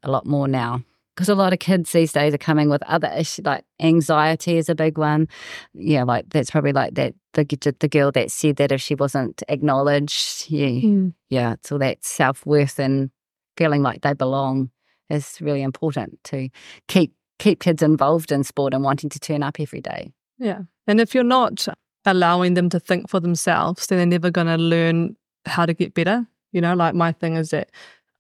A 0.03 0.11
lot 0.11 0.27
more 0.27 0.49
now 0.49 0.83
because 1.15 1.29
a 1.29 1.35
lot 1.35 1.53
of 1.53 1.59
kids 1.59 1.93
these 1.93 2.13
days 2.13 2.35
are 2.35 2.39
coming 2.39 2.69
with 2.69 2.83
other 2.85 3.09
issues 3.17 3.45
like 3.45 3.65
anxiety 3.81 4.57
is 4.57 4.69
a 4.69 4.75
big 4.75 4.99
one. 4.99 5.29
Yeah 5.75 6.05
like 6.05 6.27
that's 6.31 6.51
probably 6.51 6.73
like 6.73 6.95
that 6.95 7.15
the 7.35 7.45
the 7.81 7.89
girl 7.89 8.13
that 8.13 8.31
said 8.31 8.57
that 8.57 8.73
if 8.73 8.81
she 8.81 8.95
wasn't 8.95 9.43
acknowledged 9.49 10.51
yeah 10.51 10.67
mm. 10.67 11.15
yeah 11.31 11.57
so 11.63 11.79
that 11.79 12.05
self-worth 12.05 12.79
and 12.79 13.11
feeling 13.57 13.83
like 13.83 14.03
they 14.03 14.13
belong 14.13 14.71
is 15.09 15.39
really 15.41 15.63
important 15.63 16.19
to 16.25 16.49
keep 16.89 17.13
keep 17.39 17.61
kids 17.61 17.83
involved 17.83 18.33
in 18.33 18.45
sport 18.45 18.75
and 18.75 18.85
wanting 18.85 19.11
to 19.11 19.19
turn 19.19 19.43
up 19.43 19.59
every 19.59 19.81
day. 19.81 20.13
Yeah 20.39 20.63
and 20.87 21.01
if 21.01 21.15
you're 21.15 21.25
not 21.25 21.67
allowing 22.05 22.55
them 22.55 22.69
to 22.69 22.81
think 22.81 23.09
for 23.09 23.21
themselves 23.21 23.87
then 23.87 23.99
they're 23.99 24.07
never 24.07 24.31
going 24.31 24.49
to 24.49 24.57
learn 24.57 25.17
how 25.47 25.65
to 25.67 25.73
get 25.75 25.95
better 25.95 26.27
you 26.53 26.61
know? 26.61 26.75
Like 26.75 26.95
my 26.95 27.13
thing 27.13 27.35
is 27.35 27.51
that 27.51 27.71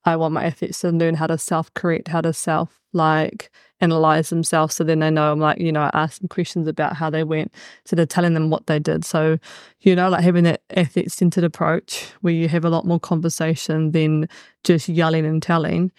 I 0.04 0.16
want 0.16 0.34
my 0.34 0.44
athletes 0.44 0.80
to 0.80 0.90
learn 0.90 1.14
how 1.14 1.28
to 1.28 1.38
self 1.38 1.72
correct, 1.74 2.08
how 2.08 2.22
to 2.22 2.32
self 2.32 2.80
like 2.92 3.50
analyze 3.80 4.30
themselves. 4.30 4.76
So 4.76 4.84
then 4.84 5.00
they 5.00 5.10
know 5.10 5.32
I'm 5.32 5.40
like, 5.40 5.58
you 5.58 5.72
know, 5.72 5.82
I 5.82 5.90
ask 5.92 6.20
them 6.20 6.28
questions 6.28 6.68
about 6.68 6.96
how 6.96 7.10
they 7.10 7.24
went. 7.24 7.52
So 7.84 7.96
they're 7.96 8.06
telling 8.06 8.34
them 8.34 8.48
what 8.48 8.66
they 8.66 8.78
did. 8.78 9.04
So, 9.04 9.38
you 9.80 9.96
know, 9.96 10.08
like 10.08 10.22
having 10.22 10.44
that 10.44 10.62
athlete 10.70 11.10
centered 11.10 11.44
approach 11.44 12.06
where 12.20 12.32
you 12.32 12.48
have 12.48 12.64
a 12.64 12.70
lot 12.70 12.86
more 12.86 13.00
conversation 13.00 13.90
than 13.90 14.28
just 14.62 14.88
yelling 14.88 15.26
and 15.26 15.42
telling, 15.42 15.90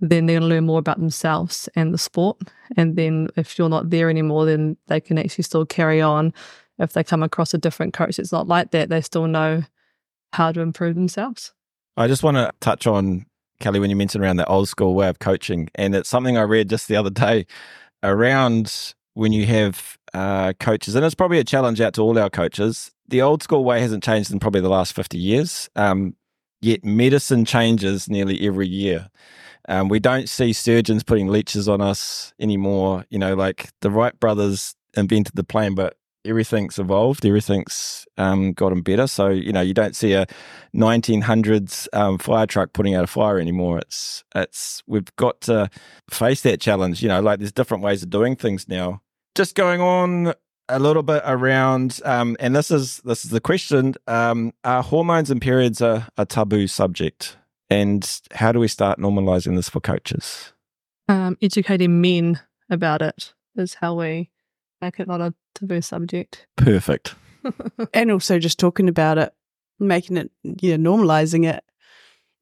then 0.00 0.26
they're 0.26 0.40
to 0.40 0.46
learn 0.46 0.66
more 0.66 0.78
about 0.78 0.98
themselves 0.98 1.68
and 1.74 1.92
the 1.92 1.98
sport. 1.98 2.38
And 2.76 2.96
then 2.96 3.28
if 3.36 3.58
you're 3.58 3.68
not 3.68 3.90
there 3.90 4.10
anymore, 4.10 4.44
then 4.44 4.76
they 4.88 5.00
can 5.00 5.18
actually 5.18 5.44
still 5.44 5.66
carry 5.66 6.00
on. 6.00 6.32
If 6.78 6.92
they 6.94 7.04
come 7.04 7.22
across 7.22 7.52
a 7.52 7.58
different 7.58 7.92
coach, 7.92 8.18
it's 8.18 8.32
not 8.32 8.48
like 8.48 8.70
that. 8.70 8.88
They 8.88 9.00
still 9.02 9.26
know 9.26 9.62
how 10.32 10.52
to 10.52 10.60
improve 10.60 10.94
themselves. 10.94 11.52
I 11.96 12.06
just 12.06 12.22
want 12.22 12.36
to 12.36 12.52
touch 12.60 12.86
on 12.86 13.26
Kelly, 13.60 13.78
when 13.78 13.90
you 13.90 13.96
mentioned 13.96 14.24
around 14.24 14.36
the 14.36 14.46
old 14.46 14.68
school 14.68 14.94
way 14.94 15.08
of 15.08 15.18
coaching, 15.18 15.68
and 15.74 15.94
it's 15.94 16.08
something 16.08 16.36
I 16.36 16.42
read 16.42 16.68
just 16.68 16.88
the 16.88 16.96
other 16.96 17.10
day 17.10 17.46
around 18.02 18.94
when 19.14 19.32
you 19.32 19.46
have 19.46 19.98
uh, 20.14 20.54
coaches, 20.58 20.94
and 20.94 21.04
it's 21.04 21.14
probably 21.14 21.38
a 21.38 21.44
challenge 21.44 21.80
out 21.80 21.94
to 21.94 22.02
all 22.02 22.18
our 22.18 22.30
coaches. 22.30 22.90
The 23.08 23.22
old 23.22 23.42
school 23.42 23.64
way 23.64 23.80
hasn't 23.80 24.02
changed 24.02 24.32
in 24.32 24.40
probably 24.40 24.60
the 24.60 24.68
last 24.68 24.94
50 24.94 25.18
years, 25.18 25.68
um, 25.76 26.16
yet 26.60 26.84
medicine 26.84 27.44
changes 27.44 28.08
nearly 28.08 28.46
every 28.46 28.66
year. 28.66 29.10
Um, 29.68 29.88
we 29.88 30.00
don't 30.00 30.28
see 30.28 30.52
surgeons 30.52 31.04
putting 31.04 31.28
leeches 31.28 31.68
on 31.68 31.80
us 31.80 32.32
anymore. 32.40 33.04
You 33.10 33.18
know, 33.18 33.34
like 33.34 33.70
the 33.82 33.90
Wright 33.90 34.18
brothers 34.18 34.74
invented 34.96 35.36
the 35.36 35.44
plane, 35.44 35.74
but 35.74 35.96
everything's 36.24 36.78
evolved, 36.78 37.24
everything's 37.24 38.06
um, 38.18 38.52
gotten 38.52 38.82
better. 38.82 39.06
So 39.06 39.28
you 39.28 39.52
know, 39.52 39.60
you 39.60 39.74
don't 39.74 39.96
see 39.96 40.12
a 40.12 40.26
1900s 40.74 41.88
um, 41.92 42.18
fire 42.18 42.46
truck 42.46 42.72
putting 42.72 42.94
out 42.94 43.04
a 43.04 43.08
fire 43.08 43.38
anymore. 43.38 43.78
It's 43.78 44.24
it's 44.34 44.82
we've 44.86 45.14
got 45.16 45.40
to 45.42 45.70
face 46.10 46.42
that 46.42 46.60
challenge. 46.60 47.02
You 47.02 47.08
know, 47.08 47.20
like 47.20 47.38
there's 47.38 47.52
different 47.52 47.82
ways 47.82 48.02
of 48.02 48.10
doing 48.10 48.36
things 48.36 48.68
now. 48.68 49.02
Just 49.34 49.54
going 49.54 49.80
on 49.80 50.34
a 50.68 50.78
little 50.78 51.02
bit 51.02 51.22
around, 51.24 52.00
um, 52.04 52.36
and 52.40 52.54
this 52.54 52.70
is 52.70 52.98
this 53.04 53.24
is 53.24 53.30
the 53.30 53.40
question: 53.40 53.94
um, 54.06 54.52
Are 54.64 54.82
hormones 54.82 55.30
and 55.30 55.40
periods 55.40 55.80
a, 55.80 56.08
a 56.16 56.26
taboo 56.26 56.66
subject? 56.66 57.36
And 57.72 58.20
how 58.32 58.50
do 58.50 58.58
we 58.58 58.66
start 58.66 58.98
normalizing 58.98 59.54
this 59.54 59.68
for 59.68 59.78
coaches? 59.78 60.52
Um, 61.08 61.38
educating 61.40 62.00
men 62.00 62.40
about 62.68 63.00
it 63.00 63.32
is 63.54 63.74
how 63.74 63.94
we 63.94 64.30
make 64.80 65.00
it 65.00 65.08
not 65.08 65.20
a 65.20 65.34
taboo 65.54 65.80
subject. 65.80 66.46
Perfect. 66.56 67.14
and 67.94 68.10
also 68.10 68.38
just 68.38 68.58
talking 68.58 68.88
about 68.88 69.18
it, 69.18 69.32
making 69.78 70.16
it, 70.16 70.30
you 70.42 70.76
know, 70.76 70.90
normalizing 70.90 71.48
it, 71.48 71.64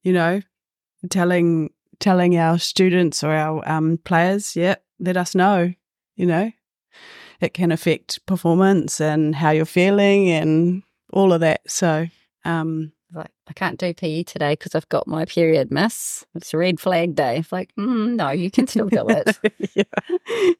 you 0.03 0.13
know, 0.13 0.41
telling 1.09 1.71
telling 1.99 2.37
our 2.37 2.57
students 2.57 3.23
or 3.23 3.31
our 3.31 3.67
um, 3.69 3.99
players, 4.03 4.55
yeah, 4.55 4.75
let 4.99 5.17
us 5.17 5.35
know, 5.35 5.73
you 6.15 6.25
know, 6.25 6.51
it 7.41 7.53
can 7.53 7.71
affect 7.71 8.25
performance 8.25 9.01
and 9.01 9.35
how 9.35 9.49
you're 9.51 9.65
feeling 9.65 10.29
and 10.29 10.83
all 11.11 11.33
of 11.33 11.41
that. 11.41 11.61
So, 11.67 12.07
um, 12.45 12.93
like, 13.13 13.31
I 13.47 13.53
can't 13.53 13.79
do 13.79 13.93
PE 13.93 14.23
today 14.23 14.53
because 14.53 14.75
I've 14.75 14.89
got 14.89 15.07
my 15.07 15.25
period, 15.25 15.71
miss. 15.71 16.25
It's 16.35 16.53
a 16.53 16.57
red 16.57 16.79
flag 16.79 17.15
day. 17.15 17.37
It's 17.37 17.51
like, 17.51 17.73
mm, 17.75 18.15
no, 18.15 18.29
you 18.29 18.51
can 18.51 18.67
still 18.67 18.87
do 18.87 19.05
it. 19.07 19.37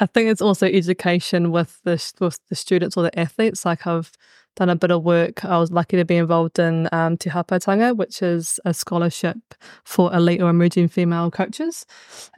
I 0.00 0.06
think 0.06 0.30
it's 0.30 0.42
also 0.42 0.66
education 0.66 1.50
with 1.50 1.80
the 1.84 2.12
with 2.20 2.38
the 2.48 2.54
students 2.54 2.96
or 2.96 3.04
the 3.04 3.18
athletes. 3.18 3.64
Like 3.64 3.86
I've 3.86 4.12
done 4.56 4.68
a 4.68 4.76
bit 4.76 4.90
of 4.90 5.02
work. 5.02 5.44
I 5.44 5.58
was 5.58 5.70
lucky 5.70 5.96
to 5.96 6.04
be 6.04 6.16
involved 6.16 6.58
in 6.58 6.88
um, 6.92 7.16
Te 7.16 7.30
Hāpaitanga, 7.30 7.96
which 7.96 8.20
is 8.22 8.58
a 8.64 8.74
scholarship 8.74 9.38
for 9.84 10.12
elite 10.12 10.42
or 10.42 10.50
emerging 10.50 10.88
female 10.88 11.30
coaches. 11.30 11.86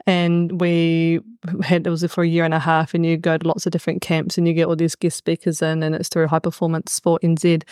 And 0.05 0.61
we 0.61 1.19
had, 1.63 1.85
it 1.87 1.89
was 1.89 2.05
for 2.05 2.23
a 2.23 2.27
year 2.27 2.45
and 2.45 2.53
a 2.53 2.59
half, 2.59 2.93
and 2.93 3.05
you 3.05 3.17
go 3.17 3.37
to 3.37 3.47
lots 3.47 3.65
of 3.65 3.71
different 3.71 4.01
camps 4.01 4.37
and 4.37 4.47
you 4.47 4.53
get 4.53 4.67
all 4.67 4.75
these 4.75 4.95
guest 4.95 5.17
speakers 5.17 5.61
in, 5.61 5.83
and 5.83 5.95
it's 5.95 6.09
through 6.09 6.27
High 6.27 6.39
Performance 6.39 6.93
Sport 6.93 7.23
NZ 7.23 7.63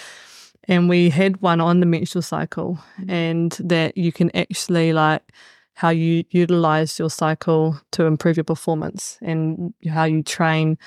and 0.68 0.90
we 0.90 1.10
had 1.10 1.42
one 1.42 1.62
on 1.62 1.80
the 1.80 1.86
menstrual 1.86 2.22
cycle 2.22 2.80
and 3.08 3.58
that 3.60 3.98
you 3.98 4.12
can 4.12 4.36
actually 4.36 4.94
like 4.94 5.24
how 5.74 5.90
you 5.90 6.26
utilize 6.32 7.00
your 7.00 7.10
cycle 7.10 7.80
to 7.92 8.04
improve 8.04 8.36
your 8.36 8.44
performance 8.44 9.18
and 9.22 9.74
how 9.90 10.04
you 10.04 10.22
train 10.22 10.78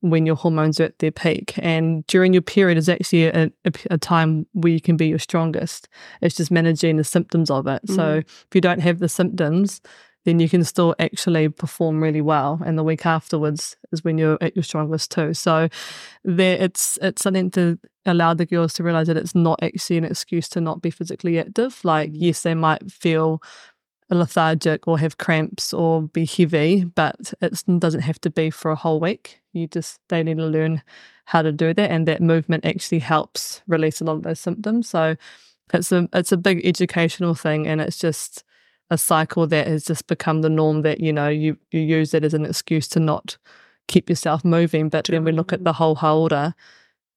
when 0.00 0.24
your 0.24 0.36
hormones 0.36 0.80
are 0.80 0.84
at 0.84 0.98
their 1.00 1.10
peak. 1.10 1.54
And 1.58 2.06
during 2.06 2.32
your 2.32 2.42
period 2.42 2.78
is 2.78 2.88
actually 2.88 3.24
a, 3.24 3.50
a, 3.64 3.72
a 3.90 3.98
time 3.98 4.46
where 4.52 4.72
you 4.72 4.80
can 4.80 4.96
be 4.96 5.08
your 5.08 5.18
strongest. 5.18 5.88
It's 6.22 6.36
just 6.36 6.50
managing 6.50 6.96
the 6.96 7.04
symptoms 7.04 7.50
of 7.50 7.66
it. 7.66 7.82
Mm. 7.86 7.94
So 7.94 8.14
if 8.18 8.54
you 8.54 8.60
don't 8.60 8.80
have 8.80 9.00
the 9.00 9.08
symptoms, 9.08 9.80
then 10.28 10.40
you 10.40 10.48
can 10.48 10.62
still 10.62 10.94
actually 10.98 11.48
perform 11.48 12.02
really 12.02 12.20
well. 12.20 12.60
And 12.66 12.76
the 12.76 12.84
week 12.84 13.06
afterwards 13.06 13.76
is 13.92 14.04
when 14.04 14.18
you're 14.18 14.36
at 14.42 14.54
your 14.54 14.62
strongest 14.62 15.10
too. 15.10 15.32
So 15.32 15.70
there 16.22 16.62
it's 16.62 16.98
it's 17.00 17.22
something 17.22 17.50
to 17.52 17.78
allow 18.04 18.34
the 18.34 18.44
girls 18.44 18.74
to 18.74 18.82
realize 18.82 19.06
that 19.06 19.16
it's 19.16 19.34
not 19.34 19.58
actually 19.62 19.96
an 19.96 20.04
excuse 20.04 20.46
to 20.50 20.60
not 20.60 20.82
be 20.82 20.90
physically 20.90 21.38
active. 21.38 21.80
Like 21.82 22.10
mm. 22.10 22.16
yes, 22.18 22.42
they 22.42 22.54
might 22.54 22.92
feel 22.92 23.42
lethargic 24.10 24.86
or 24.86 24.98
have 24.98 25.16
cramps 25.16 25.72
or 25.72 26.02
be 26.02 26.26
heavy, 26.26 26.84
but 26.84 27.32
it 27.40 27.62
doesn't 27.78 28.02
have 28.02 28.20
to 28.20 28.28
be 28.28 28.50
for 28.50 28.70
a 28.70 28.76
whole 28.76 29.00
week. 29.00 29.40
You 29.54 29.66
just 29.66 29.98
they 30.10 30.22
need 30.22 30.36
to 30.36 30.46
learn 30.46 30.82
how 31.24 31.40
to 31.40 31.52
do 31.52 31.72
that 31.72 31.90
and 31.90 32.06
that 32.06 32.20
movement 32.20 32.66
actually 32.66 32.98
helps 32.98 33.62
release 33.66 34.02
a 34.02 34.04
lot 34.04 34.16
of 34.16 34.24
those 34.24 34.40
symptoms. 34.40 34.90
So 34.90 35.16
it's 35.72 35.90
a 35.90 36.06
it's 36.12 36.32
a 36.32 36.36
big 36.36 36.66
educational 36.66 37.34
thing, 37.34 37.66
and 37.66 37.80
it's 37.80 37.98
just 37.98 38.44
a 38.90 38.98
cycle 38.98 39.46
that 39.46 39.66
has 39.66 39.84
just 39.84 40.06
become 40.06 40.42
the 40.42 40.48
norm. 40.48 40.82
That 40.82 41.00
you 41.00 41.12
know 41.12 41.28
you 41.28 41.56
you 41.70 41.80
use 41.80 42.14
it 42.14 42.24
as 42.24 42.34
an 42.34 42.44
excuse 42.44 42.88
to 42.88 43.00
not 43.00 43.36
keep 43.86 44.08
yourself 44.08 44.44
moving. 44.44 44.88
But 44.88 45.06
then 45.06 45.24
we 45.24 45.32
look 45.32 45.52
at 45.52 45.64
the 45.64 45.72
whole 45.74 45.96
hauora, 45.96 46.54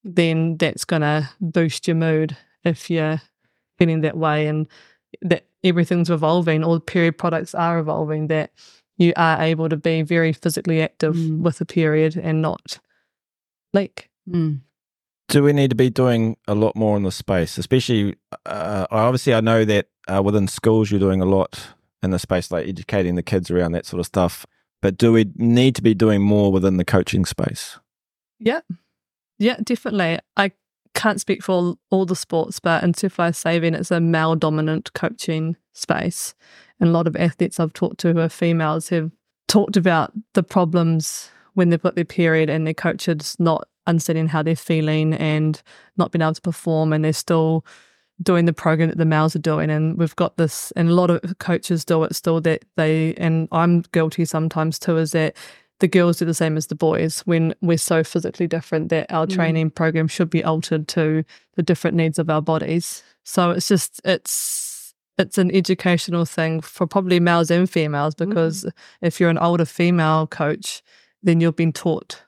then 0.04 0.56
that's 0.56 0.84
going 0.84 1.02
to 1.02 1.28
boost 1.40 1.86
your 1.86 1.96
mood 1.96 2.36
if 2.64 2.88
you're 2.90 3.20
feeling 3.78 4.00
that 4.02 4.16
way, 4.16 4.46
and 4.46 4.66
that 5.22 5.46
everything's 5.64 6.10
evolving. 6.10 6.64
All 6.64 6.80
period 6.80 7.18
products 7.18 7.54
are 7.54 7.78
evolving. 7.78 8.28
That 8.28 8.50
you 8.98 9.12
are 9.16 9.40
able 9.40 9.68
to 9.68 9.76
be 9.76 10.02
very 10.02 10.32
physically 10.32 10.82
active 10.82 11.14
Mm. 11.16 11.40
with 11.40 11.60
a 11.60 11.64
period 11.64 12.16
and 12.16 12.42
not 12.42 12.78
leak. 13.72 14.10
Mm. 14.28 14.60
Do 15.28 15.42
we 15.42 15.52
need 15.54 15.70
to 15.70 15.76
be 15.76 15.88
doing 15.88 16.36
a 16.46 16.54
lot 16.54 16.76
more 16.76 16.96
in 16.96 17.04
the 17.04 17.10
space? 17.10 17.56
Especially, 17.56 18.14
uh, 18.44 18.86
obviously, 18.90 19.32
I 19.32 19.40
know 19.40 19.64
that 19.64 19.88
uh, 20.08 20.22
within 20.22 20.48
schools 20.48 20.90
you're 20.90 21.00
doing 21.00 21.20
a 21.20 21.26
lot 21.26 21.68
in 22.02 22.10
the 22.10 22.18
space, 22.18 22.50
like 22.50 22.66
educating 22.66 23.14
the 23.14 23.22
kids 23.22 23.50
around 23.50 23.72
that 23.72 23.86
sort 23.86 24.00
of 24.00 24.06
stuff. 24.06 24.46
But 24.80 24.98
do 24.98 25.12
we 25.12 25.30
need 25.36 25.76
to 25.76 25.82
be 25.82 25.94
doing 25.94 26.22
more 26.22 26.50
within 26.50 26.76
the 26.76 26.84
coaching 26.84 27.24
space? 27.24 27.78
Yeah. 28.40 28.60
Yeah, 29.38 29.56
definitely. 29.62 30.18
I 30.36 30.52
can't 30.94 31.20
speak 31.20 31.42
for 31.42 31.76
all, 31.90 32.06
the 32.06 32.16
sports, 32.16 32.58
but 32.58 32.82
in 32.82 32.94
Surf 32.94 33.18
Life 33.18 33.36
Saving, 33.36 33.74
it's 33.74 33.90
a 33.90 34.00
male 34.00 34.34
dominant 34.34 34.92
coaching 34.92 35.56
space. 35.72 36.34
And 36.80 36.88
a 36.88 36.92
lot 36.92 37.06
of 37.06 37.16
athletes 37.16 37.60
I've 37.60 37.72
talked 37.72 38.00
to 38.00 38.12
who 38.12 38.20
are 38.20 38.28
females 38.28 38.88
have 38.88 39.10
talked 39.46 39.76
about 39.76 40.12
the 40.34 40.42
problems 40.42 41.30
when 41.54 41.68
they've 41.68 41.82
got 41.82 41.94
their 41.94 42.04
period 42.04 42.50
and 42.50 42.66
their 42.66 42.74
coach 42.74 43.08
is 43.08 43.36
not 43.38 43.68
understanding 43.86 44.28
how 44.28 44.42
they're 44.42 44.56
feeling 44.56 45.14
and 45.14 45.62
not 45.96 46.12
being 46.12 46.22
able 46.22 46.34
to 46.34 46.40
perform 46.40 46.92
and 46.92 47.04
they're 47.04 47.12
still 47.12 47.64
doing 48.22 48.44
the 48.44 48.52
program 48.52 48.88
that 48.88 48.98
the 48.98 49.04
males 49.04 49.34
are 49.34 49.40
doing 49.40 49.70
and 49.70 49.96
we've 49.98 50.16
got 50.16 50.36
this 50.36 50.70
and 50.76 50.88
a 50.88 50.94
lot 50.94 51.10
of 51.10 51.20
coaches 51.38 51.84
do 51.84 52.02
it 52.04 52.14
still 52.14 52.40
that 52.40 52.64
they 52.76 53.14
and 53.14 53.48
I'm 53.52 53.80
guilty 53.92 54.24
sometimes 54.24 54.78
too 54.78 54.96
is 54.98 55.12
that 55.12 55.36
the 55.80 55.88
girls 55.88 56.18
do 56.18 56.24
the 56.24 56.34
same 56.34 56.56
as 56.56 56.68
the 56.68 56.74
boys 56.76 57.20
when 57.22 57.54
we're 57.60 57.78
so 57.78 58.04
physically 58.04 58.46
different 58.46 58.88
that 58.90 59.10
our 59.12 59.26
Mm. 59.26 59.34
training 59.34 59.70
program 59.70 60.06
should 60.08 60.30
be 60.30 60.44
altered 60.44 60.86
to 60.88 61.24
the 61.56 61.62
different 61.62 61.96
needs 61.96 62.18
of 62.18 62.30
our 62.30 62.40
bodies. 62.42 63.02
So 63.24 63.50
it's 63.50 63.66
just 63.68 64.00
it's 64.04 64.94
it's 65.18 65.38
an 65.38 65.50
educational 65.54 66.24
thing 66.24 66.60
for 66.60 66.86
probably 66.86 67.18
males 67.20 67.50
and 67.50 67.68
females 67.68 68.14
because 68.14 68.66
if 69.00 69.18
you're 69.20 69.30
an 69.30 69.38
older 69.38 69.64
female 69.64 70.26
coach, 70.26 70.82
then 71.22 71.40
you've 71.40 71.56
been 71.56 71.72
taught 71.72 72.22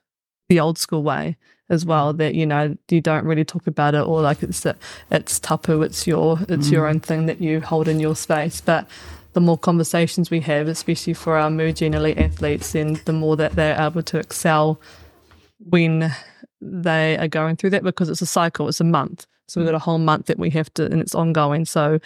the 0.49 0.59
old 0.59 0.77
school 0.77 1.03
way 1.03 1.37
as 1.69 1.85
well 1.85 2.13
that 2.13 2.35
you 2.35 2.45
know 2.45 2.75
you 2.89 3.01
don't 3.01 3.25
really 3.25 3.43
talk 3.43 3.67
about 3.67 3.95
it 3.95 4.05
or 4.05 4.21
like 4.21 4.43
it's 4.43 4.65
it's 5.11 5.39
tapu 5.39 5.81
it's 5.81 6.05
your 6.05 6.39
it's 6.47 6.69
your 6.69 6.85
mm. 6.85 6.89
own 6.89 6.99
thing 6.99 7.25
that 7.25 7.41
you 7.41 7.61
hold 7.61 7.87
in 7.87 7.99
your 7.99 8.15
space. 8.15 8.61
But 8.61 8.87
the 9.33 9.41
more 9.41 9.57
conversations 9.57 10.29
we 10.29 10.39
have 10.41 10.67
especially 10.67 11.13
for 11.13 11.37
our 11.37 11.47
emerging 11.47 11.93
elite 11.93 12.17
athletes 12.17 12.71
then 12.71 12.99
the 13.05 13.13
more 13.13 13.35
that 13.35 13.53
they're 13.53 13.79
able 13.79 14.03
to 14.03 14.17
excel 14.17 14.79
when 15.59 16.11
they 16.61 17.17
are 17.17 17.27
going 17.27 17.55
through 17.55 17.71
that 17.71 17.83
because 17.83 18.09
it's 18.09 18.21
a 18.21 18.25
cycle 18.25 18.67
it's 18.67 18.81
a 18.81 18.85
month. 18.85 19.25
So 19.47 19.59
we've 19.59 19.67
got 19.67 19.75
a 19.75 19.79
whole 19.79 19.99
month 19.99 20.27
that 20.27 20.39
we 20.39 20.49
have 20.51 20.73
to 20.75 20.85
and 20.85 21.01
it's 21.01 21.15
ongoing. 21.15 21.65
So 21.65 21.99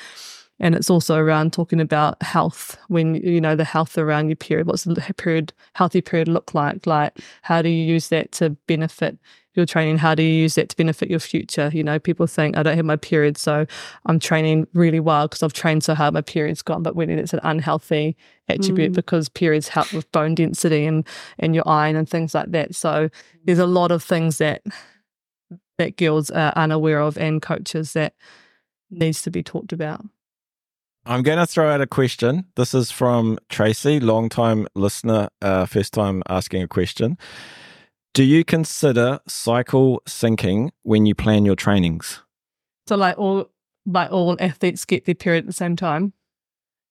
and 0.59 0.75
it's 0.75 0.89
also 0.89 1.15
around 1.15 1.53
talking 1.53 1.79
about 1.79 2.21
health 2.21 2.77
when 2.87 3.15
you 3.15 3.39
know 3.39 3.55
the 3.55 3.63
health 3.63 3.97
around 3.97 4.27
your 4.29 4.35
period 4.35 4.67
what's 4.67 4.83
the 4.83 5.13
period 5.17 5.53
healthy 5.73 6.01
period 6.01 6.27
look 6.27 6.53
like 6.53 6.85
like 6.85 7.17
how 7.41 7.61
do 7.61 7.69
you 7.69 7.83
use 7.83 8.09
that 8.09 8.31
to 8.33 8.51
benefit 8.67 9.17
your 9.55 9.65
training 9.65 9.97
how 9.97 10.13
do 10.13 10.21
you 10.23 10.29
use 10.31 10.55
that 10.55 10.69
to 10.69 10.75
benefit 10.77 11.09
your 11.09 11.19
future 11.19 11.69
you 11.73 11.83
know 11.83 11.97
people 11.99 12.27
think 12.27 12.55
i 12.55 12.63
don't 12.63 12.75
have 12.75 12.85
my 12.85 12.95
period 12.95 13.37
so 13.37 13.65
i'm 14.05 14.19
training 14.19 14.67
really 14.73 14.99
well 14.99 15.27
because 15.27 15.41
i've 15.43 15.53
trained 15.53 15.83
so 15.83 15.95
hard 15.95 16.13
my 16.13 16.21
period's 16.21 16.61
gone 16.61 16.83
but 16.83 16.95
really 16.95 17.13
it's 17.13 17.33
an 17.33 17.39
unhealthy 17.43 18.15
attribute 18.47 18.91
Mm. 18.91 18.95
because 18.95 19.27
periods 19.27 19.67
help 19.67 19.91
with 19.91 20.09
bone 20.11 20.35
density 20.35 20.85
and 20.85 21.05
and 21.39 21.55
your 21.55 21.67
iron 21.67 21.95
and 21.95 22.07
things 22.07 22.33
like 22.35 22.51
that 22.51 22.75
so 22.75 23.09
there's 23.43 23.59
a 23.59 23.65
lot 23.65 23.91
of 23.91 24.03
things 24.03 24.37
that 24.37 24.61
that 25.77 25.97
girls 25.97 26.29
are 26.29 26.53
unaware 26.55 26.99
of 27.01 27.17
and 27.17 27.41
coaches 27.41 27.93
that 27.93 28.13
needs 28.91 29.21
to 29.23 29.31
be 29.31 29.41
talked 29.43 29.73
about 29.73 30.05
I'm 31.05 31.23
going 31.23 31.39
to 31.39 31.47
throw 31.47 31.71
out 31.71 31.81
a 31.81 31.87
question. 31.87 32.45
This 32.55 32.73
is 32.75 32.91
from 32.91 33.39
Tracy, 33.47 33.99
long 33.99 34.29
time 34.29 34.67
listener, 34.75 35.29
uh, 35.41 35.65
first 35.65 35.91
time 35.93 36.21
asking 36.29 36.61
a 36.61 36.67
question. 36.67 37.17
Do 38.13 38.23
you 38.23 38.43
consider 38.43 39.19
cycle 39.27 40.01
syncing 40.07 40.71
when 40.83 41.05
you 41.05 41.15
plan 41.15 41.45
your 41.45 41.55
trainings? 41.55 42.21
So 42.87 42.95
like 42.95 43.17
all 43.17 43.49
like 43.85 44.11
all 44.11 44.35
athletes 44.39 44.85
get 44.85 45.05
their 45.05 45.15
period 45.15 45.43
at 45.43 45.47
the 45.47 45.53
same 45.53 45.75
time. 45.75 46.05
Is 46.05 46.11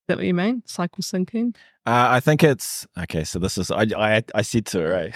that 0.09 0.17
what 0.19 0.27
you 0.27 0.35
mean? 0.35 0.63
Cycle 0.65 1.03
syncing? 1.03 1.55
Uh, 1.85 2.07
I 2.11 2.21
think 2.21 2.43
it's 2.43 2.87
okay. 2.99 3.25
So 3.25 3.39
this 3.39 3.59
is 3.59 3.71
I 3.71 3.87
I, 3.97 4.23
I 4.35 4.43
said 4.43 4.67
to 4.67 4.81
her, 4.81 4.95
eh? 4.95 5.11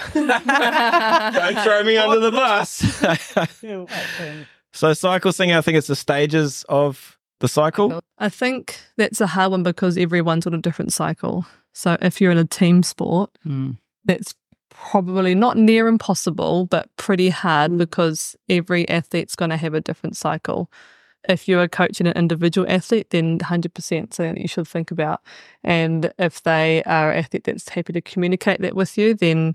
Don't 1.33 1.65
throw 1.65 1.83
me 1.85 1.97
under 1.97 2.19
the 2.19 2.33
bus. 2.33 2.71
so 4.73 4.93
cycle 4.95 5.33
syncing, 5.33 5.57
I 5.57 5.61
think 5.61 5.79
it's 5.79 5.87
the 5.87 5.97
stages 5.97 6.65
of 6.69 7.17
the 7.41 7.49
cycle. 7.49 8.01
I 8.19 8.29
think 8.29 8.79
that's 8.97 9.21
a 9.21 9.27
hard 9.27 9.53
one 9.53 9.63
because 9.63 9.97
everyone's 9.97 10.47
on 10.47 10.55
a 10.55 10.59
different 10.59 10.93
cycle. 10.93 11.47
So 11.73 11.97
if 12.03 12.21
you're 12.21 12.33
in 12.33 12.39
a 12.39 12.45
team 12.45 12.83
sport, 12.83 13.31
Mm. 13.47 13.79
that's 14.05 14.35
probably 14.91 15.35
not 15.35 15.57
near 15.57 15.87
impossible, 15.87 16.66
but 16.66 16.95
pretty 16.97 17.28
hard 17.28 17.70
mm. 17.70 17.78
because 17.78 18.37
every 18.49 18.89
athlete's 18.89 19.37
going 19.37 19.51
to 19.51 19.57
have 19.57 19.74
a 19.74 19.80
different 19.80 20.16
cycle. 20.16 20.70
If 21.28 21.47
you're 21.47 21.68
coaching 21.68 22.09
an 22.09 22.16
individual 22.16 22.66
athlete, 22.68 23.11
then 23.11 23.39
100% 23.39 23.78
something 24.12 24.35
that 24.35 24.41
you 24.41 24.49
should 24.49 24.66
think 24.66 24.91
about. 24.91 25.20
And 25.62 26.12
if 26.18 26.43
they 26.43 26.83
are 26.83 27.12
an 27.12 27.18
athlete 27.18 27.45
that's 27.45 27.68
happy 27.68 27.93
to 27.93 28.01
communicate 28.01 28.61
that 28.61 28.74
with 28.74 28.99
you, 28.99 29.14
then 29.14 29.55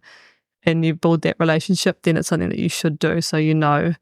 and 0.63 0.85
you 0.85 0.95
build 0.95 1.21
that 1.21 1.35
relationship, 1.39 2.01
then 2.03 2.17
it's 2.17 2.29
something 2.29 2.49
that 2.49 2.59
you 2.59 2.69
should 2.69 2.97
do. 2.97 3.21
So 3.21 3.37
you 3.37 3.53
know 3.53 3.93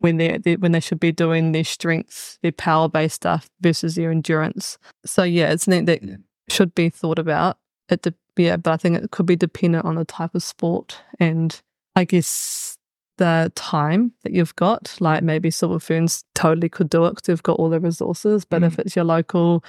when 0.00 0.18
they 0.18 0.56
when 0.58 0.72
they 0.72 0.80
should 0.80 1.00
be 1.00 1.12
doing 1.12 1.52
their 1.52 1.64
strengths, 1.64 2.38
their 2.42 2.52
power 2.52 2.88
based 2.88 3.16
stuff 3.16 3.48
versus 3.60 3.94
their 3.94 4.10
endurance. 4.10 4.78
So 5.06 5.22
yeah, 5.22 5.52
it's 5.52 5.64
something 5.64 5.86
that 5.86 6.02
should 6.50 6.74
be 6.74 6.90
thought 6.90 7.18
about. 7.18 7.58
It 7.88 8.02
de- 8.02 8.14
yeah, 8.36 8.56
but 8.56 8.72
I 8.72 8.76
think 8.76 8.96
it 9.02 9.10
could 9.10 9.26
be 9.26 9.36
dependent 9.36 9.84
on 9.84 9.94
the 9.96 10.04
type 10.04 10.34
of 10.34 10.42
sport 10.42 11.00
and 11.18 11.60
I 11.94 12.04
guess 12.04 12.76
the 13.18 13.50
time 13.54 14.12
that 14.22 14.32
you've 14.32 14.54
got. 14.56 14.96
Like 15.00 15.22
maybe 15.22 15.50
Silver 15.50 15.78
Ferns 15.80 16.24
totally 16.34 16.68
could 16.68 16.90
do 16.90 17.06
it 17.06 17.10
because 17.10 17.26
they've 17.26 17.42
got 17.42 17.58
all 17.58 17.70
the 17.70 17.80
resources. 17.80 18.44
But 18.44 18.62
if 18.62 18.78
it's 18.78 18.94
your 18.94 19.06
local 19.06 19.64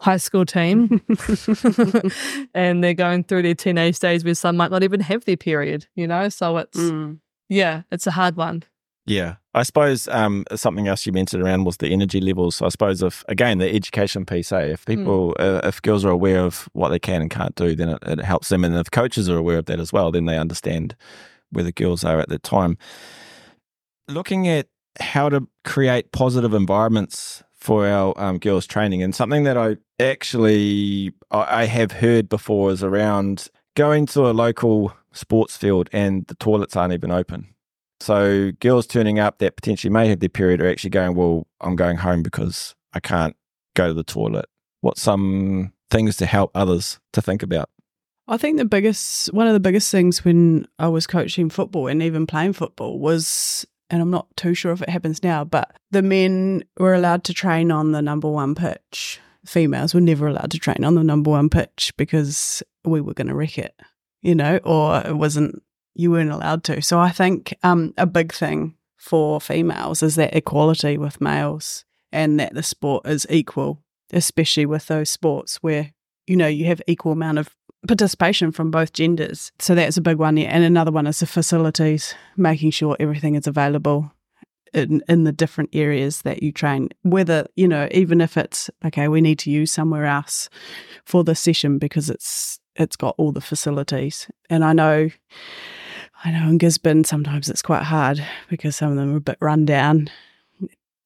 high 0.00 0.16
school 0.18 0.46
team 0.46 1.00
and 2.54 2.82
they're 2.82 2.94
going 2.94 3.24
through 3.24 3.42
their 3.42 3.54
teenage 3.54 3.98
days 3.98 4.24
where 4.24 4.34
some 4.34 4.56
might 4.56 4.70
not 4.70 4.82
even 4.82 5.00
have 5.00 5.24
their 5.24 5.36
period, 5.36 5.86
you 5.94 6.06
know? 6.06 6.28
So 6.28 6.56
it's, 6.58 6.78
Mm. 6.78 7.18
yeah, 7.48 7.82
it's 7.90 8.06
a 8.06 8.10
hard 8.12 8.36
one. 8.36 8.62
Yeah, 9.10 9.36
I 9.54 9.64
suppose 9.64 10.06
um, 10.06 10.44
something 10.54 10.86
else 10.86 11.04
you 11.04 11.12
mentioned 11.12 11.42
around 11.42 11.64
was 11.64 11.78
the 11.78 11.88
energy 11.88 12.20
levels. 12.20 12.54
So 12.54 12.66
I 12.66 12.68
suppose 12.68 13.02
if 13.02 13.24
again 13.26 13.58
the 13.58 13.68
education 13.68 14.24
piece, 14.24 14.52
eh, 14.52 14.66
if 14.66 14.86
people, 14.86 15.34
uh, 15.40 15.62
if 15.64 15.82
girls 15.82 16.04
are 16.04 16.10
aware 16.10 16.44
of 16.44 16.68
what 16.74 16.90
they 16.90 17.00
can 17.00 17.20
and 17.20 17.28
can't 17.28 17.56
do, 17.56 17.74
then 17.74 17.88
it, 17.88 17.98
it 18.06 18.20
helps 18.20 18.50
them. 18.50 18.64
And 18.64 18.76
if 18.76 18.88
coaches 18.92 19.28
are 19.28 19.36
aware 19.36 19.58
of 19.58 19.66
that 19.66 19.80
as 19.80 19.92
well, 19.92 20.12
then 20.12 20.26
they 20.26 20.38
understand 20.38 20.94
where 21.50 21.64
the 21.64 21.72
girls 21.72 22.04
are 22.04 22.20
at 22.20 22.28
the 22.28 22.38
time. 22.38 22.78
Looking 24.06 24.46
at 24.46 24.68
how 25.00 25.28
to 25.28 25.48
create 25.64 26.12
positive 26.12 26.54
environments 26.54 27.42
for 27.56 27.88
our 27.88 28.14
um, 28.16 28.38
girls 28.38 28.64
training, 28.64 29.02
and 29.02 29.12
something 29.12 29.42
that 29.42 29.58
I 29.58 29.76
actually 29.98 31.12
I 31.32 31.62
I 31.62 31.64
have 31.64 31.90
heard 31.90 32.28
before 32.28 32.70
is 32.70 32.84
around 32.84 33.48
going 33.74 34.06
to 34.06 34.30
a 34.30 34.32
local 34.32 34.92
sports 35.12 35.56
field 35.56 35.90
and 35.92 36.28
the 36.28 36.36
toilets 36.36 36.76
aren't 36.76 36.92
even 36.92 37.10
open. 37.10 37.48
So 38.00 38.52
girls 38.60 38.86
turning 38.86 39.18
up 39.18 39.38
that 39.38 39.56
potentially 39.56 39.92
may 39.92 40.08
have 40.08 40.20
their 40.20 40.28
period 40.28 40.60
are 40.60 40.68
actually 40.68 40.90
going, 40.90 41.14
well, 41.14 41.46
I'm 41.60 41.76
going 41.76 41.98
home 41.98 42.22
because 42.22 42.74
I 42.94 43.00
can't 43.00 43.36
go 43.74 43.88
to 43.88 43.94
the 43.94 44.02
toilet. 44.02 44.46
What's 44.80 45.02
some 45.02 45.72
things 45.90 46.16
to 46.16 46.26
help 46.26 46.50
others 46.54 46.98
to 47.12 47.20
think 47.20 47.42
about? 47.42 47.68
I 48.26 48.36
think 48.36 48.58
the 48.58 48.64
biggest, 48.64 49.32
one 49.34 49.48
of 49.48 49.52
the 49.52 49.60
biggest 49.60 49.90
things 49.90 50.24
when 50.24 50.66
I 50.78 50.88
was 50.88 51.06
coaching 51.06 51.50
football 51.50 51.88
and 51.88 52.02
even 52.02 52.26
playing 52.26 52.54
football 52.54 52.98
was, 52.98 53.66
and 53.90 54.00
I'm 54.00 54.10
not 54.10 54.28
too 54.36 54.54
sure 54.54 54.72
if 54.72 54.80
it 54.80 54.88
happens 54.88 55.22
now, 55.22 55.44
but 55.44 55.76
the 55.90 56.00
men 56.00 56.64
were 56.78 56.94
allowed 56.94 57.24
to 57.24 57.34
train 57.34 57.70
on 57.70 57.92
the 57.92 58.00
number 58.00 58.30
one 58.30 58.54
pitch. 58.54 59.20
Females 59.44 59.94
were 59.94 60.00
never 60.00 60.28
allowed 60.28 60.52
to 60.52 60.58
train 60.58 60.84
on 60.84 60.94
the 60.94 61.02
number 61.02 61.30
one 61.30 61.50
pitch 61.50 61.92
because 61.96 62.62
we 62.84 63.00
were 63.00 63.14
going 63.14 63.26
to 63.26 63.34
wreck 63.34 63.58
it, 63.58 63.74
you 64.22 64.34
know, 64.34 64.58
or 64.64 65.02
it 65.04 65.16
wasn't, 65.16 65.62
you 65.94 66.10
weren't 66.10 66.30
allowed 66.30 66.64
to. 66.64 66.80
So 66.82 66.98
I 66.98 67.10
think 67.10 67.54
um, 67.62 67.92
a 67.96 68.06
big 68.06 68.32
thing 68.32 68.74
for 68.96 69.40
females 69.40 70.02
is 70.02 70.14
that 70.16 70.34
equality 70.34 70.98
with 70.98 71.20
males 71.20 71.84
and 72.12 72.38
that 72.38 72.54
the 72.54 72.62
sport 72.62 73.06
is 73.06 73.26
equal, 73.30 73.82
especially 74.12 74.66
with 74.66 74.86
those 74.86 75.10
sports 75.10 75.56
where, 75.62 75.92
you 76.26 76.36
know, 76.36 76.46
you 76.46 76.66
have 76.66 76.82
equal 76.86 77.12
amount 77.12 77.38
of 77.38 77.54
participation 77.86 78.52
from 78.52 78.70
both 78.70 78.92
genders. 78.92 79.52
So 79.58 79.74
that's 79.74 79.96
a 79.96 80.02
big 80.02 80.18
one. 80.18 80.36
Yeah. 80.36 80.48
And 80.48 80.64
another 80.64 80.92
one 80.92 81.06
is 81.06 81.20
the 81.20 81.26
facilities, 81.26 82.14
making 82.36 82.72
sure 82.72 82.96
everything 83.00 83.36
is 83.36 83.46
available. 83.46 84.12
in, 84.72 85.02
in 85.08 85.24
the 85.24 85.32
different 85.32 85.70
areas 85.72 86.22
that 86.22 86.42
you 86.42 86.52
train, 86.52 86.90
whether, 87.02 87.46
you 87.56 87.66
know, 87.66 87.88
even 87.90 88.20
if 88.20 88.36
it's, 88.36 88.70
okay, 88.84 89.08
we 89.08 89.20
need 89.20 89.38
to 89.40 89.50
use 89.50 89.72
somewhere 89.72 90.06
else 90.06 90.48
for 91.04 91.24
the 91.24 91.34
session 91.34 91.78
because 91.78 92.08
it's, 92.10 92.60
it's 92.76 92.96
got 92.96 93.14
all 93.18 93.32
the 93.32 93.40
facilities. 93.40 94.30
And 94.48 94.64
I 94.64 94.72
know, 94.72 95.10
I 96.24 96.30
know 96.30 96.48
in 96.48 96.58
Gisborne, 96.58 97.04
sometimes 97.04 97.48
it's 97.48 97.62
quite 97.62 97.84
hard 97.84 98.24
because 98.48 98.76
some 98.76 98.90
of 98.90 98.96
them 98.96 99.14
are 99.14 99.18
a 99.18 99.22
bit 99.22 99.38
run 99.40 99.64
down. 99.64 100.10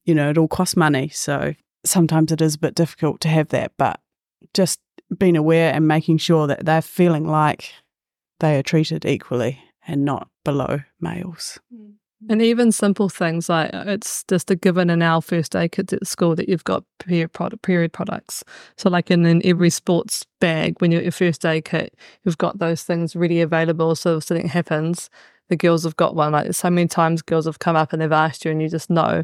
You 0.03 0.13
know, 0.13 0.29
it 0.29 0.37
all 0.37 0.47
costs 0.47 0.75
money. 0.75 1.09
So 1.09 1.55
sometimes 1.85 2.31
it 2.31 2.41
is 2.41 2.55
a 2.55 2.59
bit 2.59 2.75
difficult 2.75 3.21
to 3.21 3.29
have 3.29 3.49
that, 3.49 3.71
but 3.77 3.99
just 4.53 4.79
being 5.17 5.37
aware 5.37 5.73
and 5.73 5.87
making 5.87 6.17
sure 6.17 6.47
that 6.47 6.65
they're 6.65 6.81
feeling 6.81 7.27
like 7.27 7.73
they 8.39 8.57
are 8.57 8.63
treated 8.63 9.05
equally 9.05 9.59
and 9.87 10.03
not 10.03 10.29
below 10.43 10.81
males. 10.99 11.59
Mm. 11.73 11.93
And 12.29 12.41
even 12.41 12.71
simple 12.71 13.09
things 13.09 13.49
like 13.49 13.73
uh, 13.73 13.83
it's 13.87 14.23
just 14.23 14.49
a 14.49 14.55
given 14.55 14.89
in 14.89 15.01
our 15.01 15.21
first 15.21 15.55
aid 15.55 15.73
kits 15.73 15.93
at 15.93 16.07
school 16.07 16.35
that 16.35 16.47
you've 16.47 16.63
got 16.63 16.83
period, 16.97 17.33
product, 17.33 17.61
period 17.61 17.93
products. 17.93 18.43
So, 18.77 18.89
like 18.89 19.11
in, 19.11 19.25
in 19.25 19.45
every 19.45 19.69
sports 19.69 20.25
bag, 20.39 20.79
when 20.79 20.91
you're 20.91 21.01
your 21.01 21.11
first 21.11 21.45
aid 21.45 21.65
kit, 21.65 21.93
you've 22.23 22.37
got 22.37 22.59
those 22.59 22.83
things 22.83 23.15
ready 23.15 23.41
available. 23.41 23.95
So, 23.95 24.17
if 24.17 24.23
something 24.23 24.47
happens, 24.47 25.09
the 25.49 25.57
girls 25.57 25.83
have 25.83 25.97
got 25.97 26.15
one. 26.15 26.31
Like 26.31 26.53
so 26.53 26.69
many 26.69 26.87
times, 26.87 27.21
girls 27.21 27.45
have 27.45 27.59
come 27.59 27.75
up 27.75 27.91
and 27.91 28.01
they've 28.01 28.11
asked 28.11 28.45
you, 28.45 28.51
and 28.51 28.61
you 28.61 28.69
just 28.69 28.89
know, 28.89 29.23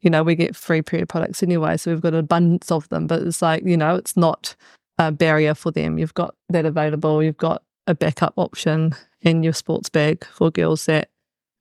you 0.00 0.08
know, 0.08 0.22
we 0.22 0.36
get 0.36 0.56
free 0.56 0.80
period 0.80 1.08
products 1.08 1.42
anyway. 1.42 1.76
So, 1.76 1.90
we've 1.90 2.00
got 2.00 2.14
an 2.14 2.20
abundance 2.20 2.70
of 2.70 2.88
them. 2.88 3.08
But 3.08 3.22
it's 3.22 3.42
like, 3.42 3.64
you 3.64 3.76
know, 3.76 3.96
it's 3.96 4.16
not 4.16 4.54
a 4.96 5.10
barrier 5.10 5.54
for 5.54 5.72
them. 5.72 5.98
You've 5.98 6.14
got 6.14 6.34
that 6.48 6.64
available. 6.64 7.22
You've 7.22 7.36
got 7.36 7.62
a 7.88 7.94
backup 7.94 8.34
option 8.36 8.94
in 9.22 9.42
your 9.42 9.52
sports 9.52 9.88
bag 9.88 10.24
for 10.26 10.50
girls 10.50 10.86
that 10.86 11.10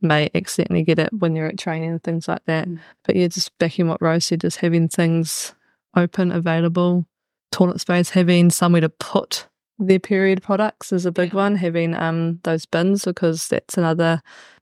may 0.02 0.30
accidentally 0.36 0.84
get 0.84 1.00
it 1.00 1.10
when 1.12 1.36
you're 1.36 1.48
at 1.48 1.58
training 1.58 1.92
and 1.92 2.04
things 2.04 2.28
like 2.28 2.44
that. 2.46 2.68
Mm. 2.68 2.80
But 3.04 3.16
yeah, 3.16 3.28
just 3.28 3.58
backing 3.58 3.88
what 3.88 4.02
Rose 4.02 4.26
said, 4.26 4.42
just 4.42 4.58
having 4.58 4.88
things 4.88 5.54
open, 5.96 6.32
available, 6.32 7.06
toilet 7.52 7.82
space, 7.82 8.12
having 8.12 8.50
somewhere 8.50 8.82
to 8.82 8.90
put 8.90 9.48
their 9.80 10.00
period 10.00 10.42
products 10.42 10.92
is 10.92 11.06
a 11.06 11.12
big 11.12 11.34
one. 11.34 11.56
Having 11.56 11.96
um 11.96 12.40
those 12.44 12.66
bins 12.66 13.06
because 13.06 13.48
that's 13.48 13.78
another 13.78 14.22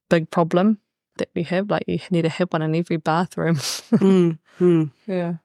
big 0.10 0.30
problem 0.30 0.80
that 1.18 1.30
we 1.36 1.44
have. 1.44 1.70
Like 1.70 1.84
you 1.88 2.00
need 2.12 2.24
to 2.24 2.30
have 2.30 2.50
one 2.52 2.62
in 2.62 2.76
every 2.76 2.98
bathroom. 2.98 3.56
mm, 3.56 4.38
mm. 4.60 4.92
yeah. 5.08 5.36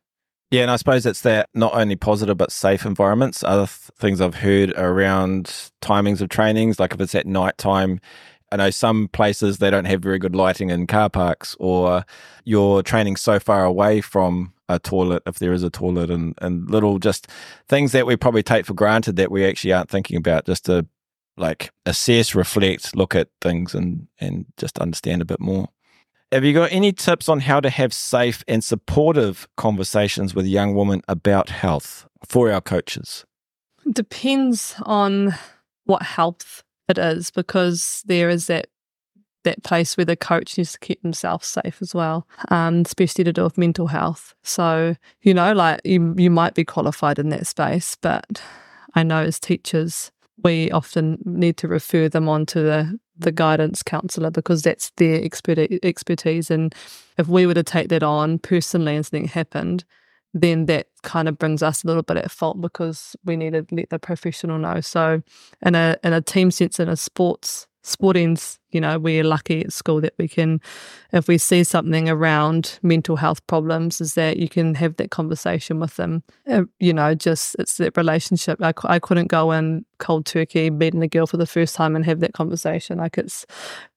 Yeah, 0.51 0.63
and 0.63 0.71
I 0.73 0.77
suppose 0.77 1.07
it's 1.07 1.21
that 1.21 1.49
not 1.55 1.75
only 1.75 1.95
positive 1.95 2.37
but 2.37 2.51
safe 2.51 2.85
environments. 2.85 3.45
Other 3.45 3.67
th- 3.67 3.91
things 3.97 4.21
I've 4.21 4.35
heard 4.35 4.77
around 4.77 5.71
timings 5.81 6.21
of 6.21 6.29
trainings, 6.29 6.81
like 6.81 6.93
if 6.93 7.01
it's 7.01 7.15
at 7.15 7.25
night 7.25 7.57
time, 7.57 8.01
I 8.53 8.57
know 8.57 8.71
some 8.71 9.09
places 9.09 9.59
they 9.59 9.71
don't 9.71 9.85
have 9.85 10.03
very 10.03 10.19
good 10.19 10.35
lighting 10.35 10.71
in 10.71 10.87
car 10.87 11.09
parks, 11.09 11.57
or 11.61 12.05
you're 12.45 12.83
training 12.83 13.17
so 13.17 13.39
far 13.39 13.65
away 13.65 14.01
from 14.01 14.53
a 14.69 14.79
toilet 14.79 15.23
if 15.27 15.39
there 15.39 15.53
is 15.53 15.63
a 15.63 15.71
toilet, 15.71 16.11
and, 16.11 16.35
and 16.41 16.71
little 16.71 16.99
just 16.99 17.29
things 17.69 17.93
that 17.93 18.07
we 18.07 18.17
probably 18.17 18.43
take 18.43 18.67
for 18.67 18.75
granted 18.75 19.17
that 19.17 19.31
we 19.31 19.45
actually 19.45 19.73
aren't 19.73 19.91
thinking 19.91 20.17
about 20.17 20.47
just 20.47 20.65
to 20.67 20.87
like 21.37 21.71
assess, 21.87 22.35
reflect, 22.35 22.97
look 22.97 23.15
at 23.15 23.29
things, 23.41 23.75
and 23.75 24.09
and 24.21 24.47
just 24.57 24.79
understand 24.79 25.23
a 25.23 25.27
bit 25.27 25.41
more. 25.41 25.69
Have 26.33 26.45
you 26.45 26.53
got 26.53 26.71
any 26.71 26.93
tips 26.93 27.29
on 27.29 27.41
how 27.41 27.59
to 27.59 27.71
have 27.71 27.93
safe 27.93 28.45
and 28.47 28.63
supportive 28.63 29.49
conversations 29.57 30.33
with 30.33 30.47
young 30.47 30.77
women 30.77 31.03
about 31.09 31.49
health 31.49 32.07
for 32.25 32.53
our 32.53 32.61
coaches? 32.61 33.25
Depends 33.93 34.77
on 34.83 35.35
what 35.87 36.03
health 36.03 36.63
it 36.91 36.99
is 36.99 37.31
because 37.31 38.03
there 38.07 38.29
is 38.29 38.47
that 38.47 38.67
that 39.45 39.63
place 39.63 39.97
where 39.97 40.05
the 40.05 40.17
coach 40.17 40.59
needs 40.59 40.73
to 40.73 40.79
keep 40.79 41.01
themselves 41.03 41.47
safe 41.47 41.79
as 41.81 41.95
well, 41.95 42.27
um, 42.51 42.83
especially 42.85 43.25
to 43.25 43.33
do 43.33 43.45
with 43.45 43.57
mental 43.57 43.87
health. 43.87 44.35
So, 44.43 44.97
you 45.23 45.35
know, 45.35 45.53
like 45.53 45.81
you, 45.85 46.15
you 46.19 46.31
might 46.31 46.55
be 46.55 46.65
qualified 46.65 47.19
in 47.19 47.31
that 47.31 47.47
space, 47.47 47.97
but 48.01 48.43
I 48.95 49.03
know 49.03 49.23
as 49.23 49.41
teachers, 49.41 50.13
we 50.43 50.71
often 50.71 51.19
need 51.25 51.57
to 51.59 51.69
refer 51.69 52.09
them 52.09 52.29
on 52.29 52.47
to 52.47 52.61
the, 52.61 52.99
the 53.17 53.33
guidance 53.33 53.83
counsellor 53.83 54.31
because 54.31 54.63
that's 54.63 54.91
their 54.97 55.23
expert, 55.23 55.59
expertise. 55.83 56.51
And 56.51 56.75
if 57.19 57.29
we 57.29 57.47
were 57.47 57.55
to 57.55 57.63
take 57.63 57.89
that 57.89 58.03
on 58.03 58.39
personally 58.39 58.97
and 58.97 59.07
something 59.07 59.29
happened, 59.29 59.85
then 60.33 60.67
that 60.67 60.87
kind 61.03 61.29
of 61.29 61.39
brings 61.39 61.63
us 61.63 61.83
a 61.83 61.87
little 61.87 62.03
bit 62.03 62.17
at 62.17 62.31
fault 62.31 62.61
because 62.61 63.17
we 63.25 63.37
need 63.37 63.53
to 63.53 63.67
let 63.73 63.91
the 63.91 63.99
professional 63.99 64.59
know. 64.59 64.81
So, 64.81 65.23
in 65.63 65.75
a 65.75 65.97
in 66.05 66.13
a 66.13 66.21
team 66.21 66.51
sense, 66.51 66.79
in 66.79 66.89
a 66.89 66.97
sports 66.97 67.67
sporting's, 67.83 68.59
you 68.71 68.81
know, 68.81 68.99
we're 68.99 69.25
lucky 69.25 69.65
at 69.65 69.73
school 69.73 70.01
that 70.01 70.15
we 70.19 70.29
can, 70.29 70.61
if 71.13 71.29
we 71.29 71.39
see 71.39 71.65
something 71.65 72.09
around 72.09 72.79
mental 72.83 73.17
health 73.17 73.45
problems, 73.47 74.01
is 74.01 74.15
that 74.15 74.37
you 74.37 74.49
can 74.49 74.75
have 74.75 74.97
that 74.97 75.11
conversation 75.11 75.81
with 75.81 75.97
them. 75.97 76.23
Uh, 76.49 76.65
you 76.79 76.93
know, 76.93 77.15
just 77.15 77.57
it's 77.59 77.79
that 77.79 77.97
relationship. 77.97 78.63
I, 78.63 78.73
I 78.85 78.99
couldn't 78.99 79.29
go 79.29 79.53
in 79.53 79.85
cold 79.99 80.27
turkey 80.27 80.71
meeting 80.71 81.03
a 81.03 81.09
girl 81.09 81.27
for 81.27 81.37
the 81.37 81.47
first 81.47 81.75
time 81.75 81.97
and 81.97 82.05
have 82.05 82.21
that 82.21 82.35
conversation. 82.35 82.99
Like 82.99 83.19
it's 83.19 83.47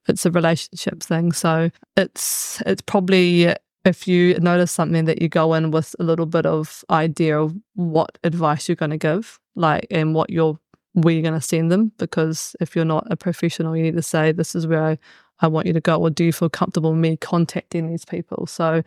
it's 0.08 0.26
a 0.26 0.32
relationship 0.32 1.04
thing. 1.04 1.32
So 1.32 1.70
it's 1.98 2.62
it's 2.66 2.82
probably 2.82 3.54
if 3.86 4.08
you 4.08 4.40
notice 4.40 4.72
something 4.72 5.06
that 5.06 5.22
you 5.22 5.28
go 5.30 5.54
in 5.54 5.72
with 5.72 5.96
a 6.00 6.04
little 6.04 6.26
bit 6.26 6.46
of 6.46 6.84
idea 6.90 7.40
of 7.40 7.56
what 7.76 8.18
advice 8.24 8.68
you're 8.70 8.76
going 8.76 8.92
to 8.92 8.98
give, 8.98 9.40
like, 9.56 9.88
and 9.92 10.16
what 10.16 10.30
you're 10.30 10.60
where 10.94 11.14
you're 11.14 11.24
going 11.24 11.34
to 11.34 11.42
send 11.42 11.72
them. 11.72 11.92
Because 11.98 12.56
if 12.62 12.76
you're 12.76 12.86
not 12.86 13.08
a 13.10 13.18
professional, 13.18 13.76
you 13.76 13.84
need 13.84 13.96
to 13.96 14.02
say, 14.02 14.32
"This 14.32 14.56
is 14.56 14.68
where 14.68 14.84
I, 14.84 14.98
I 15.42 15.48
want 15.48 15.68
you 15.68 15.74
to 15.74 15.82
go," 15.82 15.98
or 16.00 16.10
"Do 16.10 16.24
you 16.24 16.34
feel 16.34 16.50
comfortable 16.50 16.94
me 16.96 17.18
contacting 17.18 17.90
these 17.90 18.06
people?" 18.06 18.48
So 18.48 18.84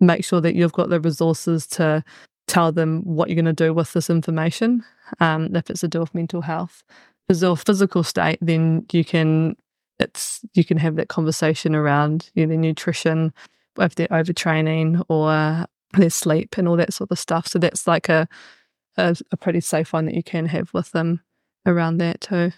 make 0.00 0.24
sure 0.24 0.40
that 0.40 0.54
you've 0.54 0.72
got 0.72 0.90
the 0.90 1.00
resources 1.00 1.66
to 1.66 2.04
tell 2.46 2.70
them 2.70 3.02
what 3.02 3.28
you're 3.28 3.34
going 3.34 3.46
to 3.46 3.52
do 3.52 3.74
with 3.74 3.92
this 3.92 4.10
information. 4.10 4.84
Um, 5.20 5.54
if 5.56 5.70
it's 5.70 5.80
to 5.80 5.88
do 5.88 6.00
with 6.00 6.14
mental 6.14 6.42
health, 6.42 6.84
if 7.28 7.42
it's 7.42 7.62
physical 7.62 8.04
state, 8.04 8.38
then 8.40 8.86
you 8.92 9.04
can 9.04 9.56
it's 9.98 10.42
you 10.54 10.64
can 10.64 10.76
have 10.76 10.96
that 10.96 11.08
conversation 11.08 11.74
around 11.74 12.30
you 12.34 12.46
know, 12.46 12.56
nutrition 12.56 13.32
if 13.78 13.94
they're 13.94 14.08
overtraining 14.08 15.04
or 15.08 15.66
their 15.92 16.10
sleep 16.10 16.56
and 16.58 16.68
all 16.68 16.76
that 16.76 16.92
sort 16.92 17.10
of 17.10 17.18
stuff. 17.18 17.46
So 17.48 17.58
that's 17.58 17.86
like 17.86 18.08
a, 18.08 18.28
a, 18.96 19.16
a 19.32 19.36
pretty 19.36 19.60
safe 19.60 19.92
one 19.92 20.06
that 20.06 20.14
you 20.14 20.22
can 20.22 20.46
have 20.46 20.72
with 20.72 20.92
them 20.92 21.22
around 21.64 21.98
that 21.98 22.20
too. 22.20 22.52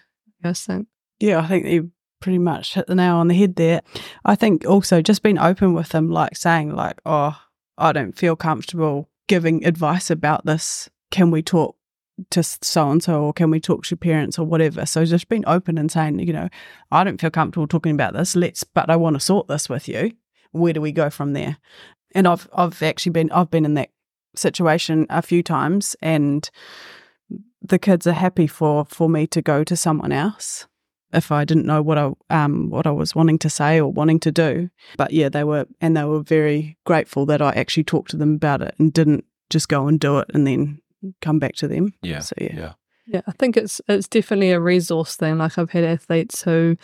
I 0.45 0.53
think. 0.53 0.87
Yeah, 1.19 1.41
I 1.41 1.47
think 1.47 1.67
you 1.67 1.91
pretty 2.21 2.39
much 2.39 2.75
hit 2.75 2.87
the 2.87 2.95
nail 2.95 3.17
on 3.17 3.29
the 3.29 3.35
head 3.35 3.57
there. 3.57 3.81
I 4.25 4.35
think 4.35 4.65
also 4.67 5.03
just 5.03 5.23
being 5.23 5.39
open 5.39 5.75
with 5.75 5.91
them, 5.91 6.11
like 6.11 6.37
saying 6.37 6.75
like, 6.75 7.01
"Oh, 7.05 7.37
I 7.77 7.93
don't 7.93 8.17
feel 8.17 8.37
comfortable 8.37 9.09
giving 9.27 9.65
advice 9.65 10.11
about 10.11 10.47
this. 10.47 10.89
Can 11.11 11.31
we 11.31 11.43
talk 11.43 11.77
to 12.31 12.43
so 12.43 12.91
and 12.91 13.03
so, 13.03 13.23
or 13.23 13.33
can 13.33 13.51
we 13.51 13.61
talk 13.61 13.85
to 13.87 13.97
parents 13.97 14.39
or 14.39 14.47
whatever?" 14.47 14.87
So 14.87 15.05
just 15.05 15.29
being 15.29 15.45
open 15.47 15.77
and 15.77 15.91
saying, 15.91 16.21
you 16.21 16.33
know, 16.33 16.49
I 16.93 17.03
don't 17.03 17.21
feel 17.21 17.31
comfortable 17.31 17.67
talking 17.67 17.93
about 17.93 18.15
this. 18.15 18.37
Let's, 18.37 18.63
but 18.63 18.91
I 18.91 18.97
want 18.97 19.15
to 19.15 19.21
sort 19.21 19.49
this 19.49 19.69
with 19.69 19.89
you 19.89 20.13
where 20.53 20.73
do 20.73 20.81
we 20.81 20.93
go 20.93 21.11
from 21.11 21.33
there? 21.33 21.59
And 22.15 22.27
I've 22.27 22.49
I've 22.53 22.83
actually 22.83 23.13
been 23.13 23.31
I've 23.31 23.51
been 23.51 23.65
in 23.65 23.75
that 23.75 23.91
situation 24.35 25.07
a 25.11 25.23
few 25.23 25.43
times 25.43 25.97
and 26.01 26.49
the 27.61 27.79
kids 27.79 28.07
are 28.07 28.13
happy 28.13 28.47
for 28.47 28.85
for 28.85 29.09
me 29.09 29.27
to 29.27 29.43
go 29.43 29.65
to 29.65 29.77
someone 29.77 30.13
else 30.13 30.67
if 31.13 31.33
I 31.33 31.45
didn't 31.45 31.67
know 31.67 31.83
what 31.83 31.99
I 31.99 32.13
um 32.31 32.71
what 32.71 32.87
I 32.87 32.91
was 32.91 33.15
wanting 33.15 33.39
to 33.41 33.51
say 33.51 33.81
or 33.81 33.91
wanting 33.91 34.21
to 34.21 34.33
do. 34.33 34.71
But 34.97 35.13
yeah, 35.13 35.29
they 35.29 35.45
were 35.45 35.67
and 35.81 35.97
they 35.97 36.05
were 36.05 36.23
very 36.23 36.79
grateful 36.85 37.27
that 37.27 37.43
I 37.43 37.51
actually 37.53 37.85
talked 37.85 38.11
to 38.13 38.17
them 38.17 38.35
about 38.35 38.63
it 38.63 38.75
and 38.79 38.93
didn't 38.93 39.25
just 39.51 39.69
go 39.69 39.89
and 39.89 39.99
do 39.99 40.19
it 40.19 40.31
and 40.35 40.47
then 40.47 40.81
come 41.21 41.39
back 41.39 41.55
to 41.57 41.69
them. 41.69 41.95
Yeah. 42.03 42.21
So 42.21 42.35
yeah. 42.41 42.57
Yeah. 42.57 42.73
Yeah, 43.11 43.23
I 43.27 43.33
think 43.33 43.57
it's 43.57 43.81
it's 43.89 44.07
definitely 44.07 44.51
a 44.51 44.61
resource 44.61 45.17
thing. 45.17 45.39
Like 45.39 45.57
I've 45.57 45.71
had 45.71 45.85
athletes 45.85 46.43
who 46.43 46.77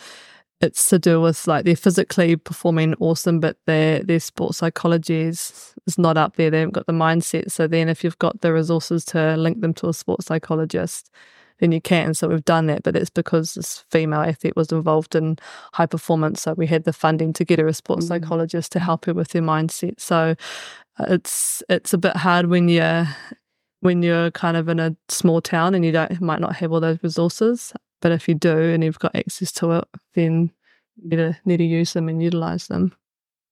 it's 0.61 0.87
to 0.89 0.99
do 0.99 1.19
with 1.21 1.47
like 1.47 1.65
they're 1.65 1.75
physically 1.75 2.35
performing 2.35 2.95
awesome, 2.99 3.39
but 3.39 3.57
their 3.65 4.01
their 4.03 4.19
sports 4.19 4.57
psychology 4.57 5.21
is, 5.21 5.73
is 5.85 5.97
not 5.97 6.17
up 6.17 6.35
there. 6.37 6.49
They 6.49 6.59
haven't 6.59 6.73
got 6.73 6.87
the 6.87 6.93
mindset. 6.93 7.51
So 7.51 7.67
then, 7.67 7.89
if 7.89 8.03
you've 8.03 8.19
got 8.19 8.41
the 8.41 8.53
resources 8.53 9.03
to 9.05 9.35
link 9.37 9.61
them 9.61 9.73
to 9.75 9.89
a 9.89 9.93
sports 9.93 10.27
psychologist, 10.27 11.11
then 11.59 11.71
you 11.71 11.81
can. 11.81 12.13
So 12.13 12.27
we've 12.29 12.43
done 12.45 12.67
that, 12.67 12.83
but 12.83 12.95
it's 12.95 13.09
because 13.09 13.53
this 13.53 13.85
female 13.91 14.21
athlete 14.21 14.55
was 14.55 14.71
involved 14.71 15.15
in 15.15 15.37
high 15.73 15.85
performance. 15.85 16.41
So 16.41 16.53
we 16.53 16.67
had 16.67 16.83
the 16.85 16.93
funding 16.93 17.33
to 17.33 17.45
get 17.45 17.59
her 17.59 17.67
a 17.67 17.73
sports 17.73 18.05
Mm. 18.05 18.09
psychologist 18.09 18.71
to 18.73 18.79
help 18.79 19.05
her 19.05 19.13
with 19.13 19.33
her 19.33 19.41
mindset. 19.41 19.99
So 19.99 20.35
uh, 20.99 21.05
it's 21.09 21.63
it's 21.69 21.93
a 21.93 21.97
bit 21.97 22.15
hard 22.17 22.47
when 22.47 22.69
you're 22.69 23.07
when 23.81 24.01
you're 24.03 24.31
kind 24.31 24.57
of 24.57 24.67
in 24.69 24.79
a 24.79 24.95
small 25.09 25.41
town 25.41 25.75
and 25.75 25.85
you 25.85 25.91
don't 25.91 26.19
might 26.21 26.39
not 26.41 26.55
have 26.55 26.71
all 26.71 26.79
those 26.79 27.03
resources. 27.03 27.73
But 28.05 28.11
if 28.11 28.27
you 28.27 28.35
do 28.35 28.55
and 28.55 28.83
you've 28.83 28.99
got 28.99 29.15
access 29.15 29.51
to 29.53 29.71
it, 29.71 29.85
then 30.13 30.51
you 30.95 31.09
need 31.09 31.15
to, 31.15 31.37
need 31.43 31.57
to 31.57 31.63
use 31.63 31.93
them 31.93 32.07
and 32.07 32.21
utilize 32.21 32.67
them. 32.67 32.93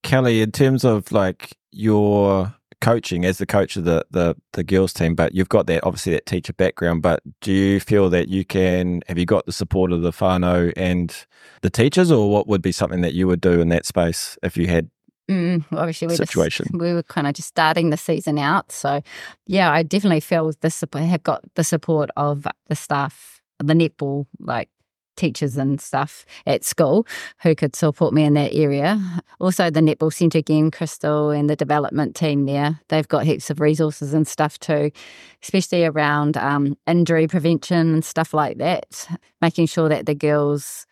Kelly, 0.04 0.44
in 0.44 0.52
terms 0.52 0.86
of 0.86 1.12
like 1.12 1.58
your 1.72 2.54
coaching 2.80 3.26
as 3.26 3.40
the 3.40 3.48
coach 3.48 3.78
of 3.78 3.86
the, 3.86 4.06
the 4.12 4.36
the 4.52 4.64
girls 4.64 4.94
team, 4.94 5.16
but 5.16 5.34
you've 5.34 5.50
got 5.50 5.66
that 5.66 5.84
obviously 5.84 6.14
that 6.14 6.28
teacher 6.28 6.54
background. 6.54 7.02
But 7.02 7.24
do 7.42 7.52
you 7.52 7.80
feel 7.80 8.12
that 8.12 8.28
you 8.28 8.46
can 8.46 9.02
have 9.08 9.18
you 9.18 9.26
got 9.26 9.48
the 9.48 9.52
support 9.52 9.92
of 9.92 10.04
the 10.04 10.12
whānau 10.12 10.72
and 10.78 11.12
the 11.64 11.72
teachers, 11.72 12.12
or 12.12 12.30
what 12.30 12.48
would 12.48 12.62
be 12.62 12.72
something 12.72 13.02
that 13.02 13.16
you 13.16 13.26
would 13.26 13.42
do 13.42 13.60
in 13.60 13.70
that 13.70 13.88
space 13.88 14.38
if 14.44 14.56
you 14.56 14.68
had 14.68 14.92
Mm, 15.30 15.64
obviously, 15.72 16.10
we 16.10 16.16
situation. 16.16 16.66
Just, 16.66 16.80
we 16.80 16.94
were 16.94 17.02
kind 17.02 17.26
of 17.26 17.34
just 17.34 17.48
starting 17.48 17.90
the 17.90 17.98
season 17.98 18.38
out, 18.38 18.72
so 18.72 19.02
yeah, 19.48 19.72
I 19.72 19.82
definitely 19.82 20.20
feel 20.20 20.52
the 20.52 20.58
this. 20.62 20.84
Have 20.94 21.24
got 21.24 21.44
the 21.56 21.64
support 21.64 22.12
of 22.18 22.46
the 22.68 22.76
staff, 22.76 23.42
the 23.68 23.74
netball 23.74 24.26
like 24.40 24.70
teachers 25.16 25.58
and 25.58 25.80
stuff 25.80 26.26
at 26.46 26.64
school 26.64 27.06
who 27.42 27.56
could 27.56 27.76
support 27.76 28.14
me 28.14 28.24
in 28.24 28.34
that 28.34 28.54
area. 28.54 29.00
Also, 29.40 29.70
the 29.70 29.80
netball 29.80 30.12
centre 30.12 30.40
again, 30.40 30.72
Crystal 30.72 31.30
and 31.30 31.50
the 31.50 31.56
development 31.56 32.16
team 32.16 32.46
there, 32.46 32.80
they've 32.90 33.08
got 33.08 33.26
heaps 33.26 33.50
of 33.50 33.60
resources 33.60 34.14
and 34.14 34.28
stuff 34.28 34.58
too, 34.60 34.92
especially 35.42 35.86
around 35.86 36.38
um, 36.38 36.76
injury 36.88 37.28
prevention 37.28 37.94
and 37.94 38.06
stuff 38.06 38.34
like 38.34 38.58
that, 38.58 39.08
making 39.42 39.68
sure 39.68 39.90
that 39.90 40.06
the 40.06 40.16
girls 40.16 40.86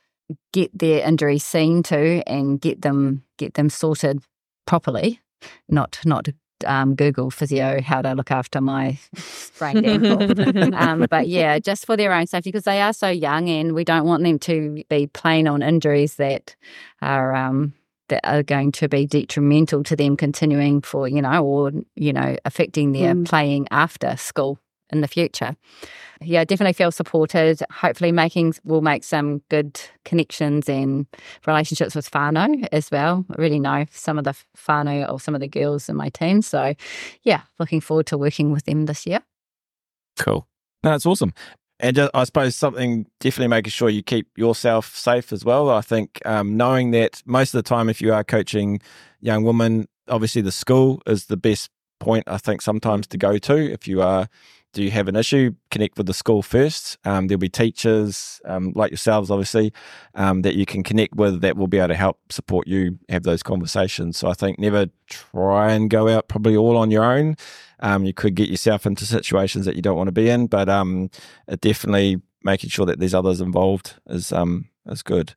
get 0.53 0.77
their 0.77 1.05
injuries 1.05 1.43
seen 1.43 1.83
to 1.83 2.21
and 2.27 2.61
get 2.61 2.81
them 2.81 3.23
get 3.37 3.55
them 3.55 3.69
sorted 3.69 4.21
properly 4.65 5.19
not 5.67 5.99
not 6.05 6.29
um, 6.65 6.95
Google 6.95 7.29
physio 7.29 7.81
how 7.81 8.01
to 8.01 8.13
look 8.13 8.31
after 8.31 8.61
my 8.61 8.97
sprained 9.15 9.85
ankle. 9.85 10.75
um, 10.75 11.05
but 11.09 11.27
yeah, 11.27 11.59
just 11.59 11.85
for 11.85 11.97
their 11.97 12.13
own 12.13 12.27
safety 12.27 12.51
because 12.51 12.63
they 12.63 12.81
are 12.81 12.93
so 12.93 13.09
young 13.09 13.49
and 13.49 13.73
we 13.73 13.83
don't 13.83 14.05
want 14.05 14.23
them 14.23 14.39
to 14.39 14.83
be 14.89 15.07
playing 15.07 15.47
on 15.47 15.61
injuries 15.61 16.15
that 16.15 16.55
are 17.01 17.35
um, 17.35 17.73
that 18.09 18.21
are 18.27 18.43
going 18.43 18.71
to 18.73 18.89
be 18.89 19.05
detrimental 19.05 19.83
to 19.83 19.95
them 19.95 20.17
continuing 20.17 20.81
for 20.81 21.07
you 21.07 21.21
know 21.21 21.43
or 21.43 21.71
you 21.95 22.13
know 22.13 22.35
affecting 22.45 22.91
their 22.91 23.15
mm. 23.15 23.25
playing 23.25 23.67
after 23.71 24.15
school 24.17 24.59
in 24.91 25.01
the 25.01 25.07
future. 25.07 25.55
Yeah, 26.21 26.43
definitely 26.43 26.73
feel 26.73 26.91
supported. 26.91 27.61
Hopefully, 27.71 28.11
making 28.11 28.53
will 28.63 28.81
make 28.81 29.03
some 29.03 29.39
good 29.49 29.81
connections 30.05 30.69
and 30.69 31.07
relationships 31.47 31.95
with 31.95 32.11
whānau 32.11 32.67
as 32.71 32.91
well. 32.91 33.25
I 33.31 33.41
really 33.41 33.59
know 33.59 33.85
some 33.91 34.19
of 34.19 34.23
the 34.23 34.35
whānau 34.55 35.11
or 35.11 35.19
some 35.19 35.33
of 35.33 35.41
the 35.41 35.47
girls 35.47 35.89
in 35.89 35.95
my 35.95 36.09
team. 36.09 36.43
So, 36.43 36.75
yeah, 37.23 37.41
looking 37.59 37.81
forward 37.81 38.05
to 38.07 38.17
working 38.17 38.51
with 38.51 38.65
them 38.65 38.85
this 38.85 39.07
year. 39.07 39.21
Cool. 40.19 40.47
No, 40.83 40.91
that's 40.91 41.05
awesome. 41.05 41.33
And 41.79 41.95
just, 41.95 42.11
I 42.13 42.23
suppose 42.25 42.55
something 42.55 43.07
definitely 43.19 43.47
making 43.47 43.71
sure 43.71 43.89
you 43.89 44.03
keep 44.03 44.27
yourself 44.37 44.95
safe 44.95 45.33
as 45.33 45.43
well. 45.43 45.71
I 45.71 45.81
think 45.81 46.19
um, 46.25 46.55
knowing 46.55 46.91
that 46.91 47.23
most 47.25 47.55
of 47.55 47.63
the 47.63 47.67
time, 47.67 47.89
if 47.89 48.01
you 48.01 48.13
are 48.13 48.23
coaching 48.23 48.79
young 49.19 49.43
women, 49.43 49.87
obviously 50.07 50.43
the 50.43 50.51
school 50.51 51.01
is 51.07 51.25
the 51.25 51.37
best 51.37 51.71
point 51.99 52.23
I 52.27 52.37
think 52.37 52.61
sometimes 52.61 53.07
to 53.07 53.17
go 53.17 53.37
to 53.37 53.71
if 53.71 53.87
you 53.87 54.01
are 54.01 54.27
do 54.73 54.83
you 54.83 54.91
have 54.91 55.07
an 55.07 55.15
issue, 55.15 55.53
connect 55.69 55.97
with 55.97 56.07
the 56.07 56.13
school 56.13 56.41
first. 56.41 56.97
Um, 57.03 57.27
there'll 57.27 57.39
be 57.39 57.49
teachers 57.49 58.39
um, 58.45 58.71
like 58.75 58.91
yourselves, 58.91 59.29
obviously, 59.29 59.73
um, 60.15 60.43
that 60.43 60.55
you 60.55 60.65
can 60.65 60.81
connect 60.83 61.15
with 61.15 61.41
that 61.41 61.57
will 61.57 61.67
be 61.67 61.77
able 61.77 61.89
to 61.89 61.95
help 61.95 62.19
support 62.29 62.67
you 62.67 62.97
have 63.09 63.23
those 63.23 63.43
conversations. 63.43 64.17
So 64.17 64.29
I 64.29 64.33
think 64.33 64.59
never 64.59 64.87
try 65.07 65.73
and 65.73 65.89
go 65.89 66.07
out 66.07 66.27
probably 66.29 66.55
all 66.55 66.77
on 66.77 66.89
your 66.89 67.03
own. 67.03 67.35
Um, 67.81 68.05
you 68.05 68.13
could 68.13 68.35
get 68.35 68.49
yourself 68.49 68.85
into 68.85 69.05
situations 69.05 69.65
that 69.65 69.75
you 69.75 69.81
don't 69.81 69.97
want 69.97 70.07
to 70.07 70.13
be 70.13 70.29
in, 70.29 70.47
but 70.47 70.69
um, 70.69 71.09
definitely 71.59 72.21
making 72.43 72.69
sure 72.69 72.85
that 72.85 72.99
there's 72.99 73.13
others 73.13 73.41
involved 73.41 73.95
is 74.07 74.31
um, 74.31 74.69
is 74.85 75.03
good. 75.03 75.33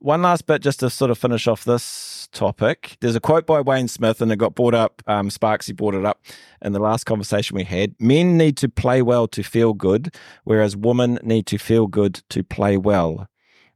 One 0.00 0.22
last 0.22 0.46
bit 0.46 0.62
just 0.62 0.80
to 0.80 0.90
sort 0.90 1.10
of 1.10 1.18
finish 1.18 1.48
off 1.48 1.64
this 1.64 2.28
topic. 2.30 2.96
There's 3.00 3.16
a 3.16 3.20
quote 3.20 3.46
by 3.46 3.60
Wayne 3.60 3.88
Smith, 3.88 4.22
and 4.22 4.30
it 4.30 4.36
got 4.36 4.54
brought 4.54 4.74
up. 4.74 5.02
Um, 5.08 5.28
Sparksy 5.28 5.74
brought 5.74 5.94
it 5.94 6.04
up 6.04 6.20
in 6.62 6.72
the 6.72 6.78
last 6.78 7.04
conversation 7.04 7.56
we 7.56 7.64
had. 7.64 7.96
Men 7.98 8.36
need 8.36 8.56
to 8.58 8.68
play 8.68 9.02
well 9.02 9.26
to 9.28 9.42
feel 9.42 9.74
good, 9.74 10.14
whereas 10.44 10.76
women 10.76 11.18
need 11.24 11.46
to 11.46 11.58
feel 11.58 11.88
good 11.88 12.22
to 12.30 12.44
play 12.44 12.76
well. 12.76 13.28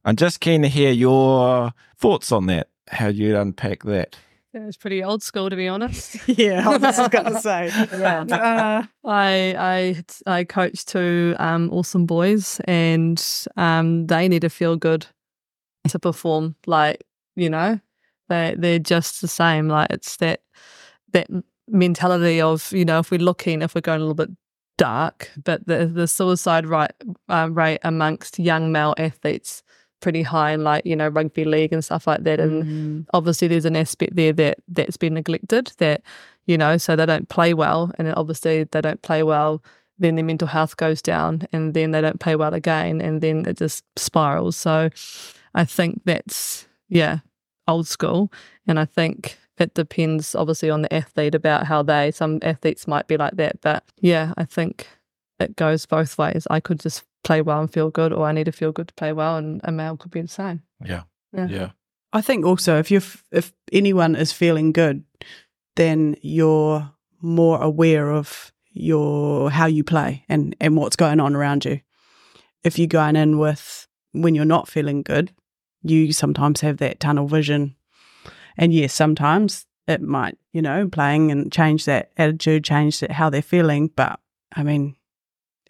I'm 0.04 0.14
just 0.14 0.38
keen 0.38 0.62
to 0.62 0.68
hear 0.68 0.92
your 0.92 1.72
thoughts 1.96 2.30
on 2.30 2.46
that, 2.46 2.68
how 2.88 3.08
you'd 3.08 3.34
unpack 3.34 3.82
that. 3.84 4.16
Yeah, 4.54 4.66
it's 4.66 4.76
pretty 4.76 5.02
old 5.02 5.24
school, 5.24 5.50
to 5.50 5.56
be 5.56 5.66
honest. 5.66 6.16
yeah, 6.28 6.68
I 6.68 6.76
was 6.76 7.08
going 7.08 7.32
to 7.32 7.40
say. 7.40 7.66
yeah. 7.98 8.24
Uh, 8.32 8.84
I 9.04 9.96
I 10.26 10.32
I 10.38 10.44
coach 10.44 10.84
two 10.84 11.34
um, 11.38 11.68
awesome 11.72 12.06
boys, 12.06 12.60
and 12.66 13.22
um, 13.56 14.06
they 14.06 14.28
need 14.28 14.42
to 14.42 14.50
feel 14.50 14.76
good 14.76 15.06
to 15.88 15.98
perform. 15.98 16.56
Like, 16.66 17.04
you 17.36 17.50
know, 17.50 17.80
they 18.28 18.54
they're 18.58 18.78
just 18.78 19.20
the 19.20 19.28
same. 19.28 19.68
Like 19.68 19.90
it's 19.90 20.16
that 20.18 20.42
that 21.12 21.28
mentality 21.68 22.40
of, 22.40 22.72
you 22.72 22.84
know, 22.84 23.00
if 23.00 23.10
we're 23.10 23.20
looking, 23.20 23.62
if 23.62 23.74
we're 23.74 23.80
going 23.80 24.00
a 24.00 24.04
little 24.04 24.14
bit 24.14 24.30
dark, 24.78 25.30
but 25.42 25.66
the 25.66 25.86
the 25.86 26.08
suicide 26.08 26.66
rate 26.66 26.92
uh, 27.28 27.48
rate 27.50 27.80
amongst 27.82 28.38
young 28.38 28.72
male 28.72 28.94
athletes 28.98 29.62
pretty 30.02 30.22
high 30.22 30.50
in 30.50 30.64
like 30.64 30.84
you 30.84 30.96
know 30.96 31.08
rugby 31.08 31.44
league 31.44 31.72
and 31.72 31.84
stuff 31.84 32.06
like 32.06 32.24
that 32.24 32.40
and 32.40 32.64
mm. 32.64 33.06
obviously 33.14 33.48
there's 33.48 33.64
an 33.64 33.76
aspect 33.76 34.16
there 34.16 34.32
that 34.32 34.58
that's 34.68 34.96
been 34.96 35.14
neglected 35.14 35.72
that 35.78 36.02
you 36.46 36.58
know 36.58 36.76
so 36.76 36.96
they 36.96 37.06
don't 37.06 37.28
play 37.28 37.54
well 37.54 37.92
and 37.98 38.12
obviously 38.16 38.64
they 38.64 38.80
don't 38.80 39.00
play 39.02 39.22
well 39.22 39.62
then 39.98 40.16
their 40.16 40.24
mental 40.24 40.48
health 40.48 40.76
goes 40.76 41.00
down 41.00 41.46
and 41.52 41.72
then 41.74 41.92
they 41.92 42.00
don't 42.00 42.18
play 42.18 42.34
well 42.34 42.52
again 42.52 43.00
and 43.00 43.20
then 43.20 43.46
it 43.46 43.56
just 43.56 43.84
spirals 43.96 44.56
so 44.56 44.90
I 45.54 45.64
think 45.64 46.02
that's, 46.04 46.66
yeah, 46.88 47.18
old 47.68 47.86
school. 47.86 48.32
And 48.66 48.78
I 48.78 48.84
think 48.84 49.38
it 49.58 49.74
depends 49.74 50.34
obviously 50.34 50.70
on 50.70 50.82
the 50.82 50.92
athlete 50.92 51.34
about 51.34 51.66
how 51.66 51.82
they, 51.82 52.10
some 52.10 52.38
athletes 52.42 52.86
might 52.86 53.06
be 53.06 53.16
like 53.16 53.36
that. 53.36 53.60
But 53.60 53.84
yeah, 54.00 54.32
I 54.36 54.44
think 54.44 54.86
it 55.38 55.56
goes 55.56 55.86
both 55.86 56.18
ways. 56.18 56.46
I 56.50 56.60
could 56.60 56.80
just 56.80 57.04
play 57.24 57.42
well 57.42 57.60
and 57.60 57.72
feel 57.72 57.90
good, 57.90 58.12
or 58.12 58.26
I 58.26 58.32
need 58.32 58.44
to 58.44 58.52
feel 58.52 58.72
good 58.72 58.88
to 58.88 58.94
play 58.94 59.12
well, 59.12 59.36
and 59.36 59.60
a 59.64 59.72
male 59.72 59.96
could 59.96 60.10
be 60.10 60.22
the 60.22 60.28
same. 60.28 60.62
Yeah. 60.84 61.02
Yeah. 61.32 61.46
yeah. 61.48 61.70
I 62.12 62.20
think 62.20 62.44
also 62.44 62.78
if 62.78 62.90
you 62.90 63.00
if 63.30 63.52
anyone 63.72 64.16
is 64.16 64.32
feeling 64.32 64.72
good, 64.72 65.04
then 65.76 66.16
you're 66.20 66.90
more 67.20 67.62
aware 67.62 68.10
of 68.10 68.52
your 68.72 69.50
how 69.50 69.66
you 69.66 69.84
play 69.84 70.24
and 70.28 70.54
and 70.60 70.76
what's 70.76 70.96
going 70.96 71.20
on 71.20 71.34
around 71.34 71.64
you. 71.64 71.80
If 72.64 72.78
you're 72.78 72.86
going 72.86 73.16
in 73.16 73.38
with 73.38 73.88
when 74.12 74.34
you're 74.34 74.44
not 74.44 74.68
feeling 74.68 75.02
good, 75.02 75.32
you 75.82 76.12
sometimes 76.12 76.60
have 76.60 76.78
that 76.78 77.00
tunnel 77.00 77.26
vision. 77.26 77.76
And 78.56 78.72
yes, 78.72 78.92
sometimes 78.92 79.66
it 79.88 80.00
might, 80.00 80.38
you 80.52 80.62
know, 80.62 80.88
playing 80.88 81.30
and 81.30 81.52
change 81.52 81.84
that 81.86 82.12
attitude, 82.16 82.64
change 82.64 83.00
that, 83.00 83.12
how 83.12 83.30
they're 83.30 83.42
feeling. 83.42 83.88
But 83.94 84.20
I 84.54 84.62
mean, 84.62 84.96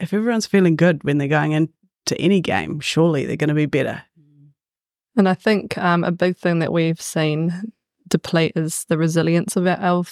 if 0.00 0.12
everyone's 0.12 0.46
feeling 0.46 0.76
good 0.76 1.04
when 1.04 1.18
they're 1.18 1.28
going 1.28 1.52
into 1.52 2.18
any 2.18 2.40
game, 2.40 2.80
surely 2.80 3.24
they're 3.24 3.36
going 3.36 3.48
to 3.48 3.54
be 3.54 3.66
better. 3.66 4.02
And 5.16 5.28
I 5.28 5.34
think 5.34 5.76
um, 5.78 6.04
a 6.04 6.12
big 6.12 6.36
thing 6.36 6.60
that 6.60 6.72
we've 6.72 7.00
seen 7.00 7.72
deplete 8.08 8.52
is 8.56 8.84
the 8.88 8.98
resilience 8.98 9.56
of 9.56 9.66
our, 9.66 10.04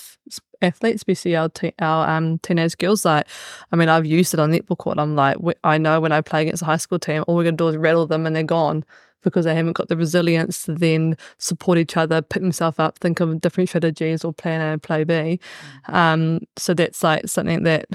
athletes, 0.63 0.97
especially 0.97 1.37
our, 1.37 1.49
te- 1.49 1.75
our 1.79 2.09
um, 2.09 2.39
teenage 2.39 2.77
girls. 2.79 3.05
Like, 3.05 3.27
I 3.73 3.77
mean, 3.77 3.89
I've 3.89 4.07
used 4.07 4.35
it 4.35 4.41
on 4.41 4.53
netball 4.53 4.79
court. 4.79 4.99
I'm 4.99 5.17
like, 5.17 5.39
I 5.65 5.79
know 5.79 6.01
when 6.01 6.13
I 6.13 6.21
play 6.21 6.43
against 6.43 6.63
a 6.63 6.67
high 6.67 6.77
school 6.77 6.99
team, 6.99 7.25
all 7.27 7.35
we're 7.35 7.45
going 7.45 7.57
to 7.57 7.65
do 7.65 7.69
is 7.69 7.77
rattle 7.77 8.07
them 8.07 8.27
and 8.27 8.37
they're 8.37 8.43
gone 8.43 8.85
because 9.23 9.45
they 9.45 9.55
haven't 9.55 9.75
got 9.75 9.89
the 9.89 9.97
resilience 9.97 10.63
to 10.65 10.75
then 10.75 11.17
support 11.39 11.79
each 11.79 11.97
other, 11.97 12.23
pick 12.23 12.43
themselves 12.43 12.79
up, 12.79 12.99
think 12.99 13.21
of 13.21 13.41
different 13.41 13.69
strategies 13.69 14.25
or 14.25 14.33
plan 14.33 14.61
A 14.61 14.73
and 14.73 14.83
play 14.83 15.05
B. 15.05 15.15
Mm-hmm. 15.15 15.95
Um, 15.95 16.41
so 16.57 16.75
that's 16.75 17.03
like 17.03 17.29
something 17.29 17.63
that 17.65 17.87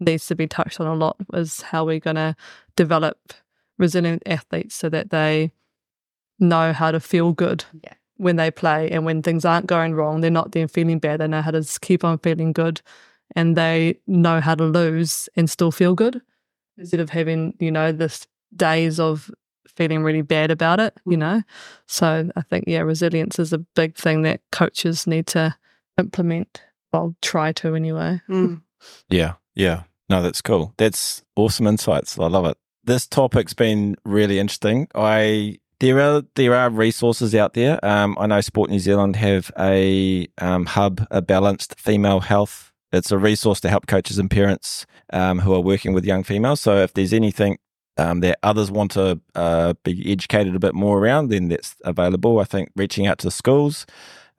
needs 0.00 0.26
to 0.26 0.34
be 0.34 0.46
touched 0.46 0.80
on 0.80 0.86
a 0.86 0.94
lot 0.94 1.16
is 1.34 1.62
how 1.62 1.84
we're 1.84 2.00
going 2.00 2.16
to 2.16 2.36
develop 2.76 3.34
resilient 3.78 4.22
athletes 4.26 4.74
so 4.74 4.88
that 4.88 5.10
they 5.10 5.52
know 6.38 6.72
how 6.72 6.90
to 6.90 7.00
feel 7.00 7.32
good 7.32 7.64
yeah. 7.82 7.94
when 8.16 8.36
they 8.36 8.50
play 8.50 8.90
and 8.90 9.04
when 9.04 9.22
things 9.22 9.44
aren't 9.44 9.66
going 9.66 9.94
wrong, 9.94 10.20
they're 10.20 10.30
not 10.30 10.52
then 10.52 10.68
feeling 10.68 10.98
bad. 10.98 11.20
They 11.20 11.28
know 11.28 11.42
how 11.42 11.52
to 11.52 11.78
keep 11.80 12.04
on 12.04 12.18
feeling 12.18 12.52
good 12.52 12.80
and 13.34 13.56
they 13.56 13.98
know 14.06 14.40
how 14.40 14.54
to 14.54 14.64
lose 14.64 15.28
and 15.36 15.48
still 15.48 15.72
feel 15.72 15.94
good 15.94 16.20
instead 16.76 17.00
of 17.00 17.10
having, 17.10 17.54
you 17.58 17.70
know, 17.70 17.92
this 17.92 18.26
days 18.54 19.00
of 19.00 19.30
feeling 19.68 20.02
really 20.02 20.22
bad 20.22 20.50
about 20.50 20.80
it, 20.80 20.98
you 21.06 21.16
mm. 21.16 21.20
know? 21.20 21.42
So 21.86 22.30
I 22.36 22.42
think, 22.42 22.64
yeah, 22.66 22.80
resilience 22.80 23.38
is 23.38 23.52
a 23.52 23.58
big 23.58 23.96
thing 23.96 24.22
that 24.22 24.40
coaches 24.50 25.06
need 25.06 25.26
to 25.28 25.54
implement. 25.98 26.62
I'll 26.92 27.16
try 27.22 27.52
to 27.52 27.74
anyway. 27.74 28.20
Mm. 28.28 28.62
Yeah, 29.08 29.34
yeah. 29.54 29.84
No, 30.08 30.22
that's 30.22 30.42
cool. 30.42 30.74
That's 30.76 31.22
awesome 31.36 31.68
insights. 31.68 32.18
I 32.18 32.26
love 32.26 32.46
it. 32.46 32.56
This 32.82 33.06
topic's 33.06 33.54
been 33.54 33.94
really 34.04 34.40
interesting. 34.40 34.88
I 34.92 35.60
there 35.82 36.00
are 36.00 36.22
there 36.34 36.54
are 36.54 36.70
resources 36.70 37.34
out 37.34 37.54
there. 37.54 37.84
Um, 37.84 38.16
I 38.18 38.26
know 38.26 38.40
Sport 38.40 38.70
New 38.70 38.78
Zealand 38.78 39.16
have 39.16 39.50
a 39.58 40.28
um, 40.38 40.66
hub, 40.66 41.06
a 41.10 41.22
balanced 41.22 41.78
female 41.78 42.20
health. 42.20 42.72
It's 42.92 43.10
a 43.10 43.18
resource 43.18 43.60
to 43.60 43.68
help 43.68 43.86
coaches 43.86 44.18
and 44.18 44.30
parents 44.30 44.86
um, 45.12 45.38
who 45.38 45.54
are 45.54 45.60
working 45.60 45.92
with 45.92 46.04
young 46.04 46.24
females. 46.24 46.60
So 46.60 46.76
if 46.78 46.92
there's 46.94 47.12
anything 47.12 47.58
um, 47.96 48.20
that 48.20 48.38
others 48.42 48.70
want 48.70 48.92
to 48.92 49.20
uh, 49.34 49.74
be 49.84 50.10
educated 50.10 50.54
a 50.54 50.58
bit 50.58 50.74
more 50.74 50.98
around, 50.98 51.28
then 51.28 51.48
that's 51.48 51.76
available. 51.84 52.38
I 52.38 52.44
think 52.44 52.70
reaching 52.76 53.06
out 53.06 53.18
to 53.18 53.30
schools, 53.30 53.86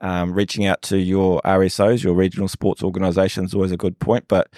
um, 0.00 0.32
reaching 0.32 0.66
out 0.66 0.82
to 0.82 0.98
your 0.98 1.40
RSOs, 1.44 2.02
your 2.02 2.14
regional 2.14 2.48
sports 2.48 2.82
organisations, 2.82 3.50
is 3.50 3.54
always 3.54 3.72
a 3.72 3.76
good 3.76 3.98
point. 3.98 4.26
But 4.28 4.48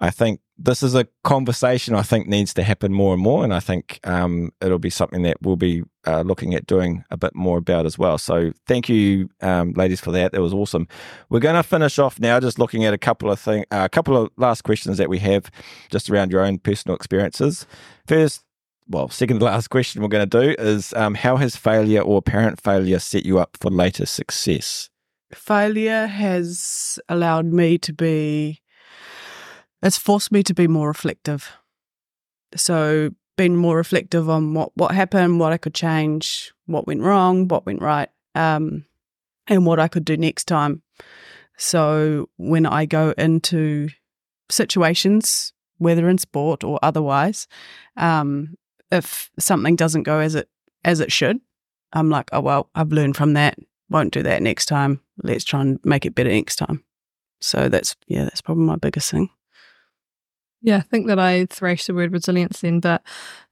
I 0.00 0.10
think 0.10 0.40
this 0.56 0.82
is 0.82 0.94
a 0.94 1.06
conversation 1.24 1.94
I 1.94 2.02
think 2.02 2.26
needs 2.26 2.54
to 2.54 2.62
happen 2.62 2.92
more 2.92 3.14
and 3.14 3.22
more, 3.22 3.44
and 3.44 3.52
I 3.52 3.60
think 3.60 4.00
um, 4.04 4.52
it'll 4.60 4.78
be 4.78 4.90
something 4.90 5.22
that 5.22 5.36
we'll 5.42 5.56
be 5.56 5.82
uh, 6.06 6.22
looking 6.22 6.54
at 6.54 6.66
doing 6.66 7.04
a 7.10 7.16
bit 7.16 7.34
more 7.34 7.58
about 7.58 7.86
as 7.86 7.98
well. 7.98 8.18
So 8.18 8.52
thank 8.66 8.88
you, 8.88 9.28
um, 9.40 9.72
ladies, 9.72 10.00
for 10.00 10.10
that. 10.12 10.32
That 10.32 10.40
was 10.40 10.54
awesome. 10.54 10.88
We're 11.30 11.40
going 11.40 11.56
to 11.56 11.62
finish 11.62 11.98
off 11.98 12.18
now, 12.20 12.40
just 12.40 12.58
looking 12.58 12.84
at 12.84 12.94
a 12.94 12.98
couple 12.98 13.30
of 13.30 13.40
thing, 13.40 13.64
uh, 13.70 13.82
a 13.84 13.88
couple 13.88 14.16
of 14.16 14.30
last 14.36 14.62
questions 14.62 14.98
that 14.98 15.08
we 15.08 15.18
have, 15.18 15.50
just 15.90 16.10
around 16.10 16.30
your 16.30 16.42
own 16.42 16.58
personal 16.58 16.96
experiences. 16.96 17.66
First, 18.06 18.44
well, 18.88 19.08
second 19.08 19.38
to 19.40 19.44
last 19.44 19.68
question 19.68 20.00
we're 20.00 20.08
going 20.08 20.28
to 20.28 20.40
do 20.40 20.54
is 20.58 20.94
um, 20.94 21.14
how 21.14 21.36
has 21.36 21.56
failure 21.56 22.00
or 22.00 22.18
apparent 22.18 22.60
failure 22.60 22.98
set 22.98 23.26
you 23.26 23.38
up 23.38 23.56
for 23.60 23.70
later 23.70 24.06
success? 24.06 24.88
Failure 25.34 26.06
has 26.06 26.98
allowed 27.08 27.46
me 27.46 27.76
to 27.78 27.92
be, 27.92 28.62
it's 29.82 29.98
forced 29.98 30.32
me 30.32 30.42
to 30.42 30.54
be 30.54 30.66
more 30.68 30.88
reflective. 30.88 31.50
So, 32.56 33.10
being 33.36 33.56
more 33.56 33.76
reflective 33.76 34.28
on 34.28 34.54
what, 34.54 34.76
what 34.76 34.92
happened, 34.92 35.38
what 35.38 35.52
I 35.52 35.58
could 35.58 35.74
change, 35.74 36.52
what 36.66 36.86
went 36.86 37.02
wrong, 37.02 37.46
what 37.46 37.66
went 37.66 37.80
right, 37.80 38.08
um, 38.34 38.84
and 39.46 39.64
what 39.64 39.78
I 39.78 39.86
could 39.86 40.04
do 40.04 40.16
next 40.16 40.46
time. 40.46 40.82
So, 41.56 42.28
when 42.36 42.66
I 42.66 42.86
go 42.86 43.14
into 43.16 43.90
situations, 44.50 45.52
whether 45.78 46.08
in 46.08 46.18
sport 46.18 46.64
or 46.64 46.78
otherwise, 46.82 47.46
um, 47.96 48.56
if 48.90 49.30
something 49.38 49.76
doesn't 49.76 50.02
go 50.04 50.18
as 50.20 50.34
it 50.34 50.48
as 50.84 51.00
it 51.00 51.12
should, 51.12 51.40
I'm 51.92 52.10
like, 52.10 52.30
oh 52.32 52.40
well, 52.40 52.70
I've 52.74 52.92
learned 52.92 53.16
from 53.16 53.34
that. 53.34 53.58
Won't 53.90 54.12
do 54.12 54.22
that 54.22 54.42
next 54.42 54.66
time. 54.66 55.00
Let's 55.22 55.44
try 55.44 55.60
and 55.60 55.80
make 55.84 56.06
it 56.06 56.14
better 56.14 56.30
next 56.30 56.56
time. 56.56 56.84
So 57.40 57.68
that's 57.68 57.96
yeah, 58.06 58.24
that's 58.24 58.40
probably 58.40 58.64
my 58.64 58.76
biggest 58.76 59.10
thing. 59.10 59.30
Yeah, 60.60 60.78
I 60.78 60.80
think 60.80 61.06
that 61.06 61.18
I 61.18 61.46
thrashed 61.46 61.86
the 61.86 61.94
word 61.94 62.12
resilience 62.12 62.60
then, 62.60 62.80
but 62.80 63.02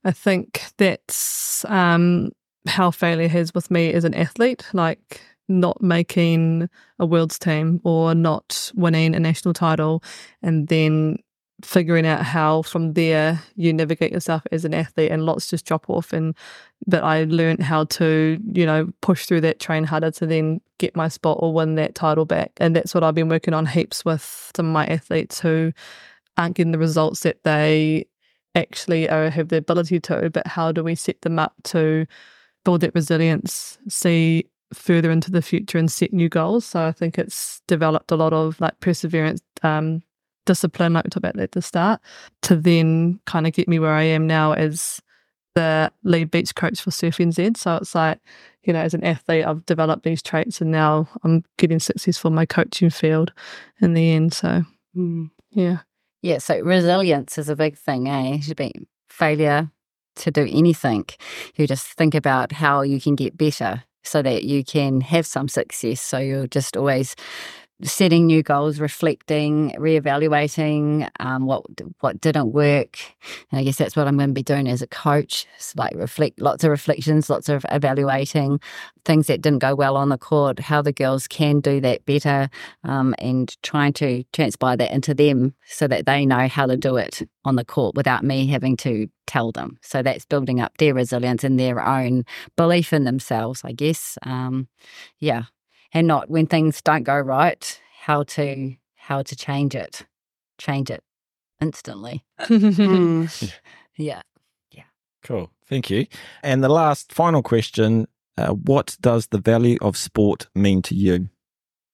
I 0.04 0.10
think 0.10 0.64
that's 0.76 1.64
um, 1.66 2.30
how 2.66 2.90
failure 2.90 3.28
has 3.28 3.54
with 3.54 3.70
me 3.70 3.92
as 3.92 4.04
an 4.04 4.14
athlete, 4.14 4.66
like 4.72 5.20
not 5.48 5.80
making 5.80 6.68
a 6.98 7.06
world's 7.06 7.38
team 7.38 7.80
or 7.84 8.14
not 8.14 8.72
winning 8.74 9.14
a 9.14 9.20
national 9.20 9.54
title 9.54 10.02
and 10.42 10.66
then 10.68 11.16
figuring 11.64 12.06
out 12.06 12.22
how 12.22 12.60
from 12.62 12.92
there 12.92 13.40
you 13.54 13.72
navigate 13.72 14.12
yourself 14.12 14.42
as 14.52 14.64
an 14.64 14.74
athlete 14.74 15.10
and 15.10 15.24
lots 15.24 15.48
just 15.48 15.64
drop 15.64 15.88
off. 15.88 16.12
And 16.12 16.34
but 16.86 17.04
I 17.04 17.24
learned 17.24 17.62
how 17.62 17.84
to 17.84 18.38
you 18.52 18.66
know 18.66 18.88
push 19.00 19.26
through 19.26 19.42
that 19.42 19.60
train 19.60 19.84
harder 19.84 20.10
to 20.10 20.26
then 20.26 20.60
get 20.78 20.96
my 20.96 21.08
spot 21.08 21.38
or 21.40 21.54
win 21.54 21.76
that 21.76 21.94
title 21.94 22.24
back. 22.24 22.52
And 22.58 22.74
that's 22.74 22.94
what 22.94 23.04
I've 23.04 23.14
been 23.14 23.28
working 23.28 23.54
on 23.54 23.66
heaps 23.66 24.04
with 24.04 24.50
some 24.56 24.66
of 24.66 24.72
my 24.72 24.86
athletes 24.86 25.40
who 25.40 25.72
aren't 26.36 26.56
getting 26.56 26.72
the 26.72 26.78
results 26.78 27.20
that 27.20 27.42
they 27.44 28.06
actually 28.54 29.08
are, 29.08 29.30
have 29.30 29.48
the 29.48 29.56
ability 29.56 30.00
to 30.00 30.30
but 30.30 30.46
how 30.46 30.72
do 30.72 30.82
we 30.82 30.94
set 30.94 31.20
them 31.22 31.38
up 31.38 31.54
to 31.62 32.06
build 32.64 32.80
that 32.80 32.94
resilience 32.94 33.78
see 33.88 34.44
further 34.72 35.10
into 35.10 35.30
the 35.30 35.42
future 35.42 35.78
and 35.78 35.92
set 35.92 36.12
new 36.12 36.28
goals 36.28 36.64
so 36.64 36.84
I 36.84 36.92
think 36.92 37.18
it's 37.18 37.60
developed 37.68 38.10
a 38.10 38.16
lot 38.16 38.32
of 38.32 38.60
like 38.60 38.80
perseverance 38.80 39.40
um, 39.62 40.02
discipline, 40.46 40.94
like 40.94 41.04
we 41.04 41.10
talked 41.10 41.26
about 41.26 41.38
at 41.38 41.52
the 41.52 41.60
start, 41.60 42.00
to 42.42 42.56
then 42.56 43.20
kind 43.26 43.46
of 43.46 43.52
get 43.52 43.68
me 43.68 43.78
where 43.78 43.92
I 43.92 44.04
am 44.04 44.26
now 44.26 44.52
as 44.52 45.02
the 45.54 45.92
lead 46.04 46.30
beach 46.30 46.54
coach 46.54 46.80
for 46.80 46.90
Surf 46.90 47.18
NZ. 47.18 47.58
So 47.58 47.76
it's 47.76 47.94
like, 47.94 48.20
you 48.64 48.72
know, 48.72 48.80
as 48.80 48.94
an 48.94 49.04
athlete, 49.04 49.44
I've 49.44 49.66
developed 49.66 50.04
these 50.04 50.22
traits 50.22 50.60
and 50.60 50.70
now 50.70 51.08
I'm 51.22 51.44
getting 51.58 51.80
successful 51.80 52.30
in 52.30 52.34
my 52.34 52.46
coaching 52.46 52.90
field 52.90 53.32
in 53.80 53.92
the 53.92 54.12
end. 54.12 54.32
So, 54.32 54.62
mm, 54.96 55.30
yeah. 55.50 55.80
Yeah. 56.22 56.38
So 56.38 56.60
resilience 56.60 57.38
is 57.38 57.48
a 57.48 57.56
big 57.56 57.76
thing, 57.76 58.08
eh? 58.08 58.40
Should 58.40 58.56
be 58.56 58.72
failure 59.08 59.70
to 60.16 60.30
do 60.30 60.46
anything. 60.50 61.04
You 61.56 61.66
just 61.66 61.86
think 61.88 62.14
about 62.14 62.52
how 62.52 62.82
you 62.82 63.00
can 63.00 63.14
get 63.14 63.36
better 63.36 63.84
so 64.02 64.22
that 64.22 64.44
you 64.44 64.64
can 64.64 65.00
have 65.00 65.26
some 65.26 65.48
success. 65.48 66.00
So 66.00 66.18
you're 66.18 66.46
just 66.46 66.76
always 66.76 67.16
setting 67.82 68.26
new 68.26 68.42
goals, 68.42 68.80
reflecting, 68.80 69.72
reevaluating 69.78 71.08
um, 71.20 71.46
what 71.46 71.64
what 72.00 72.20
didn't 72.20 72.52
work. 72.52 72.98
And 73.50 73.60
I 73.60 73.64
guess 73.64 73.76
that's 73.76 73.96
what 73.96 74.08
I'm 74.08 74.16
going 74.16 74.30
to 74.30 74.34
be 74.34 74.42
doing 74.42 74.68
as 74.68 74.82
a 74.82 74.86
coach. 74.86 75.46
It's 75.56 75.76
like 75.76 75.94
reflect, 75.94 76.40
lots 76.40 76.64
of 76.64 76.70
reflections, 76.70 77.28
lots 77.28 77.48
of 77.48 77.66
evaluating 77.70 78.60
things 79.04 79.26
that 79.26 79.42
didn't 79.42 79.60
go 79.60 79.74
well 79.74 79.96
on 79.96 80.08
the 80.08 80.18
court, 80.18 80.58
how 80.58 80.82
the 80.82 80.92
girls 80.92 81.28
can 81.28 81.60
do 81.60 81.80
that 81.80 82.04
better, 82.06 82.48
um, 82.84 83.14
and 83.18 83.56
trying 83.62 83.92
to 83.94 84.24
transpire 84.32 84.76
that 84.76 84.92
into 84.92 85.14
them 85.14 85.54
so 85.66 85.86
that 85.86 86.06
they 86.06 86.26
know 86.26 86.48
how 86.48 86.66
to 86.66 86.76
do 86.76 86.96
it 86.96 87.22
on 87.44 87.56
the 87.56 87.64
court 87.64 87.94
without 87.94 88.24
me 88.24 88.46
having 88.46 88.76
to 88.78 89.06
tell 89.26 89.52
them. 89.52 89.78
So 89.82 90.02
that's 90.02 90.24
building 90.24 90.60
up 90.60 90.78
their 90.78 90.94
resilience 90.94 91.44
and 91.44 91.58
their 91.58 91.84
own 91.84 92.24
belief 92.56 92.92
in 92.92 93.04
themselves, 93.04 93.62
I 93.64 93.72
guess. 93.72 94.18
Um, 94.22 94.68
yeah, 95.18 95.44
and 95.96 96.06
not 96.06 96.28
when 96.28 96.46
things 96.46 96.82
don't 96.82 97.04
go 97.04 97.18
right, 97.18 97.80
how 98.02 98.22
to 98.22 98.76
how 98.96 99.22
to 99.22 99.34
change 99.34 99.74
it, 99.74 100.04
change 100.58 100.90
it 100.90 101.02
instantly. 101.60 102.22
mm. 102.40 103.52
Yeah, 103.98 104.20
yeah. 104.72 104.82
Cool. 105.22 105.50
Thank 105.66 105.88
you. 105.88 106.04
And 106.42 106.62
the 106.62 106.68
last 106.68 107.14
final 107.14 107.42
question: 107.42 108.06
uh, 108.36 108.52
What 108.52 108.98
does 109.00 109.28
the 109.28 109.38
value 109.38 109.78
of 109.80 109.96
sport 109.96 110.48
mean 110.54 110.82
to 110.82 110.94
you? 110.94 111.30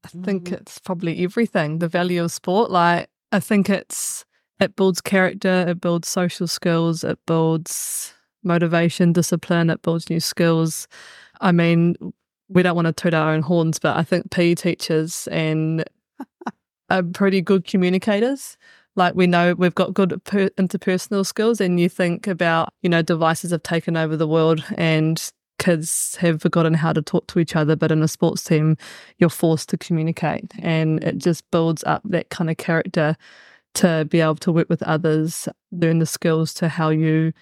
I 0.05 0.09
think 0.09 0.48
mm. 0.48 0.55
it's 0.55 0.80
probably 0.80 1.22
everything. 1.22 1.78
The 1.78 1.86
value 1.86 2.24
of 2.24 2.32
sport, 2.32 2.72
like 2.72 3.09
I 3.30 3.38
think 3.38 3.70
it's 3.70 4.24
it 4.59 4.74
builds 4.74 5.00
character, 5.00 5.66
it 5.68 5.80
builds 5.80 6.09
social 6.09 6.48
skills, 6.48 7.05
it 7.05 7.20
builds 7.24 8.14
motivation, 8.42 9.12
discipline, 9.12 9.70
it 9.70 9.82
builds 9.82 10.11
new 10.11 10.18
skills. 10.18 10.88
I 11.40 11.53
mean, 11.53 11.94
we 12.53 12.62
don't 12.62 12.76
want 12.76 12.86
to 12.86 12.92
toot 12.92 13.14
our 13.14 13.32
own 13.32 13.42
horns, 13.42 13.78
but 13.78 13.96
I 13.96 14.03
think 14.03 14.30
PE 14.30 14.55
teachers 14.55 15.28
and 15.28 15.84
are 16.90 17.03
pretty 17.03 17.40
good 17.40 17.66
communicators. 17.66 18.57
Like 18.94 19.14
we 19.14 19.26
know 19.26 19.55
we've 19.55 19.74
got 19.74 19.94
good 19.94 20.22
per- 20.24 20.50
interpersonal 20.50 21.24
skills, 21.24 21.61
and 21.61 21.80
you 21.80 21.88
think 21.88 22.26
about 22.26 22.72
you 22.82 22.90
know 22.90 23.03
devices 23.03 23.50
have 23.50 23.62
taken 23.62 23.96
over 23.96 24.16
the 24.16 24.28
world, 24.28 24.62
and 24.76 25.32
kids 25.59 26.16
have 26.20 26.42
forgotten 26.42 26.74
how 26.74 26.92
to 26.92 27.00
talk 27.00 27.26
to 27.28 27.38
each 27.38 27.57
other. 27.57 27.74
But 27.74 27.90
in 27.90 28.03
a 28.03 28.09
sports 28.09 28.44
team, 28.44 28.76
you're 29.18 29.30
forced 29.30 29.70
to 29.70 29.78
communicate, 29.78 30.53
and 30.59 31.03
it 31.03 31.18
just 31.18 31.50
builds 31.50 31.82
up 31.84 32.03
that 32.05 32.28
kind 32.28 32.50
of 32.50 32.59
character 32.59 33.16
to 33.74 34.07
be 34.11 34.20
able 34.20 34.36
to 34.36 34.53
work 34.53 34.68
with 34.68 34.82
others, 34.82 35.48
learn 35.70 35.98
the 35.98 36.07
skills 36.07 36.53
to 36.55 36.68
how 36.68 36.90
you 36.90 37.32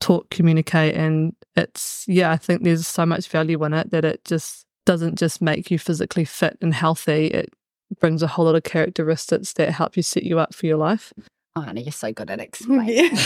talk, 0.00 0.30
communicate, 0.30 0.94
and 0.94 1.34
it's 1.56 2.04
yeah, 2.06 2.30
I 2.30 2.36
think 2.36 2.62
there's 2.62 2.86
so 2.86 3.06
much 3.06 3.28
value 3.28 3.62
in 3.64 3.72
it 3.72 3.90
that 3.90 4.04
it 4.04 4.24
just 4.24 4.66
doesn't 4.84 5.18
just 5.18 5.42
make 5.42 5.70
you 5.70 5.78
physically 5.78 6.24
fit 6.24 6.56
and 6.60 6.72
healthy. 6.72 7.26
It 7.26 7.52
brings 8.00 8.22
a 8.22 8.26
whole 8.26 8.46
lot 8.46 8.54
of 8.54 8.62
characteristics 8.62 9.52
that 9.54 9.70
help 9.70 9.96
you 9.96 10.02
set 10.02 10.22
you 10.22 10.38
up 10.38 10.54
for 10.54 10.66
your 10.66 10.76
life. 10.76 11.12
Oh, 11.54 11.62
Arna, 11.62 11.80
you're 11.80 11.92
so 11.92 12.12
good 12.12 12.30
at 12.30 12.40
explaining. 12.40 13.16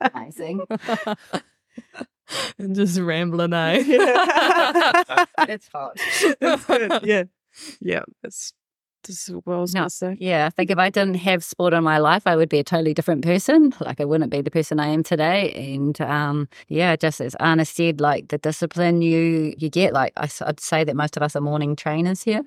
Amazing. 0.00 0.66
and 2.58 2.74
just 2.74 2.98
rambling, 2.98 3.52
eh? 3.52 3.82
it's 5.48 5.68
hot. 5.68 5.98
Yeah. 7.04 7.24
Yeah. 7.80 8.02
It's 8.22 8.52
this 9.06 9.28
is 9.28 9.34
what 9.44 9.54
I 9.54 9.58
was 9.58 9.74
no, 9.74 9.80
going 9.80 9.88
to 9.88 9.94
say. 9.94 10.16
Yeah, 10.20 10.46
I 10.46 10.50
think 10.50 10.70
if 10.70 10.78
I 10.78 10.90
didn't 10.90 11.14
have 11.14 11.44
sport 11.44 11.72
in 11.72 11.84
my 11.84 11.98
life, 11.98 12.22
I 12.26 12.36
would 12.36 12.48
be 12.48 12.58
a 12.58 12.64
totally 12.64 12.94
different 12.94 13.24
person. 13.24 13.72
Like 13.80 14.00
I 14.00 14.04
wouldn't 14.04 14.30
be 14.30 14.40
the 14.40 14.50
person 14.50 14.80
I 14.80 14.88
am 14.88 15.02
today. 15.02 15.52
And 15.52 16.00
um, 16.00 16.48
yeah, 16.68 16.96
just 16.96 17.20
as 17.20 17.34
Arna 17.36 17.64
said, 17.64 18.00
like 18.00 18.28
the 18.28 18.38
discipline 18.38 19.02
you 19.02 19.54
you 19.56 19.70
get, 19.70 19.92
like 19.92 20.12
I, 20.16 20.28
I'd 20.42 20.60
say 20.60 20.84
that 20.84 20.96
most 20.96 21.16
of 21.16 21.22
us 21.22 21.36
are 21.36 21.40
morning 21.40 21.76
trainers 21.76 22.22
here. 22.22 22.42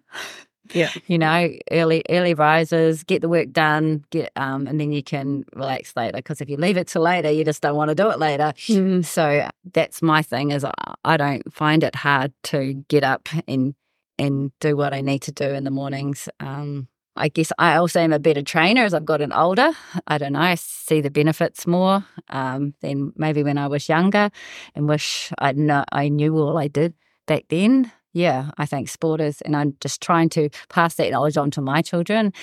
Yeah, 0.74 0.92
you 1.08 1.18
know, 1.18 1.50
early 1.72 2.04
early 2.10 2.34
risers, 2.34 3.04
get 3.04 3.22
the 3.22 3.30
work 3.30 3.52
done, 3.52 4.04
get 4.10 4.32
um, 4.36 4.68
and 4.68 4.80
then 4.80 4.92
you 4.92 5.04
can 5.04 5.46
relax 5.56 5.96
later. 5.96 6.18
Because 6.18 6.42
if 6.42 6.50
you 6.50 6.58
leave 6.58 6.78
it 6.78 6.88
till 6.88 7.02
later, 7.02 7.32
you 7.32 7.44
just 7.44 7.62
don't 7.62 7.76
want 7.76 7.90
to 7.90 7.96
do 7.96 8.10
it 8.10 8.20
later. 8.20 8.54
Mm. 8.68 9.06
So 9.06 9.50
that's 9.74 10.02
my 10.02 10.22
thing. 10.22 10.52
Is 10.52 10.66
I 11.06 11.18
don't 11.18 11.52
find 11.54 11.84
it 11.84 11.96
hard 11.96 12.34
to 12.44 12.74
get 12.88 13.04
up 13.04 13.30
and 13.48 13.76
and 14.20 14.52
do 14.60 14.76
what 14.76 14.94
I 14.94 15.02
need 15.02 15.24
to 15.24 15.32
do 15.32 15.46
in 15.46 15.64
the 15.64 15.72
mornings. 15.72 16.30
Um, 16.40 16.90
I 17.16 17.30
guess 17.30 17.52
I 17.58 17.76
also 17.76 18.00
am 18.00 18.14
a 18.14 18.20
better 18.20 18.44
trainer 18.44 18.84
as 18.84 18.94
I've 18.94 19.06
gotten 19.06 19.34
older. 19.34 19.72
I 20.08 20.18
don't 20.18 20.34
know, 20.34 20.40
I 20.40 20.56
see 20.56 21.02
the 21.02 21.10
benefits 21.10 21.66
more 21.66 22.06
um, 22.30 22.74
than 22.82 23.14
maybe 23.16 23.44
when 23.44 23.58
I 23.58 23.68
was 23.68 23.90
younger 23.90 24.30
and 24.76 24.88
wish 24.88 25.32
I 25.40 25.54
know 25.54 25.84
I 25.92 26.10
knew 26.10 26.38
all 26.38 26.58
I 26.58 26.68
did 26.68 26.94
back 27.26 27.46
then. 27.50 27.92
Yeah, 28.14 28.52
I 28.58 28.66
think 28.66 28.90
sport 28.90 29.22
is, 29.22 29.42
and 29.42 29.56
I'm 29.56 29.76
just 29.82 30.02
trying 30.02 30.30
to 30.30 30.50
pass 30.70 30.96
that 30.96 31.12
knowledge 31.12 31.38
on 31.38 31.52
to 31.52 31.62
my 31.62 31.82
children. 31.82 32.34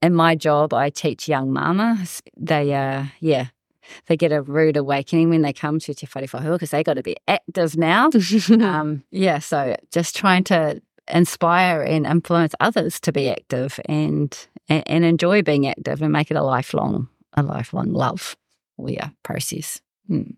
In 0.00 0.14
my 0.14 0.34
job, 0.34 0.72
I 0.72 0.90
teach 0.90 1.28
young 1.28 1.52
mamas. 1.52 2.22
They, 2.36 2.72
uh, 2.72 3.06
yeah, 3.20 3.46
they 4.06 4.16
get 4.16 4.30
a 4.30 4.42
rude 4.42 4.76
awakening 4.76 5.30
when 5.30 5.42
they 5.42 5.52
come 5.52 5.80
to 5.80 5.94
Te 5.94 6.06
Whare 6.14 6.26
Whahua 6.26 6.52
because 6.52 6.70
they 6.70 6.84
got 6.84 6.94
to 6.94 7.02
be 7.02 7.16
active 7.26 7.76
now. 7.76 8.10
um, 8.60 9.02
yeah, 9.10 9.38
so 9.38 9.74
just 9.90 10.14
trying 10.14 10.44
to 10.44 10.80
inspire 11.12 11.82
and 11.82 12.06
influence 12.06 12.54
others 12.60 12.98
to 13.00 13.12
be 13.12 13.28
active 13.28 13.78
and, 13.86 14.48
and, 14.68 14.82
and 14.86 15.04
enjoy 15.04 15.42
being 15.42 15.66
active 15.66 16.02
and 16.02 16.12
make 16.12 16.30
it 16.30 16.36
a 16.36 16.42
lifelong 16.42 17.08
a 17.34 17.42
lifelong 17.42 17.92
love 17.92 18.36
or 18.76 18.90
yeah 18.90 19.10
process. 19.22 19.80
Hmm. 20.08 20.32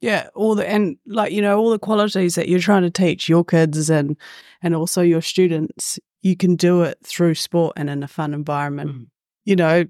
Yeah, 0.00 0.28
all 0.34 0.54
the 0.54 0.68
and 0.68 0.96
like 1.06 1.32
you 1.32 1.42
know 1.42 1.58
all 1.58 1.70
the 1.70 1.78
qualities 1.78 2.36
that 2.36 2.48
you're 2.48 2.60
trying 2.60 2.82
to 2.82 2.90
teach 2.90 3.28
your 3.28 3.44
kids 3.44 3.90
and 3.90 4.16
and 4.62 4.74
also 4.74 5.02
your 5.02 5.22
students, 5.22 5.98
you 6.22 6.36
can 6.36 6.54
do 6.54 6.82
it 6.82 6.98
through 7.04 7.34
sport 7.34 7.74
and 7.76 7.90
in 7.90 8.02
a 8.02 8.08
fun 8.08 8.32
environment. 8.32 8.90
Mm. 8.90 9.06
You 9.44 9.56
know, 9.56 9.84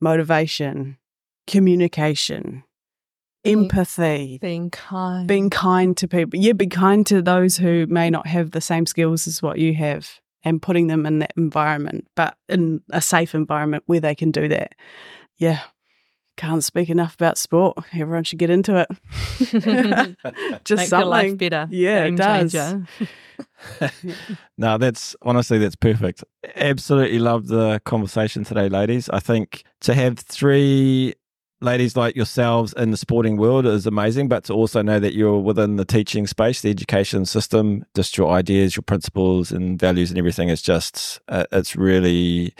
motivation, 0.00 0.96
communication, 1.46 2.62
empathy, 3.52 4.38
Being 4.40 4.70
kind. 4.70 5.26
being 5.26 5.50
kind 5.50 5.96
to 5.98 6.08
people. 6.08 6.38
Yeah, 6.38 6.52
be 6.52 6.66
kind 6.66 7.06
to 7.06 7.22
those 7.22 7.56
who 7.56 7.86
may 7.88 8.10
not 8.10 8.26
have 8.26 8.50
the 8.52 8.60
same 8.60 8.86
skills 8.86 9.26
as 9.26 9.42
what 9.42 9.58
you 9.58 9.74
have 9.74 10.20
and 10.44 10.60
putting 10.62 10.86
them 10.86 11.06
in 11.06 11.18
that 11.20 11.32
environment, 11.36 12.06
but 12.14 12.36
in 12.48 12.80
a 12.90 13.00
safe 13.00 13.34
environment 13.34 13.82
where 13.86 14.00
they 14.00 14.14
can 14.14 14.30
do 14.30 14.48
that. 14.48 14.74
Yeah. 15.38 15.60
Can't 16.36 16.62
speak 16.62 16.90
enough 16.90 17.14
about 17.14 17.38
sport. 17.38 17.78
Everyone 17.94 18.22
should 18.22 18.38
get 18.38 18.50
into 18.50 18.76
it. 18.76 18.88
Just 20.64 20.78
Make 20.80 20.88
something. 20.88 20.98
your 20.98 21.04
life 21.06 21.38
better. 21.38 21.66
Yeah, 21.70 22.04
it 22.04 22.16
does. 22.16 22.52
changer. 22.52 22.86
No, 24.58 24.78
that's 24.78 25.14
honestly 25.22 25.58
that's 25.58 25.76
perfect. 25.76 26.24
Absolutely 26.56 27.18
love 27.18 27.48
the 27.48 27.80
conversation 27.84 28.44
today, 28.44 28.68
ladies. 28.68 29.08
I 29.10 29.20
think 29.20 29.64
to 29.82 29.94
have 29.94 30.18
three 30.18 31.14
ladies 31.60 31.96
like 31.96 32.16
yourselves 32.16 32.72
in 32.74 32.90
the 32.90 32.96
sporting 32.96 33.36
world 33.36 33.66
is 33.66 33.86
amazing, 33.86 34.28
but 34.28 34.44
to 34.44 34.52
also 34.52 34.82
know 34.82 35.00
that 35.00 35.14
you're 35.14 35.38
within 35.38 35.76
the 35.76 35.84
teaching 35.84 36.26
space, 36.26 36.60
the 36.60 36.70
education 36.70 37.24
system, 37.24 37.84
just 37.94 38.16
your 38.18 38.30
ideas, 38.30 38.76
your 38.76 38.82
principles 38.82 39.52
and 39.52 39.78
values 39.78 40.10
and 40.10 40.18
everything 40.18 40.48
is 40.48 40.62
just 40.62 41.20
uh, 41.28 41.44
it's 41.52 41.76
really 41.76 42.54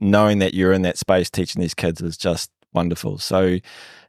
knowing 0.00 0.38
that 0.38 0.54
you're 0.54 0.72
in 0.72 0.82
that 0.82 0.98
space 0.98 1.30
teaching 1.30 1.62
these 1.62 1.74
kids 1.74 2.00
is 2.00 2.16
just 2.16 2.50
wonderful. 2.72 3.18
So 3.18 3.58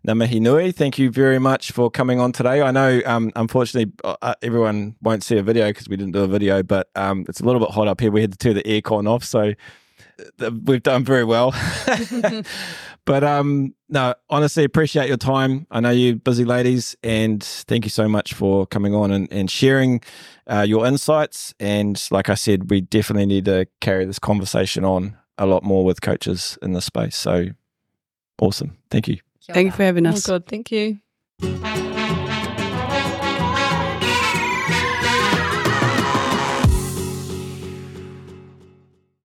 Ngā 0.05 0.15
mihi 0.15 0.39
nui, 0.39 0.71
thank 0.71 0.99
you 0.99 1.09
very 1.09 1.39
much 1.39 1.71
for 1.71 1.89
coming 1.89 2.19
on 2.19 2.31
today. 2.31 2.61
I 2.61 2.69
know, 2.69 3.01
um, 3.07 3.31
unfortunately, 3.35 3.91
uh, 4.03 4.35
everyone 4.43 4.95
won't 5.01 5.23
see 5.23 5.37
a 5.37 5.41
video 5.41 5.69
because 5.69 5.89
we 5.89 5.97
didn't 5.97 6.13
do 6.13 6.23
a 6.23 6.27
video, 6.27 6.61
but 6.61 6.89
um, 6.95 7.25
it's 7.27 7.39
a 7.39 7.43
little 7.43 7.59
bit 7.59 7.71
hot 7.71 7.87
up 7.87 8.01
here. 8.01 8.11
We 8.11 8.21
had 8.21 8.31
to 8.31 8.37
turn 8.37 8.53
the 8.53 8.61
aircon 8.63 9.09
off, 9.09 9.23
so 9.23 9.53
uh, 10.39 10.51
we've 10.63 10.83
done 10.83 11.03
very 11.05 11.23
well. 11.23 11.55
but 13.05 13.23
um, 13.23 13.73
no, 13.87 14.15
honestly, 14.29 14.63
appreciate 14.63 15.07
your 15.07 15.17
time. 15.17 15.67
I 15.69 15.79
know 15.79 15.91
you 15.91 16.15
busy 16.15 16.43
ladies, 16.43 16.95
and 17.03 17.43
thank 17.43 17.85
you 17.85 17.89
so 17.89 18.07
much 18.07 18.33
for 18.33 18.65
coming 18.65 18.95
on 18.95 19.11
and, 19.11 19.31
and 19.31 19.49
sharing 19.49 20.01
uh, 20.47 20.65
your 20.67 20.85
insights. 20.85 21.53
And 21.59 22.01
like 22.11 22.29
I 22.29 22.35
said, 22.35 22.69
we 22.69 22.81
definitely 22.81 23.27
need 23.27 23.45
to 23.45 23.67
carry 23.79 24.05
this 24.05 24.19
conversation 24.19 24.83
on 24.83 25.17
a 25.37 25.45
lot 25.45 25.63
more 25.63 25.85
with 25.85 26.01
coaches 26.01 26.57
in 26.61 26.73
this 26.73 26.85
space. 26.85 27.15
So 27.15 27.47
awesome. 28.41 28.77
Thank 28.89 29.07
you. 29.07 29.19
Thank 29.47 29.67
you 29.67 29.71
for 29.71 29.83
having 29.83 30.05
us. 30.07 30.15
Oh, 30.15 30.17
us. 30.17 30.25
good. 30.25 30.47
Thank 30.47 30.71
you. 30.71 31.94